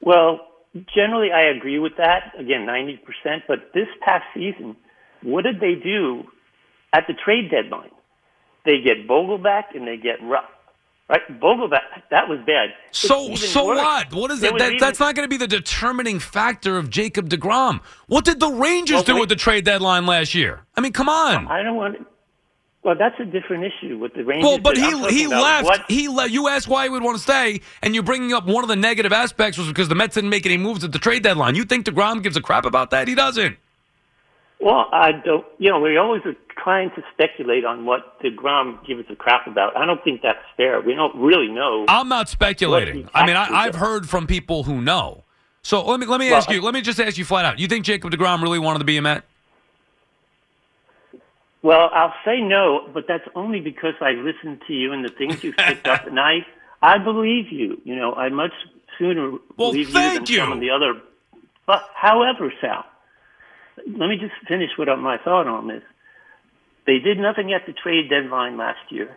Well, 0.00 0.40
generally, 0.94 1.30
I 1.32 1.42
agree 1.42 1.78
with 1.78 1.96
that. 1.98 2.32
Again, 2.38 2.66
90%. 2.66 3.42
But 3.46 3.72
this 3.74 3.88
past 4.00 4.24
season, 4.34 4.76
what 5.22 5.44
did 5.44 5.60
they 5.60 5.74
do 5.74 6.24
at 6.92 7.04
the 7.06 7.14
trade 7.14 7.50
deadline? 7.50 7.90
They 8.64 8.80
get 8.80 9.06
Vogelbach 9.08 9.74
and 9.74 9.86
they 9.86 9.96
get 9.96 10.22
Ruf. 10.22 10.44
Right? 11.12 11.40
Vogelbach, 11.40 11.78
that 12.10 12.26
was 12.26 12.38
bad. 12.46 12.70
So 12.90 13.34
so 13.34 13.66
worse. 13.66 13.76
what? 13.76 14.14
What 14.14 14.30
is 14.30 14.42
it? 14.42 14.56
That, 14.56 14.66
even- 14.68 14.78
that's 14.78 14.98
not 14.98 15.14
going 15.14 15.26
to 15.26 15.30
be 15.30 15.36
the 15.36 15.46
determining 15.46 16.18
factor 16.18 16.78
of 16.78 16.88
Jacob 16.88 17.28
Degrom. 17.28 17.80
What 18.06 18.24
did 18.24 18.40
the 18.40 18.48
Rangers 18.50 18.94
Well, 18.94 19.02
do 19.04 19.14
wait- 19.16 19.20
with 19.20 19.28
the 19.28 19.36
trade 19.36 19.66
deadline 19.66 20.06
last 20.06 20.34
year? 20.34 20.64
I 20.74 20.80
mean, 20.80 20.92
come 20.92 21.10
on. 21.10 21.46
I 21.48 21.62
don't 21.62 21.76
want. 21.76 22.06
Well, 22.82 22.96
that's 22.98 23.14
a 23.20 23.26
different 23.26 23.64
issue 23.64 23.98
with 23.98 24.14
the 24.14 24.24
Rangers. 24.24 24.44
Well, 24.48 24.58
but 24.58 24.76
he 24.78 24.90
he 25.10 25.26
left. 25.26 25.66
What, 25.66 25.82
He 25.86 26.08
le- 26.08 26.28
You 26.28 26.48
asked 26.48 26.66
why 26.66 26.84
he 26.84 26.88
would 26.90 27.02
want 27.02 27.18
to 27.18 27.22
stay, 27.22 27.60
and 27.82 27.94
you're 27.94 28.02
bringing 28.02 28.32
up 28.32 28.46
one 28.46 28.64
of 28.64 28.68
the 28.68 28.74
negative 28.76 29.12
aspects 29.12 29.58
was 29.58 29.68
because 29.68 29.88
the 29.90 29.94
Mets 29.94 30.14
didn't 30.14 30.30
make 30.30 30.46
any 30.46 30.56
moves 30.56 30.82
at 30.82 30.92
the 30.92 30.98
trade 30.98 31.22
deadline. 31.22 31.54
You 31.56 31.64
think 31.64 31.84
Degrom 31.86 32.22
gives 32.22 32.38
a 32.38 32.40
crap 32.40 32.64
about 32.64 32.90
that? 32.90 33.06
He 33.06 33.14
doesn't. 33.14 33.58
Well, 34.62 34.88
I 34.92 35.12
don't. 35.12 35.44
You 35.58 35.70
know, 35.70 35.80
we're 35.80 36.00
always 36.00 36.22
are 36.24 36.36
trying 36.62 36.90
to 36.90 37.02
speculate 37.12 37.64
on 37.64 37.84
what 37.84 38.20
Degrom 38.20 38.86
gives 38.86 39.10
a 39.10 39.16
crap 39.16 39.46
about. 39.46 39.76
I 39.76 39.84
don't 39.84 40.02
think 40.04 40.22
that's 40.22 40.38
fair. 40.56 40.80
We 40.80 40.94
don't 40.94 41.14
really 41.16 41.48
know. 41.48 41.84
I'm 41.88 42.08
not 42.08 42.28
speculating. 42.28 43.08
I 43.12 43.26
mean, 43.26 43.36
I, 43.36 43.46
I've 43.48 43.74
heard 43.74 44.08
from 44.08 44.26
people 44.26 44.62
who 44.62 44.80
know. 44.80 45.24
So 45.62 45.84
let 45.84 46.00
me 46.00 46.06
let 46.06 46.20
me 46.20 46.30
Well, 46.30 46.38
ask 46.38 46.50
you. 46.50 46.62
Let 46.62 46.74
me 46.74 46.80
just 46.80 47.00
ask 47.00 47.18
you 47.18 47.24
flat 47.24 47.44
out. 47.44 47.58
You 47.58 47.68
think 47.68 47.84
Jacob 47.84 48.10
Degrom 48.12 48.42
really 48.42 48.58
wanted 48.58 48.78
to 48.80 48.84
be 48.84 48.96
a 48.96 49.02
Met? 49.02 49.24
Well, 51.62 51.90
I'll 51.92 52.14
say 52.24 52.40
no, 52.40 52.88
but 52.92 53.04
that's 53.06 53.26
only 53.36 53.60
because 53.60 53.94
I 54.00 54.12
listened 54.12 54.62
to 54.66 54.72
you 54.72 54.92
and 54.92 55.04
the 55.04 55.10
things 55.10 55.44
you've 55.44 55.56
picked 55.56 55.86
up, 55.86 56.08
and 56.08 56.18
I, 56.18 56.44
I 56.82 56.98
believe 56.98 57.52
you. 57.52 57.80
You 57.84 57.94
know, 57.94 58.14
I 58.14 58.28
much 58.30 58.50
sooner 58.98 59.30
Well, 59.56 59.70
believe 59.70 59.88
you 59.88 59.94
than 59.94 60.26
some 60.26 60.52
of 60.52 60.60
the 60.60 60.70
other. 60.70 61.00
But 61.64 61.88
however, 61.94 62.52
Sal, 62.60 62.84
let 63.86 64.08
me 64.08 64.16
just 64.16 64.34
finish 64.48 64.70
what 64.76 64.88
my 64.98 65.18
thought 65.18 65.46
on 65.46 65.68
this. 65.68 65.82
They 66.86 66.98
did 66.98 67.18
nothing 67.18 67.52
at 67.52 67.66
the 67.66 67.72
trade 67.72 68.10
deadline 68.10 68.56
last 68.56 68.90
year, 68.90 69.16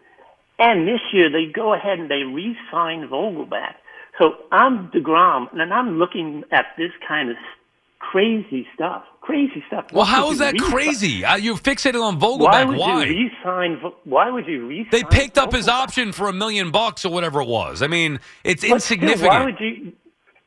and 0.59 0.87
this 0.87 1.01
year 1.13 1.29
they 1.31 1.45
go 1.51 1.73
ahead 1.73 1.99
and 1.99 2.09
they 2.09 2.23
re-sign 2.23 3.07
Vogelbach. 3.07 3.75
So 4.19 4.35
I'm 4.51 4.89
Degrom, 4.91 5.47
and 5.53 5.73
I'm 5.73 5.97
looking 5.99 6.43
at 6.51 6.67
this 6.77 6.91
kind 7.07 7.29
of 7.31 7.37
crazy 7.99 8.67
stuff. 8.75 9.03
Crazy 9.21 9.63
stuff. 9.67 9.85
Well, 9.91 10.05
Why 10.05 10.11
how 10.11 10.27
is 10.31 10.33
you 10.33 10.45
that 10.45 10.53
re-sign- 10.53 10.71
crazy? 10.71 11.25
Uh, 11.25 11.35
you're 11.37 11.55
fixated 11.57 11.99
on 12.01 12.19
Why 12.19 12.27
Vogelbach. 12.27 12.67
would 12.67 12.77
Why? 12.77 13.03
you 13.05 13.09
re-sign? 13.29 13.81
Why 14.03 14.29
would 14.29 14.45
you 14.45 14.67
re-sign? 14.67 14.89
They 14.91 15.03
picked 15.03 15.37
up 15.39 15.51
his 15.51 15.67
option 15.67 16.11
for 16.11 16.27
a 16.27 16.33
million 16.33 16.69
bucks 16.71 17.03
or 17.03 17.11
whatever 17.11 17.41
it 17.41 17.47
was. 17.47 17.81
I 17.81 17.87
mean, 17.87 18.19
it's 18.43 18.61
But 18.61 18.67
still, 18.67 18.75
insignificant. 18.75 19.27
why 19.29 19.43
would 19.45 19.59
you? 19.59 19.93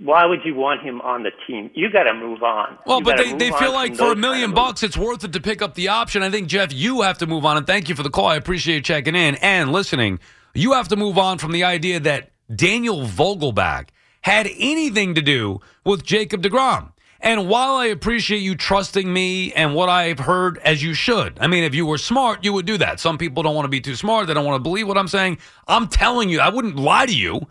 Why 0.00 0.26
would 0.26 0.40
you 0.44 0.54
want 0.54 0.82
him 0.82 1.00
on 1.00 1.24
the 1.24 1.32
team? 1.46 1.70
You 1.74 1.90
got 1.90 2.04
to 2.04 2.14
move 2.14 2.42
on. 2.42 2.78
Well, 2.86 2.98
You 2.98 3.04
but 3.04 3.16
they, 3.16 3.32
they 3.32 3.50
feel 3.50 3.72
like 3.72 3.96
for 3.96 4.04
a 4.04 4.06
kind 4.08 4.20
million 4.20 4.50
of 4.50 4.54
bucks, 4.54 4.84
it's 4.84 4.96
worth 4.96 5.24
it 5.24 5.32
to 5.32 5.40
pick 5.40 5.60
up 5.60 5.74
the 5.74 5.88
option. 5.88 6.22
I 6.22 6.30
think, 6.30 6.48
Jeff, 6.48 6.72
you 6.72 7.02
have 7.02 7.18
to 7.18 7.26
move 7.26 7.44
on. 7.44 7.56
And 7.56 7.66
thank 7.66 7.88
you 7.88 7.96
for 7.96 8.04
the 8.04 8.10
call. 8.10 8.26
I 8.26 8.36
appreciate 8.36 8.76
you 8.76 8.82
checking 8.82 9.16
in 9.16 9.34
and 9.36 9.72
listening. 9.72 10.20
You 10.54 10.72
have 10.74 10.88
to 10.88 10.96
move 10.96 11.18
on 11.18 11.38
from 11.38 11.50
the 11.50 11.64
idea 11.64 11.98
that 12.00 12.30
Daniel 12.54 13.02
Vogelbach 13.02 13.88
had 14.20 14.48
anything 14.56 15.16
to 15.16 15.22
do 15.22 15.60
with 15.84 16.04
Jacob 16.04 16.42
DeGrom. 16.42 16.92
And 17.20 17.48
while 17.48 17.74
I 17.74 17.86
appreciate 17.86 18.38
you 18.38 18.54
trusting 18.54 19.12
me 19.12 19.52
and 19.52 19.74
what 19.74 19.88
I've 19.88 20.20
heard, 20.20 20.58
as 20.58 20.80
you 20.80 20.94
should, 20.94 21.36
I 21.40 21.48
mean, 21.48 21.64
if 21.64 21.74
you 21.74 21.84
were 21.84 21.98
smart, 21.98 22.44
you 22.44 22.52
would 22.52 22.66
do 22.66 22.78
that. 22.78 23.00
Some 23.00 23.18
people 23.18 23.42
don't 23.42 23.56
want 23.56 23.64
to 23.64 23.70
be 23.70 23.80
too 23.80 23.96
smart. 23.96 24.28
They 24.28 24.34
don't 24.34 24.44
want 24.44 24.54
to 24.54 24.62
believe 24.62 24.86
what 24.86 24.96
I'm 24.96 25.08
saying. 25.08 25.38
I'm 25.66 25.88
telling 25.88 26.28
you, 26.28 26.38
I 26.38 26.50
wouldn't 26.50 26.76
lie 26.76 27.06
to 27.06 27.14
you. 27.14 27.48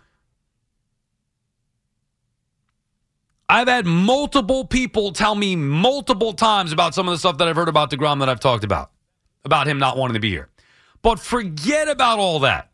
I've 3.50 3.68
had 3.68 3.86
multiple 3.86 4.66
people 4.66 5.12
tell 5.14 5.34
me 5.34 5.56
multiple 5.56 6.34
times 6.34 6.74
about 6.74 6.94
some 6.94 7.08
of 7.08 7.14
the 7.14 7.18
stuff 7.18 7.38
that 7.38 7.48
I've 7.48 7.56
heard 7.56 7.70
about 7.70 7.90
DeGrom 7.92 8.20
that 8.20 8.28
I've 8.28 8.42
talked 8.42 8.66
about, 8.66 8.92
about 9.46 9.68
him 9.68 9.80
not 9.80 9.98
wanting 9.98 10.16
to 10.16 10.20
be 10.20 10.30
here. 10.30 10.50
But 11.02 11.20
forget 11.20 11.88
about 11.88 12.20
all 12.20 12.40
that. 12.40 12.72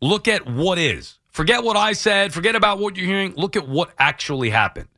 Look 0.00 0.28
at 0.28 0.48
what 0.48 0.78
is. 0.78 1.18
Forget 1.30 1.62
what 1.62 1.76
I 1.76 1.92
said. 1.92 2.32
Forget 2.32 2.56
about 2.56 2.78
what 2.78 2.96
you're 2.96 3.06
hearing. 3.06 3.34
Look 3.36 3.54
at 3.54 3.68
what 3.68 3.92
actually 3.98 4.48
happened. 4.48 4.88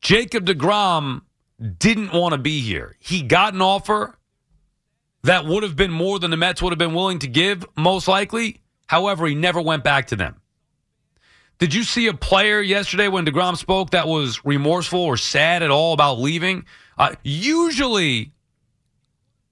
Jacob 0.00 0.46
DeGrom 0.46 1.22
didn't 1.78 2.12
want 2.12 2.32
to 2.32 2.38
be 2.38 2.60
here. 2.60 2.96
He 3.00 3.22
got 3.22 3.54
an 3.54 3.60
offer 3.60 4.16
that 5.22 5.44
would 5.44 5.62
have 5.62 5.76
been 5.76 5.90
more 5.90 6.18
than 6.18 6.30
the 6.30 6.36
Mets 6.36 6.62
would 6.62 6.70
have 6.70 6.78
been 6.78 6.94
willing 6.94 7.18
to 7.20 7.28
give, 7.28 7.64
most 7.76 8.08
likely. 8.08 8.60
However, 8.86 9.26
he 9.26 9.34
never 9.34 9.60
went 9.60 9.84
back 9.84 10.08
to 10.08 10.16
them. 10.16 10.40
Did 11.58 11.74
you 11.74 11.84
see 11.84 12.06
a 12.06 12.14
player 12.14 12.62
yesterday 12.62 13.08
when 13.08 13.26
DeGrom 13.26 13.56
spoke 13.56 13.90
that 13.90 14.08
was 14.08 14.44
remorseful 14.44 15.00
or 15.00 15.18
sad 15.18 15.62
at 15.62 15.70
all 15.70 15.92
about 15.92 16.18
leaving? 16.18 16.64
Uh, 16.96 17.14
usually, 17.22 18.32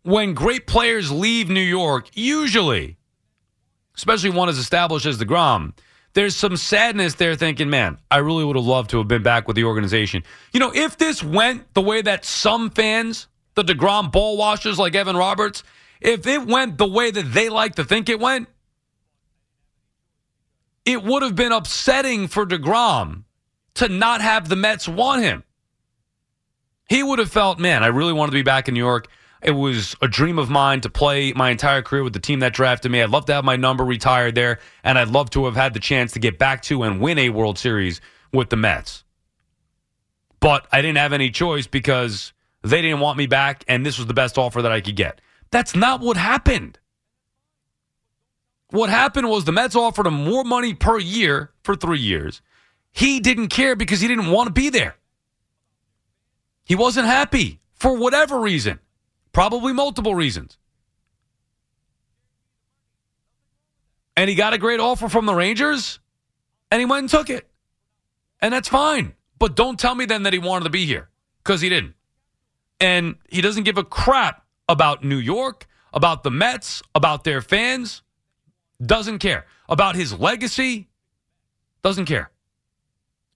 when 0.03 0.33
great 0.33 0.67
players 0.67 1.13
leave 1.13 1.51
New 1.51 1.61
York, 1.61 2.09
usually, 2.15 2.97
especially 3.95 4.31
one 4.31 4.49
as 4.49 4.57
established 4.57 5.05
as 5.05 5.19
DeGrom, 5.19 5.75
there's 6.15 6.35
some 6.35 6.57
sadness 6.57 7.15
there 7.15 7.35
thinking, 7.35 7.69
man, 7.69 7.99
I 8.11 8.19
really 8.19 8.45
would 8.45 8.57
have 8.57 8.65
loved 8.65 8.91
to 8.91 8.99
have 8.99 9.09
been 9.09 9.23
back 9.23 9.47
with 9.47 9.57
the 9.57 9.65
organization. 9.65 10.23
You 10.53 10.61
know, 10.61 10.73
if 10.75 10.97
this 10.97 11.23
went 11.23 11.75
the 11.75 11.83
way 11.83 12.01
that 12.01 12.25
some 12.25 12.71
fans, 12.71 13.29
the 13.67 13.75
DeGrom 13.75 14.13
ball 14.13 14.37
washers 14.37 14.79
like 14.79 14.95
Evan 14.95 15.17
Roberts, 15.17 15.65
if 16.01 16.27
it 16.27 16.47
went 16.47 16.79
the 16.79 16.87
way 16.87 17.11
that 17.11 17.33
they 17.33 17.49
like 17.49 17.75
to 17.75 17.85
think 17.85 18.09
it 18.09 18.21
went, 18.21 18.49
it 20.85 21.03
would 21.03 21.23
have 21.23 21.35
been 21.35 21.53
upsetting 21.53 22.29
for 22.29 22.47
DeGrom 22.47 23.25
to 23.75 23.89
not 23.89 24.21
have 24.21 24.49
the 24.49 24.57
Mets 24.57 24.89
want 24.89 25.23
him. 25.23 25.43
He 26.89 27.03
would 27.03 27.19
have 27.19 27.31
felt, 27.31 27.59
man, 27.59 27.83
I 27.83 27.89
really 27.89 28.13
wanted 28.13 28.31
to 28.31 28.37
be 28.39 28.43
back 28.43 28.69
in 28.69 28.75
New 28.75 28.81
York. 28.81 29.09
It 29.43 29.51
was 29.53 29.95
a 30.01 30.09
dream 30.09 30.39
of 30.39 30.49
mine 30.49 30.81
to 30.81 30.89
play 30.89 31.33
my 31.33 31.51
entire 31.51 31.83
career 31.83 32.03
with 32.03 32.13
the 32.13 32.21
team 32.21 32.41
that 32.41 32.55
drafted 32.55 32.91
me. 32.91 33.03
I'd 33.03 33.11
love 33.11 33.27
to 33.27 33.35
have 33.35 33.45
my 33.45 33.57
number 33.57 33.85
retired 33.85 34.35
there, 34.35 34.59
and 34.83 34.99
I'd 34.99 35.09
love 35.09 35.31
to 35.31 35.45
have 35.45 35.55
had 35.55 35.75
the 35.75 35.81
chance 35.81 36.13
to 36.13 36.19
get 36.19 36.39
back 36.39 36.63
to 36.63 36.83
and 36.85 37.01
win 37.01 37.19
a 37.19 37.29
World 37.31 37.59
Series 37.59 38.01
with 38.33 38.51
the 38.51 38.57
Mets. 38.57 39.05
But 40.41 40.67
I 40.73 40.81
didn't 40.81 40.99
have 40.99 41.13
any 41.13 41.31
choice 41.31 41.67
because 41.67 42.33
they 42.63 42.83
didn't 42.83 43.01
want 43.01 43.19
me 43.19 43.27
back, 43.27 43.65
and 43.69 43.85
this 43.85 43.99
was 43.99 44.07
the 44.07 44.15
best 44.15 44.39
offer 44.39 44.63
that 44.63 44.73
I 44.73 44.81
could 44.81 44.97
get. 44.97 45.21
That's 45.51 45.75
not 45.75 46.01
what 46.01 46.17
happened. 46.17 46.79
What 48.71 48.91
happened 48.91 49.29
was 49.29 49.45
the 49.45 49.53
Mets 49.53 49.77
offered 49.77 50.07
him 50.07 50.25
more 50.25 50.45
money 50.45 50.75
per 50.75 50.99
year 50.99 51.53
for 51.63 51.75
three 51.75 52.01
years. 52.01 52.43
He 52.93 53.21
didn't 53.21 53.49
care 53.49 53.77
because 53.77 54.01
he 54.01 54.09
didn't 54.09 54.31
want 54.31 54.49
to 54.49 54.53
be 54.53 54.69
there. 54.69 54.97
He 56.65 56.75
wasn't 56.75 57.07
happy 57.07 57.61
for 57.75 57.97
whatever 57.97 58.39
reason, 58.39 58.79
probably 59.33 59.73
multiple 59.73 60.15
reasons. 60.15 60.59
And 64.17 64.29
he 64.29 64.35
got 64.35 64.53
a 64.53 64.59
great 64.59 64.81
offer 64.81 65.09
from 65.09 65.27
the 65.27 65.35
Rangers, 65.35 66.01
and 66.71 66.81
he 66.81 66.85
went 66.85 67.03
and 67.03 67.09
took 67.09 67.31
it. 67.31 67.49
And 68.43 68.53
that's 68.53 68.69
fine. 68.69 69.15
But 69.39 69.55
don't 69.55 69.79
tell 69.79 69.95
me 69.95 70.05
then 70.05 70.25
that 70.25 70.33
he 70.33 70.39
wanted 70.39 70.65
to 70.65 70.71
be 70.71 70.85
here 70.85 71.09
because 71.43 71.61
he 71.61 71.69
didn't. 71.69 71.95
And 72.81 73.17
he 73.29 73.41
doesn't 73.41 73.65
give 73.65 73.79
a 73.79 73.85
crap 73.85 74.45
about 74.69 75.05
New 75.05 75.17
York, 75.17 75.67
about 75.93 76.23
the 76.23 76.31
Mets, 76.31 76.83
about 76.95 77.25
their 77.25 77.41
fans. 77.41 78.03
Doesn't 78.85 79.19
care. 79.19 79.47
About 79.69 79.97
his 79.97 80.19
legacy. 80.19 80.89
Doesn't 81.83 82.07
care. 82.07 82.31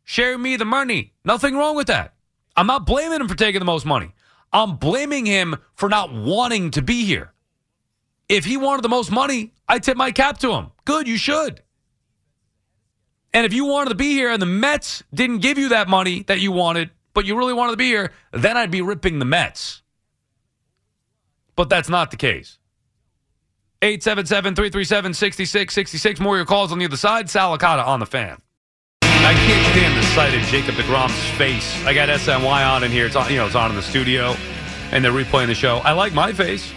Share 0.05 0.39
me 0.39 0.57
the 0.57 0.65
money. 0.65 1.13
Nothing 1.25 1.57
wrong 1.57 1.77
with 1.77 1.87
that. 1.89 2.15
I'm 2.57 2.67
not 2.67 2.87
blaming 2.87 3.21
him 3.21 3.29
for 3.29 3.35
taking 3.35 3.61
the 3.61 3.65
most 3.65 3.87
money. 3.87 4.15
I'm 4.53 4.77
blaming 4.77 5.27
him 5.27 5.57
for 5.75 5.89
not 5.89 6.13
wanting 6.13 6.71
to 6.73 6.83
be 6.83 7.05
here. 7.05 7.33
If 8.29 8.45
he 8.45 8.57
wanted 8.57 8.83
the 8.83 8.89
most 8.89 9.11
money, 9.11 9.53
I 9.69 9.79
tip 9.79 9.97
my 9.97 10.11
cap 10.11 10.39
to 10.39 10.53
him. 10.53 10.71
Good, 10.85 11.09
you 11.09 11.17
should. 11.17 11.63
And 13.35 13.47
if 13.47 13.53
you 13.53 13.65
wanted 13.65 13.91
to 13.91 13.97
be 13.97 14.13
here 14.13 14.31
and 14.31 14.43
the 14.43 14.47
Mets 14.47 15.03
didn't 15.13 15.39
give 15.39 15.59
you 15.59 15.71
that 15.71 15.89
money 15.89 16.23
that 16.25 16.41
you 16.41 16.53
wanted, 16.53 16.91
but 17.15 17.25
you 17.25 17.37
really 17.37 17.53
wanted 17.53 17.73
to 17.73 17.77
be 17.77 17.87
here, 17.87 18.13
then 18.33 18.57
I'd 18.57 18.71
be 18.71 18.83
ripping 18.83 19.19
the 19.19 19.25
Mets. 19.25 19.83
But 21.57 21.69
that's 21.69 21.89
not 21.89 22.11
the 22.11 22.17
case. 22.17 22.59
877 23.83 24.55
337 24.55 25.15
6666. 25.15 26.21
More 26.21 26.37
of 26.37 26.39
your 26.39 26.47
calls 26.47 26.73
on 26.73 26.79
the 26.79 26.85
other 26.85 26.97
side. 26.97 27.29
Sal 27.29 27.57
Licata 27.57 27.85
on 27.85 28.01
the 28.01 28.07
fan. 28.07 28.41
I 29.03 29.35
can't 29.35 29.73
stand 29.73 29.97
the 29.97 30.07
sight 30.09 30.35
of 30.35 30.41
Jacob 30.43 30.75
DeGrom's 30.75 31.39
face. 31.39 31.85
I 31.85 31.95
got 31.95 32.09
SNY 32.09 32.69
on 32.69 32.85
in 32.85 32.91
here. 32.91 33.07
It's 33.07 33.17
on, 33.17 33.31
you 33.31 33.37
know, 33.37 33.47
it's 33.47 33.55
on 33.55 33.71
in 33.71 33.77
the 33.77 33.83
studio, 33.83 34.35
and 34.91 35.05
they're 35.05 35.13
replaying 35.13 35.47
the 35.49 35.55
show. 35.55 35.79
I 35.79 35.93
like 35.93 36.13
my 36.13 36.33
face, 36.33 36.73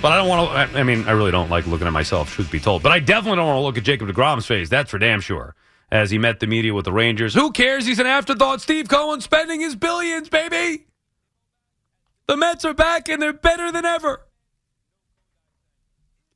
but 0.00 0.12
I 0.12 0.16
don't 0.16 0.28
want 0.28 0.72
to. 0.72 0.78
I 0.78 0.82
mean, 0.82 1.04
I 1.06 1.12
really 1.12 1.32
don't 1.32 1.50
like 1.50 1.66
looking 1.66 1.86
at 1.86 1.92
myself, 1.92 2.32
truth 2.32 2.50
be 2.50 2.60
told. 2.60 2.82
But 2.82 2.92
I 2.92 2.98
definitely 3.00 3.36
don't 3.36 3.46
want 3.46 3.56
to 3.56 3.62
look 3.62 3.78
at 3.78 3.84
Jacob 3.84 4.08
DeGrom's 4.08 4.46
face. 4.46 4.68
That's 4.68 4.90
for 4.90 4.98
damn 4.98 5.20
sure. 5.20 5.54
As 5.94 6.10
he 6.10 6.18
met 6.18 6.40
the 6.40 6.48
media 6.48 6.74
with 6.74 6.86
the 6.86 6.92
Rangers, 6.92 7.34
who 7.34 7.52
cares? 7.52 7.86
He's 7.86 8.00
an 8.00 8.06
afterthought. 8.08 8.60
Steve 8.60 8.88
Cohen 8.88 9.20
spending 9.20 9.60
his 9.60 9.76
billions, 9.76 10.28
baby. 10.28 10.86
The 12.26 12.36
Mets 12.36 12.64
are 12.64 12.74
back, 12.74 13.08
and 13.08 13.22
they're 13.22 13.32
better 13.32 13.70
than 13.70 13.84
ever. 13.84 14.26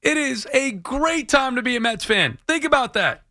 It 0.01 0.17
is 0.17 0.47
a 0.53 0.71
great 0.71 1.29
time 1.29 1.57
to 1.57 1.63
be 1.63 1.75
a 1.75 1.81
Mets 1.81 2.05
fan. 2.05 2.39
Think 2.47 2.63
about 2.63 2.93
that. 2.93 3.25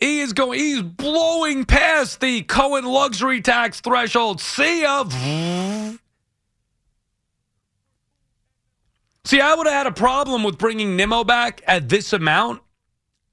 He 0.00 0.20
is 0.20 0.32
going, 0.32 0.58
he's 0.58 0.80
blowing 0.80 1.66
past 1.66 2.20
the 2.20 2.40
Cohen 2.40 2.86
luxury 2.86 3.42
tax 3.42 3.82
threshold. 3.82 4.40
See 4.40 4.80
ya. 4.80 5.04
See, 9.26 9.42
I 9.42 9.54
would 9.54 9.66
have 9.66 9.76
had 9.76 9.86
a 9.86 9.92
problem 9.92 10.42
with 10.42 10.56
bringing 10.56 10.96
Nimmo 10.96 11.22
back 11.22 11.60
at 11.66 11.90
this 11.90 12.14
amount 12.14 12.61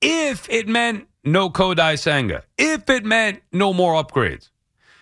if 0.01 0.49
it 0.49 0.67
meant 0.67 1.07
no 1.23 1.49
Kodai 1.49 1.97
Senga, 1.99 2.43
if 2.57 2.89
it 2.89 3.05
meant 3.05 3.41
no 3.51 3.73
more 3.73 4.01
upgrades. 4.01 4.49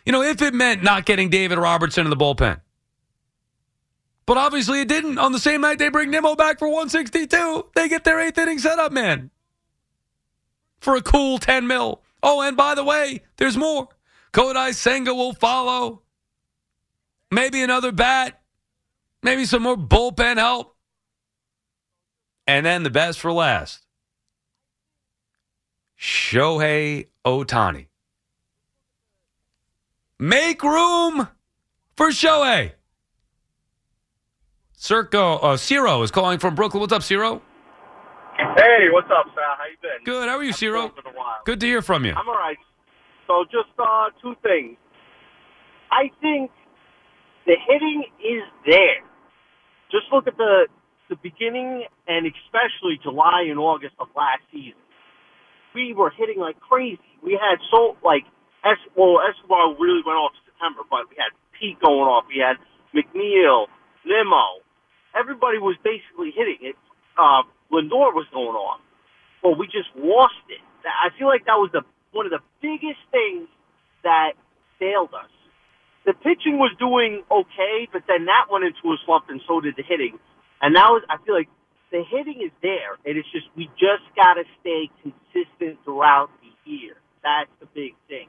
You 0.05 0.11
know, 0.13 0.21
if 0.21 0.41
it 0.41 0.53
meant 0.53 0.83
not 0.83 1.05
getting 1.05 1.29
David 1.29 1.57
Robertson 1.57 2.05
in 2.05 2.09
the 2.09 2.15
bullpen. 2.15 2.61
But 4.25 4.37
obviously 4.37 4.81
it 4.81 4.87
didn't. 4.87 5.17
On 5.17 5.31
the 5.31 5.39
same 5.39 5.61
night 5.61 5.79
they 5.79 5.89
bring 5.89 6.11
Nimmo 6.11 6.35
back 6.35 6.59
for 6.59 6.67
162, 6.67 7.67
they 7.75 7.89
get 7.89 8.03
their 8.03 8.19
eighth 8.19 8.37
inning 8.37 8.59
setup 8.59 8.91
man 8.91 9.31
for 10.79 10.95
a 10.95 11.01
cool 11.01 11.37
10 11.39 11.67
mil. 11.67 12.01
Oh, 12.21 12.41
and 12.41 12.57
by 12.57 12.75
the 12.75 12.83
way, 12.83 13.21
there's 13.37 13.57
more. 13.57 13.87
Kodai 14.33 14.73
Senga 14.73 15.13
will 15.13 15.33
follow. 15.33 16.01
Maybe 17.31 17.61
another 17.61 17.91
bat. 17.91 18.41
Maybe 19.23 19.45
some 19.45 19.63
more 19.63 19.77
bullpen 19.77 20.37
help. 20.37 20.75
And 22.45 22.65
then 22.65 22.83
the 22.83 22.89
best 22.89 23.19
for 23.19 23.31
last. 23.31 23.86
Shohei 25.99 27.07
Ohtani. 27.25 27.87
Make 30.19 30.63
room 30.63 31.27
for 31.95 32.09
Shohei. 32.09 32.73
Circo, 34.77 35.39
uh, 35.43 35.57
Ciro 35.57 36.03
is 36.03 36.11
calling 36.11 36.37
from 36.37 36.53
Brooklyn. 36.55 36.81
What's 36.81 36.93
up, 36.93 37.03
Ciro? 37.03 37.41
Hey, 38.37 38.89
what's 38.91 39.09
up, 39.09 39.25
Sal? 39.33 39.43
How 39.57 39.65
you 39.65 39.77
been? 39.81 40.03
Good. 40.05 40.29
How 40.29 40.37
are 40.37 40.43
you, 40.43 40.53
Ciro? 40.53 40.89
Been 40.89 41.13
a 41.13 41.17
while. 41.17 41.41
Good 41.45 41.59
to 41.61 41.65
hear 41.65 41.81
from 41.81 42.05
you. 42.05 42.13
I'm 42.13 42.29
all 42.29 42.35
right. 42.35 42.57
So 43.25 43.43
just 43.45 43.73
uh, 43.79 44.09
two 44.21 44.35
things. 44.43 44.77
I 45.91 46.11
think 46.21 46.51
the 47.47 47.55
hitting 47.67 48.03
is 48.19 48.43
there. 48.65 49.01
Just 49.91 50.05
look 50.11 50.27
at 50.27 50.37
the 50.37 50.67
the 51.09 51.15
beginning 51.23 51.85
and 52.07 52.25
especially 52.27 52.99
July 53.01 53.45
and 53.49 53.57
August 53.57 53.95
of 53.99 54.07
last 54.15 54.41
season. 54.51 54.79
We 55.75 55.93
were 55.93 56.09
hitting 56.09 56.39
like 56.39 56.59
crazy. 56.59 56.99
We 57.23 57.33
had 57.33 57.59
so 57.71 57.97
like 58.03 58.23
Es 58.65 58.77
well 58.95 59.19
Escobar 59.21 59.75
really 59.79 60.01
went 60.05 60.17
off 60.17 60.31
in 60.35 60.51
September, 60.53 60.81
but 60.89 61.09
we 61.09 61.15
had 61.17 61.31
Pete 61.57 61.79
going 61.79 62.07
off. 62.07 62.25
We 62.27 62.41
had 62.41 62.57
McNeil, 62.93 63.67
Nimmo. 64.05 64.63
Everybody 65.13 65.57
was 65.57 65.75
basically 65.83 66.31
hitting 66.35 66.61
it. 66.61 66.75
Uh, 67.17 67.43
Lindor 67.71 68.13
was 68.13 68.25
going 68.31 68.55
off. 68.55 68.79
Well, 69.43 69.55
we 69.55 69.67
just 69.67 69.89
lost 69.95 70.41
it. 70.49 70.61
I 70.85 71.09
feel 71.17 71.27
like 71.27 71.45
that 71.45 71.59
was 71.59 71.69
the 71.73 71.81
one 72.11 72.25
of 72.25 72.31
the 72.31 72.41
biggest 72.61 73.01
things 73.11 73.47
that 74.03 74.33
failed 74.79 75.13
us. 75.13 75.29
The 76.05 76.13
pitching 76.13 76.57
was 76.57 76.71
doing 76.79 77.23
okay, 77.29 77.87
but 77.91 78.03
then 78.07 78.25
that 78.25 78.47
went 78.49 78.63
into 78.63 78.87
a 78.95 78.97
slump, 79.05 79.25
and 79.27 79.41
so 79.47 79.59
did 79.59 79.75
the 79.75 79.83
hitting. 79.83 80.17
And 80.61 80.73
now 80.73 80.97
I 81.09 81.17
feel 81.25 81.35
like 81.35 81.49
the 81.91 82.03
hitting 82.03 82.41
is 82.41 82.51
there, 82.61 82.95
and 83.05 83.17
it's 83.17 83.27
just 83.31 83.45
we 83.55 83.67
just 83.75 84.07
got 84.15 84.35
to 84.35 84.43
stay 84.61 84.89
consistent 85.03 85.26
throughout 85.97 86.29
the 86.41 86.71
year. 86.71 86.95
That's 87.23 87.49
the 87.59 87.65
big 87.73 87.93
thing, 88.07 88.27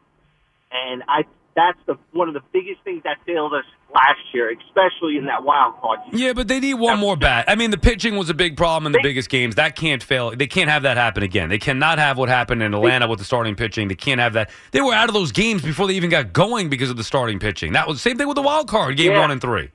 and 0.73 1.03
I 1.09 1.23
that's 1.55 1.79
the 1.87 1.97
one 2.13 2.29
of 2.29 2.35
the 2.35 2.41
biggest 2.53 2.83
things 2.85 3.03
that 3.05 3.19
failed 3.27 3.53
us 3.53 3.65
last 3.95 4.19
year, 4.33 4.51
especially 4.51 5.17
in 5.17 5.27
that 5.27 5.45
wild 5.45 5.75
card. 5.81 6.01
Yeah, 6.13 6.33
but 6.33 6.49
they 6.49 6.61
need 6.61 6.75
one 6.75 6.99
more 6.99 7.17
bat. 7.17 7.45
I 7.49 7.55
mean, 7.55 7.71
the 7.71 7.79
pitching 7.79 8.17
was 8.17 8.31
a 8.31 8.35
big 8.35 8.57
problem 8.57 8.87
in 8.87 8.93
the 8.93 9.01
biggest 9.03 9.29
games. 9.29 9.55
That 9.57 9.77
can't 9.77 10.03
fail. 10.03 10.35
They 10.35 10.47
can't 10.47 10.71
have 10.71 10.83
that 10.83 10.97
happen 10.97 11.23
again. 11.23 11.49
They 11.49 11.59
cannot 11.59 11.99
have 11.99 12.17
what 12.19 12.29
happened 12.29 12.63
in 12.63 12.75
Atlanta 12.75 13.09
with 13.09 13.19
the 13.19 13.25
starting 13.25 13.55
pitching. 13.55 13.89
They 13.89 13.95
can't 13.95 14.21
have 14.21 14.33
that. 14.35 14.51
They 14.73 14.81
were 14.81 14.95
out 14.95 15.09
of 15.09 15.15
those 15.15 15.33
games 15.33 15.63
before 15.63 15.87
they 15.87 15.95
even 15.95 16.11
got 16.11 16.33
going 16.33 16.69
because 16.71 16.91
of 16.91 16.97
the 16.97 17.05
starting 17.05 17.39
pitching. 17.39 17.73
That 17.73 17.87
was 17.87 17.97
the 17.99 18.09
same 18.09 18.19
thing 18.19 18.29
with 18.29 18.37
the 18.37 18.43
wild 18.43 18.69
card 18.69 18.97
game 18.97 19.13
Yeah. 19.13 19.21
one 19.21 19.31
and 19.31 19.41
three. 19.41 19.71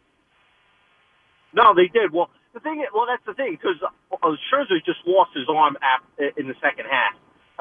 No, 1.53 1.73
they 1.75 1.87
did. 1.87 2.11
Well, 2.11 2.29
the 2.53 2.59
thing, 2.59 2.83
well, 2.93 3.05
that's 3.07 3.23
the 3.25 3.33
thing 3.33 3.57
because 3.59 3.77
uh, 3.83 4.17
Scherzer 4.51 4.83
just 4.85 4.99
lost 5.05 5.31
his 5.35 5.45
arm 5.49 5.77
in 6.37 6.47
the 6.47 6.55
second 6.61 6.85
half. 6.89 7.13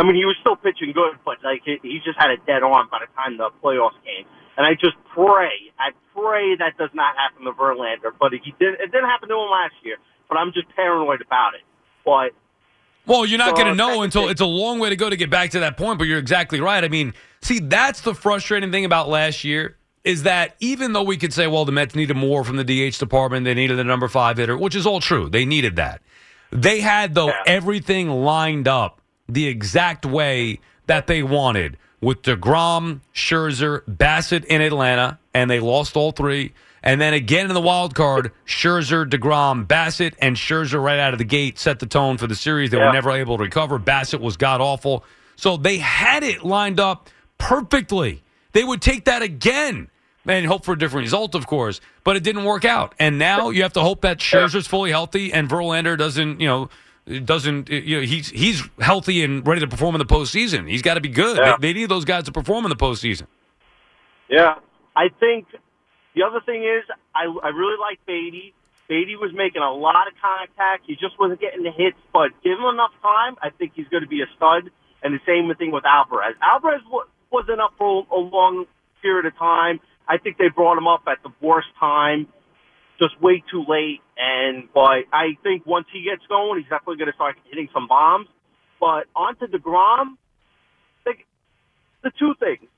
I 0.03 0.05
mean, 0.05 0.17
he 0.17 0.25
was 0.25 0.35
still 0.41 0.57
pitching 0.57 0.91
good, 0.91 1.15
but 1.25 1.39
like 1.45 1.63
he 1.63 2.01
just 2.05 2.19
had 2.19 2.31
a 2.31 2.37
dead 2.39 2.65
arm 2.65 2.89
by 2.91 2.99
the 2.99 3.11
time 3.15 3.37
the 3.39 3.51
playoffs 3.63 3.95
came. 4.03 4.27
And 4.57 4.67
I 4.67 4.75
just 4.75 4.97
pray, 5.15 5.71
I 5.79 5.91
pray 6.13 6.57
that 6.57 6.77
does 6.77 6.91
not 6.93 7.15
happen 7.17 7.45
to 7.45 7.53
Verlander. 7.53 8.11
But 8.19 8.33
he 8.33 8.53
did. 8.59 8.75
It 8.81 8.91
didn't 8.91 9.09
happen 9.09 9.29
to 9.29 9.35
him 9.37 9.49
last 9.49 9.75
year. 9.85 9.97
But 10.29 10.39
I'm 10.39 10.53
just 10.53 10.67
paranoid 10.75 11.23
about 11.23 11.55
it. 11.55 11.61
But 12.05 12.33
Well, 13.07 13.25
you're 13.25 13.39
not 13.39 13.51
So, 13.51 13.63
going 13.63 13.69
to 13.69 13.75
know 13.77 14.03
until 14.03 14.29
it's 14.29 14.41
a 14.41 14.47
long 14.47 14.81
way 14.81 14.89
to 14.89 14.97
go 14.97 15.09
to 15.09 15.17
get 15.17 15.31
back 15.31 15.51
to 15.51 15.61
that 15.61 15.77
point, 15.77 15.99
but 16.01 16.09
you're 16.09 16.19
exactly 16.19 16.61
right. 16.61 16.83
I 16.83 16.89
mean, 16.89 17.15
see, 17.41 17.61
that's 17.61 18.01
the 18.01 18.13
frustrating 18.15 18.73
thing 18.73 18.85
about 18.85 19.09
last 19.09 19.45
year. 19.45 19.77
is 20.05 20.25
that 20.25 20.57
even 20.59 20.95
though 20.95 21.05
we 21.05 21.17
could 21.17 21.33
say, 21.33 21.47
well, 21.47 21.65
the 21.65 21.71
Mets 21.71 21.95
needed 21.95 22.17
more 22.17 22.43
from 22.43 22.57
the 22.57 22.65
DH 22.65 22.99
department, 22.99 23.45
they 23.45 23.55
needed 23.55 23.79
a 23.79 23.85
number 23.85 24.09
five 24.09 24.37
hitter, 24.37 24.59
which 24.59 24.75
is 24.75 24.85
all 24.85 24.99
true. 24.99 25.29
They 25.29 25.45
needed 25.45 25.77
that. 25.77 26.03
They 26.51 26.81
had, 26.81 27.15
though, 27.15 27.33
everything 27.47 28.11
lined 28.11 28.67
up 28.67 29.01
the 29.35 29.47
exact 29.49 30.05
way 30.07 30.61
that 30.87 31.07
they 31.07 31.23
wanted 31.23 31.77
with 32.01 32.23
DeGrom, 32.23 33.01
Scherzer, 33.15 33.83
Bassitt 33.89 34.45
in 34.47 34.61
Atlanta, 34.61 35.19
and 35.33 35.49
they 35.51 35.61
lost 35.61 35.97
all 35.97 36.11
three. 36.13 36.53
And 36.83 37.01
then 37.01 37.15
again 37.15 37.47
in 37.47 37.55
the 37.55 37.61
wild 37.61 37.95
card, 37.95 38.33
Scherzer, 38.45 39.09
DeGrom, 39.09 39.67
Bassitt, 39.67 40.15
and 40.21 40.35
Scherzer 40.37 40.83
right 40.83 40.99
out 40.99 41.13
of 41.13 41.19
the 41.19 41.25
gate 41.25 41.59
set 41.59 41.79
the 41.79 41.87
tone 41.87 42.19
for 42.19 42.27
the 42.27 42.35
series. 42.35 42.71
They 42.71 42.79
Yeah. 42.79 42.87
were 42.87 42.93
never 42.93 43.13
able 43.13 43.37
to 43.37 43.45
recover. 43.45 43.79
Bassitt 43.79 44.21
was 44.21 44.37
god 44.37 44.61
awful. 44.61 45.05
So 45.37 45.57
they 45.57 45.79
had 45.79 46.25
it 46.25 46.45
lined 46.45 46.81
up 46.81 47.09
perfectly. 47.39 48.23
They 48.53 48.65
would 48.65 48.81
take 48.83 49.05
that 49.05 49.23
again 49.23 49.89
and 50.27 50.47
hope 50.47 50.65
for 50.65 50.73
a 50.73 50.79
different 50.79 51.05
result, 51.05 51.35
of 51.35 51.47
course, 51.47 51.81
but 52.05 52.17
it 52.17 52.23
didn't 52.25 52.45
work 52.45 52.65
out. 52.65 52.95
And 52.99 53.19
now 53.19 53.51
you 53.51 53.63
have 53.63 53.73
to 53.75 53.81
hope 53.81 54.03
that 54.03 54.19
Scherzer's 54.19 54.67
fully 54.67 54.91
healthy 54.91 55.33
and 55.33 55.49
Verlander 55.49 55.97
doesn't, 55.97 56.41
you 56.41 56.47
know, 56.49 56.69
doesn't, 57.25 57.69
you 57.69 57.97
know, 58.01 58.03
he's 58.07 58.31
he's 58.31 58.63
healthy 58.81 59.25
and 59.25 59.47
ready 59.47 59.61
to 59.61 59.67
perform 59.67 59.95
in 59.95 59.99
the 59.99 60.07
postseason. 60.07 60.69
He's 60.69 60.83
got 60.83 60.95
to 60.95 61.01
be 61.01 61.09
good. 61.09 61.37
Yeah. 61.37 61.57
They, 61.59 61.73
they 61.73 61.81
need 61.81 61.89
those 61.89 62.05
guys 62.05 62.25
to 62.25 62.33
perform 62.33 62.65
in 62.65 62.71
the 62.71 62.77
postseason. 62.77 63.27
Yeah, 64.29 64.55
I 64.97 65.09
think 65.21 65.47
the 66.15 66.23
other 66.23 66.41
thing 66.45 66.63
is 66.63 66.85
I 67.15 67.25
I 67.43 67.49
really 67.49 67.79
like 67.81 67.99
Baty. 68.07 68.55
Baty 68.89 69.17
was 69.17 69.33
making 69.35 69.63
a 69.63 69.73
lot 69.73 70.07
of 70.07 70.15
contact. 70.21 70.85
He 70.87 70.95
just 70.95 71.19
wasn't 71.19 71.41
getting 71.41 71.63
the 71.63 71.71
hits, 71.71 71.97
but 72.13 72.31
give 72.45 72.59
him 72.59 72.65
enough 72.67 72.93
time. 73.03 73.37
I 73.43 73.51
think 73.51 73.73
he's 73.75 73.89
going 73.89 74.03
to 74.03 74.09
be 74.09 74.23
a 74.23 74.27
stud. 74.37 74.71
And 75.03 75.15
the 75.15 75.21
same 75.27 75.53
thing 75.57 75.73
with 75.73 75.85
Alvarez. 75.85 76.37
Alvarez 76.41 76.83
wa- 76.89 77.07
wasn't 77.33 77.61
up 77.61 77.73
for 77.77 78.07
a 78.11 78.17
long 78.17 78.67
period 79.01 79.27
of 79.27 79.37
time. 79.37 79.81
I 80.07 80.19
think 80.19 80.37
they 80.39 80.49
brought 80.49 80.79
him 80.79 80.87
up 80.87 81.03
at 81.09 81.19
the 81.25 81.31
worst 81.41 81.69
time, 81.81 82.29
just 83.03 83.21
way 83.21 83.43
too 83.51 83.65
late. 83.67 84.01
And 84.17 84.69
but 84.73 85.11
I 85.13 85.37
think 85.43 85.67
once 85.67 85.87
he 85.93 86.03
gets 86.03 86.23
going, 86.29 86.61
he's 86.61 86.71
definitely 86.71 86.99
going 86.99 87.11
to 87.11 87.19
start 87.19 87.37
hitting 87.51 87.69
some 87.75 87.89
bombs. 87.89 88.29
But 88.79 89.07
onto 89.15 89.47
Degrom, 89.47 90.17
the, 91.05 91.13
the 92.03 92.13
two 92.19 92.35
things. 92.39 92.69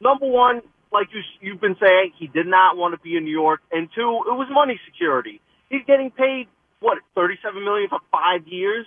Number 0.00 0.26
one, 0.26 0.60
like 0.92 1.08
you, 1.12 1.20
you've 1.40 1.60
been 1.60 1.76
saying, 1.80 2.12
he 2.18 2.26
did 2.26 2.46
not 2.46 2.76
want 2.76 2.92
to 2.94 3.00
be 3.00 3.16
in 3.16 3.24
New 3.24 3.32
York, 3.32 3.60
and 3.70 3.88
two, 3.94 4.10
it 4.28 4.36
was 4.36 4.48
money 4.50 4.78
security. 4.84 5.40
He's 5.70 5.84
getting 5.86 6.10
paid 6.10 6.48
what 6.80 6.98
thirty-seven 7.14 7.62
million 7.64 7.88
for 7.88 8.00
five 8.10 8.46
years, 8.46 8.86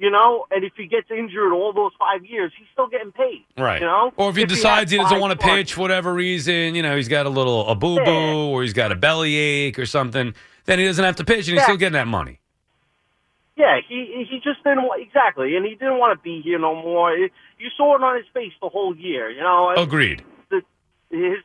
you 0.00 0.10
know. 0.10 0.46
And 0.50 0.64
if 0.64 0.72
he 0.76 0.86
gets 0.86 1.08
injured 1.10 1.52
all 1.52 1.72
those 1.72 1.92
five 1.98 2.24
years, 2.24 2.50
he's 2.58 2.66
still 2.72 2.88
getting 2.88 3.12
paid, 3.12 3.44
Right. 3.56 3.80
You 3.80 3.86
know, 3.86 4.12
Or 4.16 4.30
if 4.30 4.34
he 4.36 4.42
had 4.42 4.48
decides 4.48 4.90
he, 4.90 4.96
doesn't 4.98 5.20
want 5.20 5.38
to 5.38 5.46
pitch 5.46 5.74
for 5.74 5.82
whatever 5.82 6.12
reason, 6.12 6.74
you 6.74 6.82
know, 6.82 6.96
he's 6.96 7.08
got 7.08 7.26
a 7.26 7.30
little 7.30 7.68
a 7.68 7.74
boo 7.76 8.02
boo 8.04 8.48
or 8.50 8.62
he's 8.62 8.72
got 8.72 8.90
a 8.90 8.96
belly 8.96 9.36
ache 9.36 9.78
or 9.78 9.86
something, 9.86 10.34
then 10.64 10.78
he 10.80 10.86
doesn't 10.86 11.04
have 11.04 11.16
to 11.16 11.24
pitch 11.24 11.46
and 11.48 11.54
he's 11.54 11.54
Yeah. 11.58 11.64
still 11.64 11.76
getting 11.76 11.92
that 11.92 12.08
money. 12.08 12.40
Yeah, 13.56 13.78
he 13.86 14.26
he 14.30 14.40
just 14.42 14.64
didn't 14.64 14.88
exactly, 14.98 15.54
and 15.56 15.66
he 15.66 15.72
didn't 15.74 15.98
want 15.98 16.18
to 16.18 16.22
be 16.22 16.40
here 16.40 16.58
no 16.58 16.74
more. 16.74 17.14
You 17.14 17.68
saw 17.76 17.94
it 17.96 18.02
on 18.02 18.16
his 18.16 18.24
face 18.32 18.52
the 18.62 18.70
whole 18.70 18.96
year, 18.96 19.30
you 19.30 19.42
know. 19.42 19.74
Agreed. 19.76 20.22
The, 20.48 20.62
his, 21.10 21.38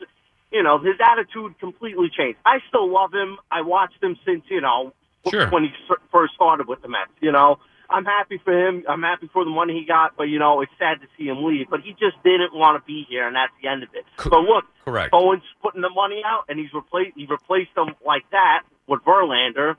you 0.50 0.64
know, 0.64 0.78
his 0.78 0.96
attitude 1.04 1.60
completely 1.60 2.10
changed. 2.16 2.40
I 2.46 2.60
still 2.70 2.90
love 2.90 3.14
him. 3.14 3.38
I 3.52 3.62
watched 3.62 4.02
him 4.02 4.18
since 4.26 4.44
you 4.50 4.62
know 4.62 4.94
Sure. 5.30 5.50
when 5.50 5.64
he 5.66 5.72
first 6.12 6.36
started 6.36 6.68
with 6.68 6.82
the 6.84 6.88
Mets. 6.88 7.12
You 7.20 7.34
know, 7.34 7.60
I'm 7.90 8.06
happy 8.06 8.40
for 8.44 8.54
him. 8.54 8.84
I'm 8.88 9.02
happy 9.02 9.30
for 9.32 9.44
the 9.44 9.52
money 9.52 9.74
he 9.80 9.86
got, 9.86 10.18
but 10.18 10.24
you 10.24 10.40
know, 10.40 10.62
it's 10.62 10.72
sad 10.80 11.02
to 11.02 11.08
see 11.18 11.26
him 11.26 11.44
leave. 11.44 11.68
But 11.70 11.82
he 11.82 11.92
just 11.92 12.22
didn't 12.24 12.54
want 12.54 12.82
to 12.82 12.86
be 12.86 13.06
here, 13.10 13.28
and 13.28 13.36
that's 13.36 13.54
the 13.62 13.70
end 13.70 13.84
of 13.84 13.90
it. 13.94 14.06
But 14.18 14.42
look, 14.42 14.66
Correct. 14.84 15.12
Bowen's 15.12 15.44
putting 15.62 15.82
the 15.82 15.90
money 15.90 16.22
out, 16.26 16.46
and 16.50 16.60
he's 16.60 16.74
replaced 16.74 17.16
he 17.16 17.26
replaced 17.26 17.74
them 17.76 17.96
like 18.06 18.24
that 18.32 18.64
with 18.88 19.02
Verlander, 19.04 19.76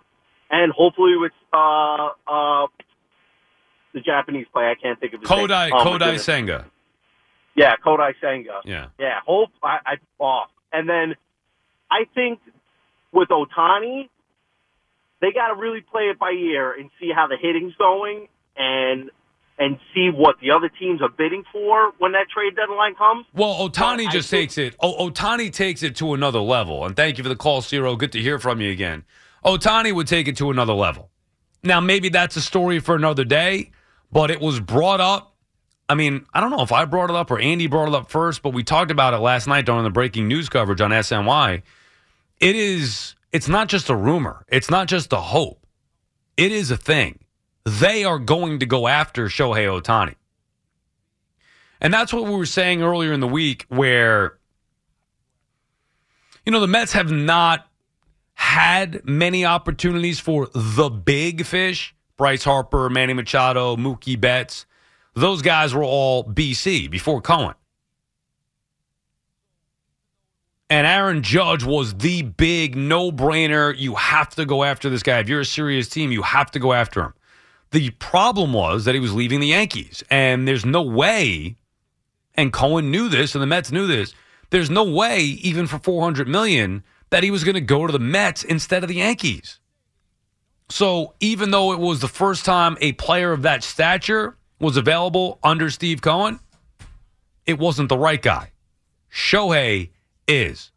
and 0.51 0.73
hopefully 0.73 1.17
with 1.17 1.33
uh 1.53 2.11
uh 2.27 2.67
the 3.95 4.01
Japanese 4.01 4.47
player. 4.53 4.71
I 4.71 4.75
can't 4.75 5.01
think 5.01 5.15
of 5.15 5.21
his 5.21 5.29
Kodai 5.29 5.71
name. 5.71 5.73
Oh, 5.75 5.85
Kodai. 5.85 6.21
Senga. 6.21 6.67
Yeah, 7.55 7.75
Kodai 7.85 8.13
Senga. 8.21 8.61
Yeah. 8.65 8.89
Yeah, 8.99 9.21
hope 9.27 9.51
I, 9.63 9.79
I 9.87 9.95
oh, 10.21 10.43
and 10.73 10.89
then 10.89 11.15
I 11.91 12.05
think 12.15 12.41
with 13.13 13.29
Ohtani, 13.31 14.09
they 15.27 15.33
got 15.33 15.49
to 15.49 15.55
really 15.61 15.81
play 15.81 16.05
it 16.05 16.19
by 16.19 16.31
ear 16.31 16.73
and 16.73 16.89
see 17.01 17.11
how 17.13 17.27
the 17.27 17.37
hitting's 17.37 17.75
going, 17.75 18.29
and 18.57 19.11
and 19.59 19.79
see 19.95 20.11
what 20.15 20.37
the 20.41 20.51
other 20.51 20.69
teams 20.69 21.01
are 21.01 21.09
bidding 21.09 21.43
for 21.51 21.93
when 21.99 22.13
that 22.13 22.27
trade 22.33 22.55
deadline 22.55 22.95
comes. 22.95 23.27
Well, 23.33 23.69
Ohtani 23.69 24.11
just 24.11 24.31
takes 24.31 24.59
it. 24.59 24.77
O- 24.81 25.09
Ohtani 25.09 25.51
takes 25.53 25.83
it 25.83 25.97
to 25.97 26.13
another 26.15 26.41
level. 26.41 26.85
And 26.85 26.95
thank 26.95 27.17
you 27.17 27.25
for 27.25 27.29
the 27.31 27.37
call, 27.37 27.63
Ciro. 27.63 27.97
Good 27.97 28.13
to 28.13 28.21
hear 28.21 28.39
from 28.39 28.61
you 28.61 28.71
again. 28.71 29.05
Ohtani 29.45 29.95
would 29.95 30.07
take 30.07 30.29
it 30.29 30.37
to 30.37 30.51
another 30.51 30.75
level. 30.75 31.11
Now, 31.63 31.81
maybe 31.81 32.11
that's 32.11 32.37
a 32.37 32.43
story 32.43 32.81
for 32.81 32.95
another 32.95 33.25
day, 33.25 33.71
but 34.13 34.31
it 34.31 34.41
was 34.41 34.61
brought 34.61 35.01
up. 35.01 35.35
I 35.89 35.95
mean, 35.95 36.27
I 36.35 36.41
don't 36.41 36.51
know 36.51 36.63
if 36.63 36.73
I 36.73 36.85
brought 36.85 37.11
it 37.11 37.17
up 37.17 37.31
or 37.31 37.41
Andy 37.41 37.67
brought 37.67 37.89
it 37.89 37.95
up 37.95 38.11
first, 38.11 38.43
but 38.43 38.51
we 38.53 38.63
talked 38.63 38.91
about 38.91 39.15
it 39.15 39.19
last 39.19 39.47
night 39.47 39.65
during 39.65 39.85
the 39.85 39.91
breaking 39.91 40.29
news 40.29 40.49
coverage 40.49 40.81
on 40.81 40.91
SNY. 40.91 41.63
It 42.41 42.57
is. 42.57 43.15
It's 43.33 43.49
not 43.49 43.69
just 43.69 43.89
a 43.89 43.97
rumor. 43.97 44.45
It's 44.49 44.71
not 44.71 44.89
just 44.89 45.13
a 45.13 45.21
hope. 45.21 45.67
It 46.37 46.53
is 46.53 46.71
a 46.71 46.77
thing. 46.77 47.21
They 47.65 48.05
are 48.05 48.19
going 48.19 48.61
to 48.61 48.67
go 48.67 48.87
after 48.87 49.27
Shohei 49.27 49.67
Ohtani. 49.67 50.15
And 51.81 51.93
that's 51.93 52.13
what 52.13 52.25
we 52.25 52.31
were 52.31 52.47
saying 52.47 52.83
earlier 52.83 53.13
in 53.13 53.21
the 53.21 53.29
week, 53.29 53.67
where, 53.69 54.39
you 56.45 56.53
know, 56.53 56.61
the 56.61 56.67
Mets 56.67 56.93
have 56.93 57.11
not 57.11 57.67
had 58.35 59.03
many 59.05 59.45
opportunities 59.45 60.21
for 60.21 60.49
the 60.55 60.89
big 60.89 61.45
fish 61.45 61.95
Bryce 62.17 62.45
Harper, 62.45 62.89
Manny 62.89 63.13
Machado, 63.13 63.77
Mookie 63.77 64.19
Betts. 64.19 64.65
Those 65.15 65.43
guys 65.43 65.75
were 65.75 65.85
all 65.85 66.25
BC 66.25 66.91
before 66.91 67.21
Cohen. 67.21 67.55
And 70.69 70.87
Aaron 70.87 71.23
Judge 71.23 71.63
was 71.63 71.95
the 71.95 72.23
big 72.23 72.77
no 72.77 73.13
brainer. 73.13 73.77
You 73.77 73.95
have 73.95 74.31
to 74.31 74.45
go 74.45 74.65
after 74.65 74.91
this 74.91 75.03
guy. 75.03 75.21
If 75.21 75.29
you're 75.29 75.41
a 75.41 75.45
serious 75.45 75.89
team, 75.89 76.11
you 76.11 76.23
have 76.23 76.51
to 76.53 76.59
go 76.59 76.73
after 76.73 77.03
him. 77.03 77.15
The 77.71 77.91
problem 77.91 78.53
was 78.53 78.85
that 78.85 78.95
he 78.95 79.01
was 79.01 79.13
leaving 79.15 79.41
the 79.41 79.49
Yankees, 79.49 80.03
and 80.11 80.47
there's 80.47 80.65
no 80.65 80.83
way, 80.83 81.57
and 82.35 82.53
Cohen 82.53 82.91
knew 82.91 83.09
this, 83.09 83.35
and 83.35 83.43
the 83.43 83.47
Mets 83.47 83.73
knew 83.73 83.87
this. 83.87 84.15
There's 84.51 84.71
no 84.71 84.85
way, 84.85 85.21
even 85.21 85.67
for 85.67 85.79
400 85.79 86.29
million, 86.29 86.85
that 87.11 87.23
he 87.23 87.31
was 87.31 87.45
going 87.45 87.55
to 87.55 87.61
go 87.61 87.87
to 87.87 87.93
the 87.93 87.99
Mets 87.99 88.45
instead 88.45 88.83
of 88.83 88.89
the 88.89 88.97
Yankees. 88.97 89.59
So 90.69 91.15
even 91.21 91.51
though 91.51 91.73
it 91.73 91.79
was 91.79 92.01
the 92.01 92.09
first 92.09 92.45
time 92.45 92.77
a 92.81 92.93
player 92.93 93.33
of 93.33 93.43
that 93.43 93.63
stature 93.63 94.37
was 94.61 94.77
available 94.77 95.39
under 95.43 95.71
Steve 95.71 96.03
Cohen, 96.03 96.41
it 97.47 97.59
wasn't 97.59 97.89
the 97.89 97.99
right 97.99 98.21
guy. 98.21 98.53
Shohei 99.13 99.91
is. 100.29 100.71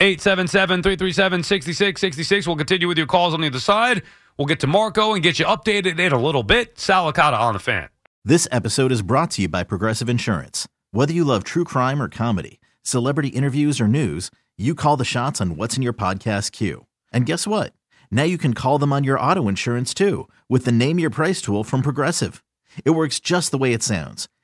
877 0.00 0.82
337 0.82 1.42
6666. 1.42 2.46
We'll 2.46 2.56
continue 2.56 2.88
with 2.88 2.98
your 2.98 3.06
calls 3.06 3.32
on 3.34 3.40
the 3.40 3.46
other 3.46 3.60
side. 3.60 4.02
We'll 4.36 4.46
get 4.46 4.60
to 4.60 4.66
Marco 4.66 5.14
and 5.14 5.22
get 5.22 5.38
you 5.38 5.44
updated 5.46 5.98
in 5.98 6.12
a 6.12 6.20
little 6.20 6.42
bit. 6.42 6.78
Sal 6.78 7.12
Licata 7.12 7.38
on 7.38 7.54
the 7.54 7.60
fan. 7.60 7.88
This 8.24 8.48
episode 8.50 8.90
is 8.90 9.02
brought 9.02 9.30
to 9.32 9.42
you 9.42 9.48
by 9.48 9.62
Progressive 9.62 10.08
Insurance. 10.08 10.66
Whether 10.90 11.12
you 11.12 11.24
love 11.24 11.44
true 11.44 11.64
crime 11.64 12.02
or 12.02 12.08
comedy, 12.08 12.60
celebrity 12.82 13.28
interviews 13.28 13.80
or 13.80 13.88
news, 13.88 14.30
you 14.56 14.74
call 14.74 14.96
the 14.96 15.04
shots 15.04 15.40
on 15.40 15.56
what's 15.56 15.76
in 15.76 15.82
your 15.82 15.92
podcast 15.92 16.52
queue. 16.52 16.86
And 17.12 17.26
guess 17.26 17.46
what? 17.46 17.72
Now 18.10 18.22
you 18.24 18.38
can 18.38 18.54
call 18.54 18.78
them 18.78 18.92
on 18.92 19.04
your 19.04 19.18
auto 19.18 19.48
insurance 19.48 19.94
too 19.94 20.28
with 20.48 20.64
the 20.64 20.72
Name 20.72 20.98
Your 20.98 21.10
Price 21.10 21.40
tool 21.40 21.64
from 21.64 21.82
Progressive. 21.82 22.42
It 22.84 22.90
works 22.90 23.20
just 23.20 23.50
the 23.50 23.58
way 23.58 23.72
it 23.72 23.82
sounds. 23.82 24.28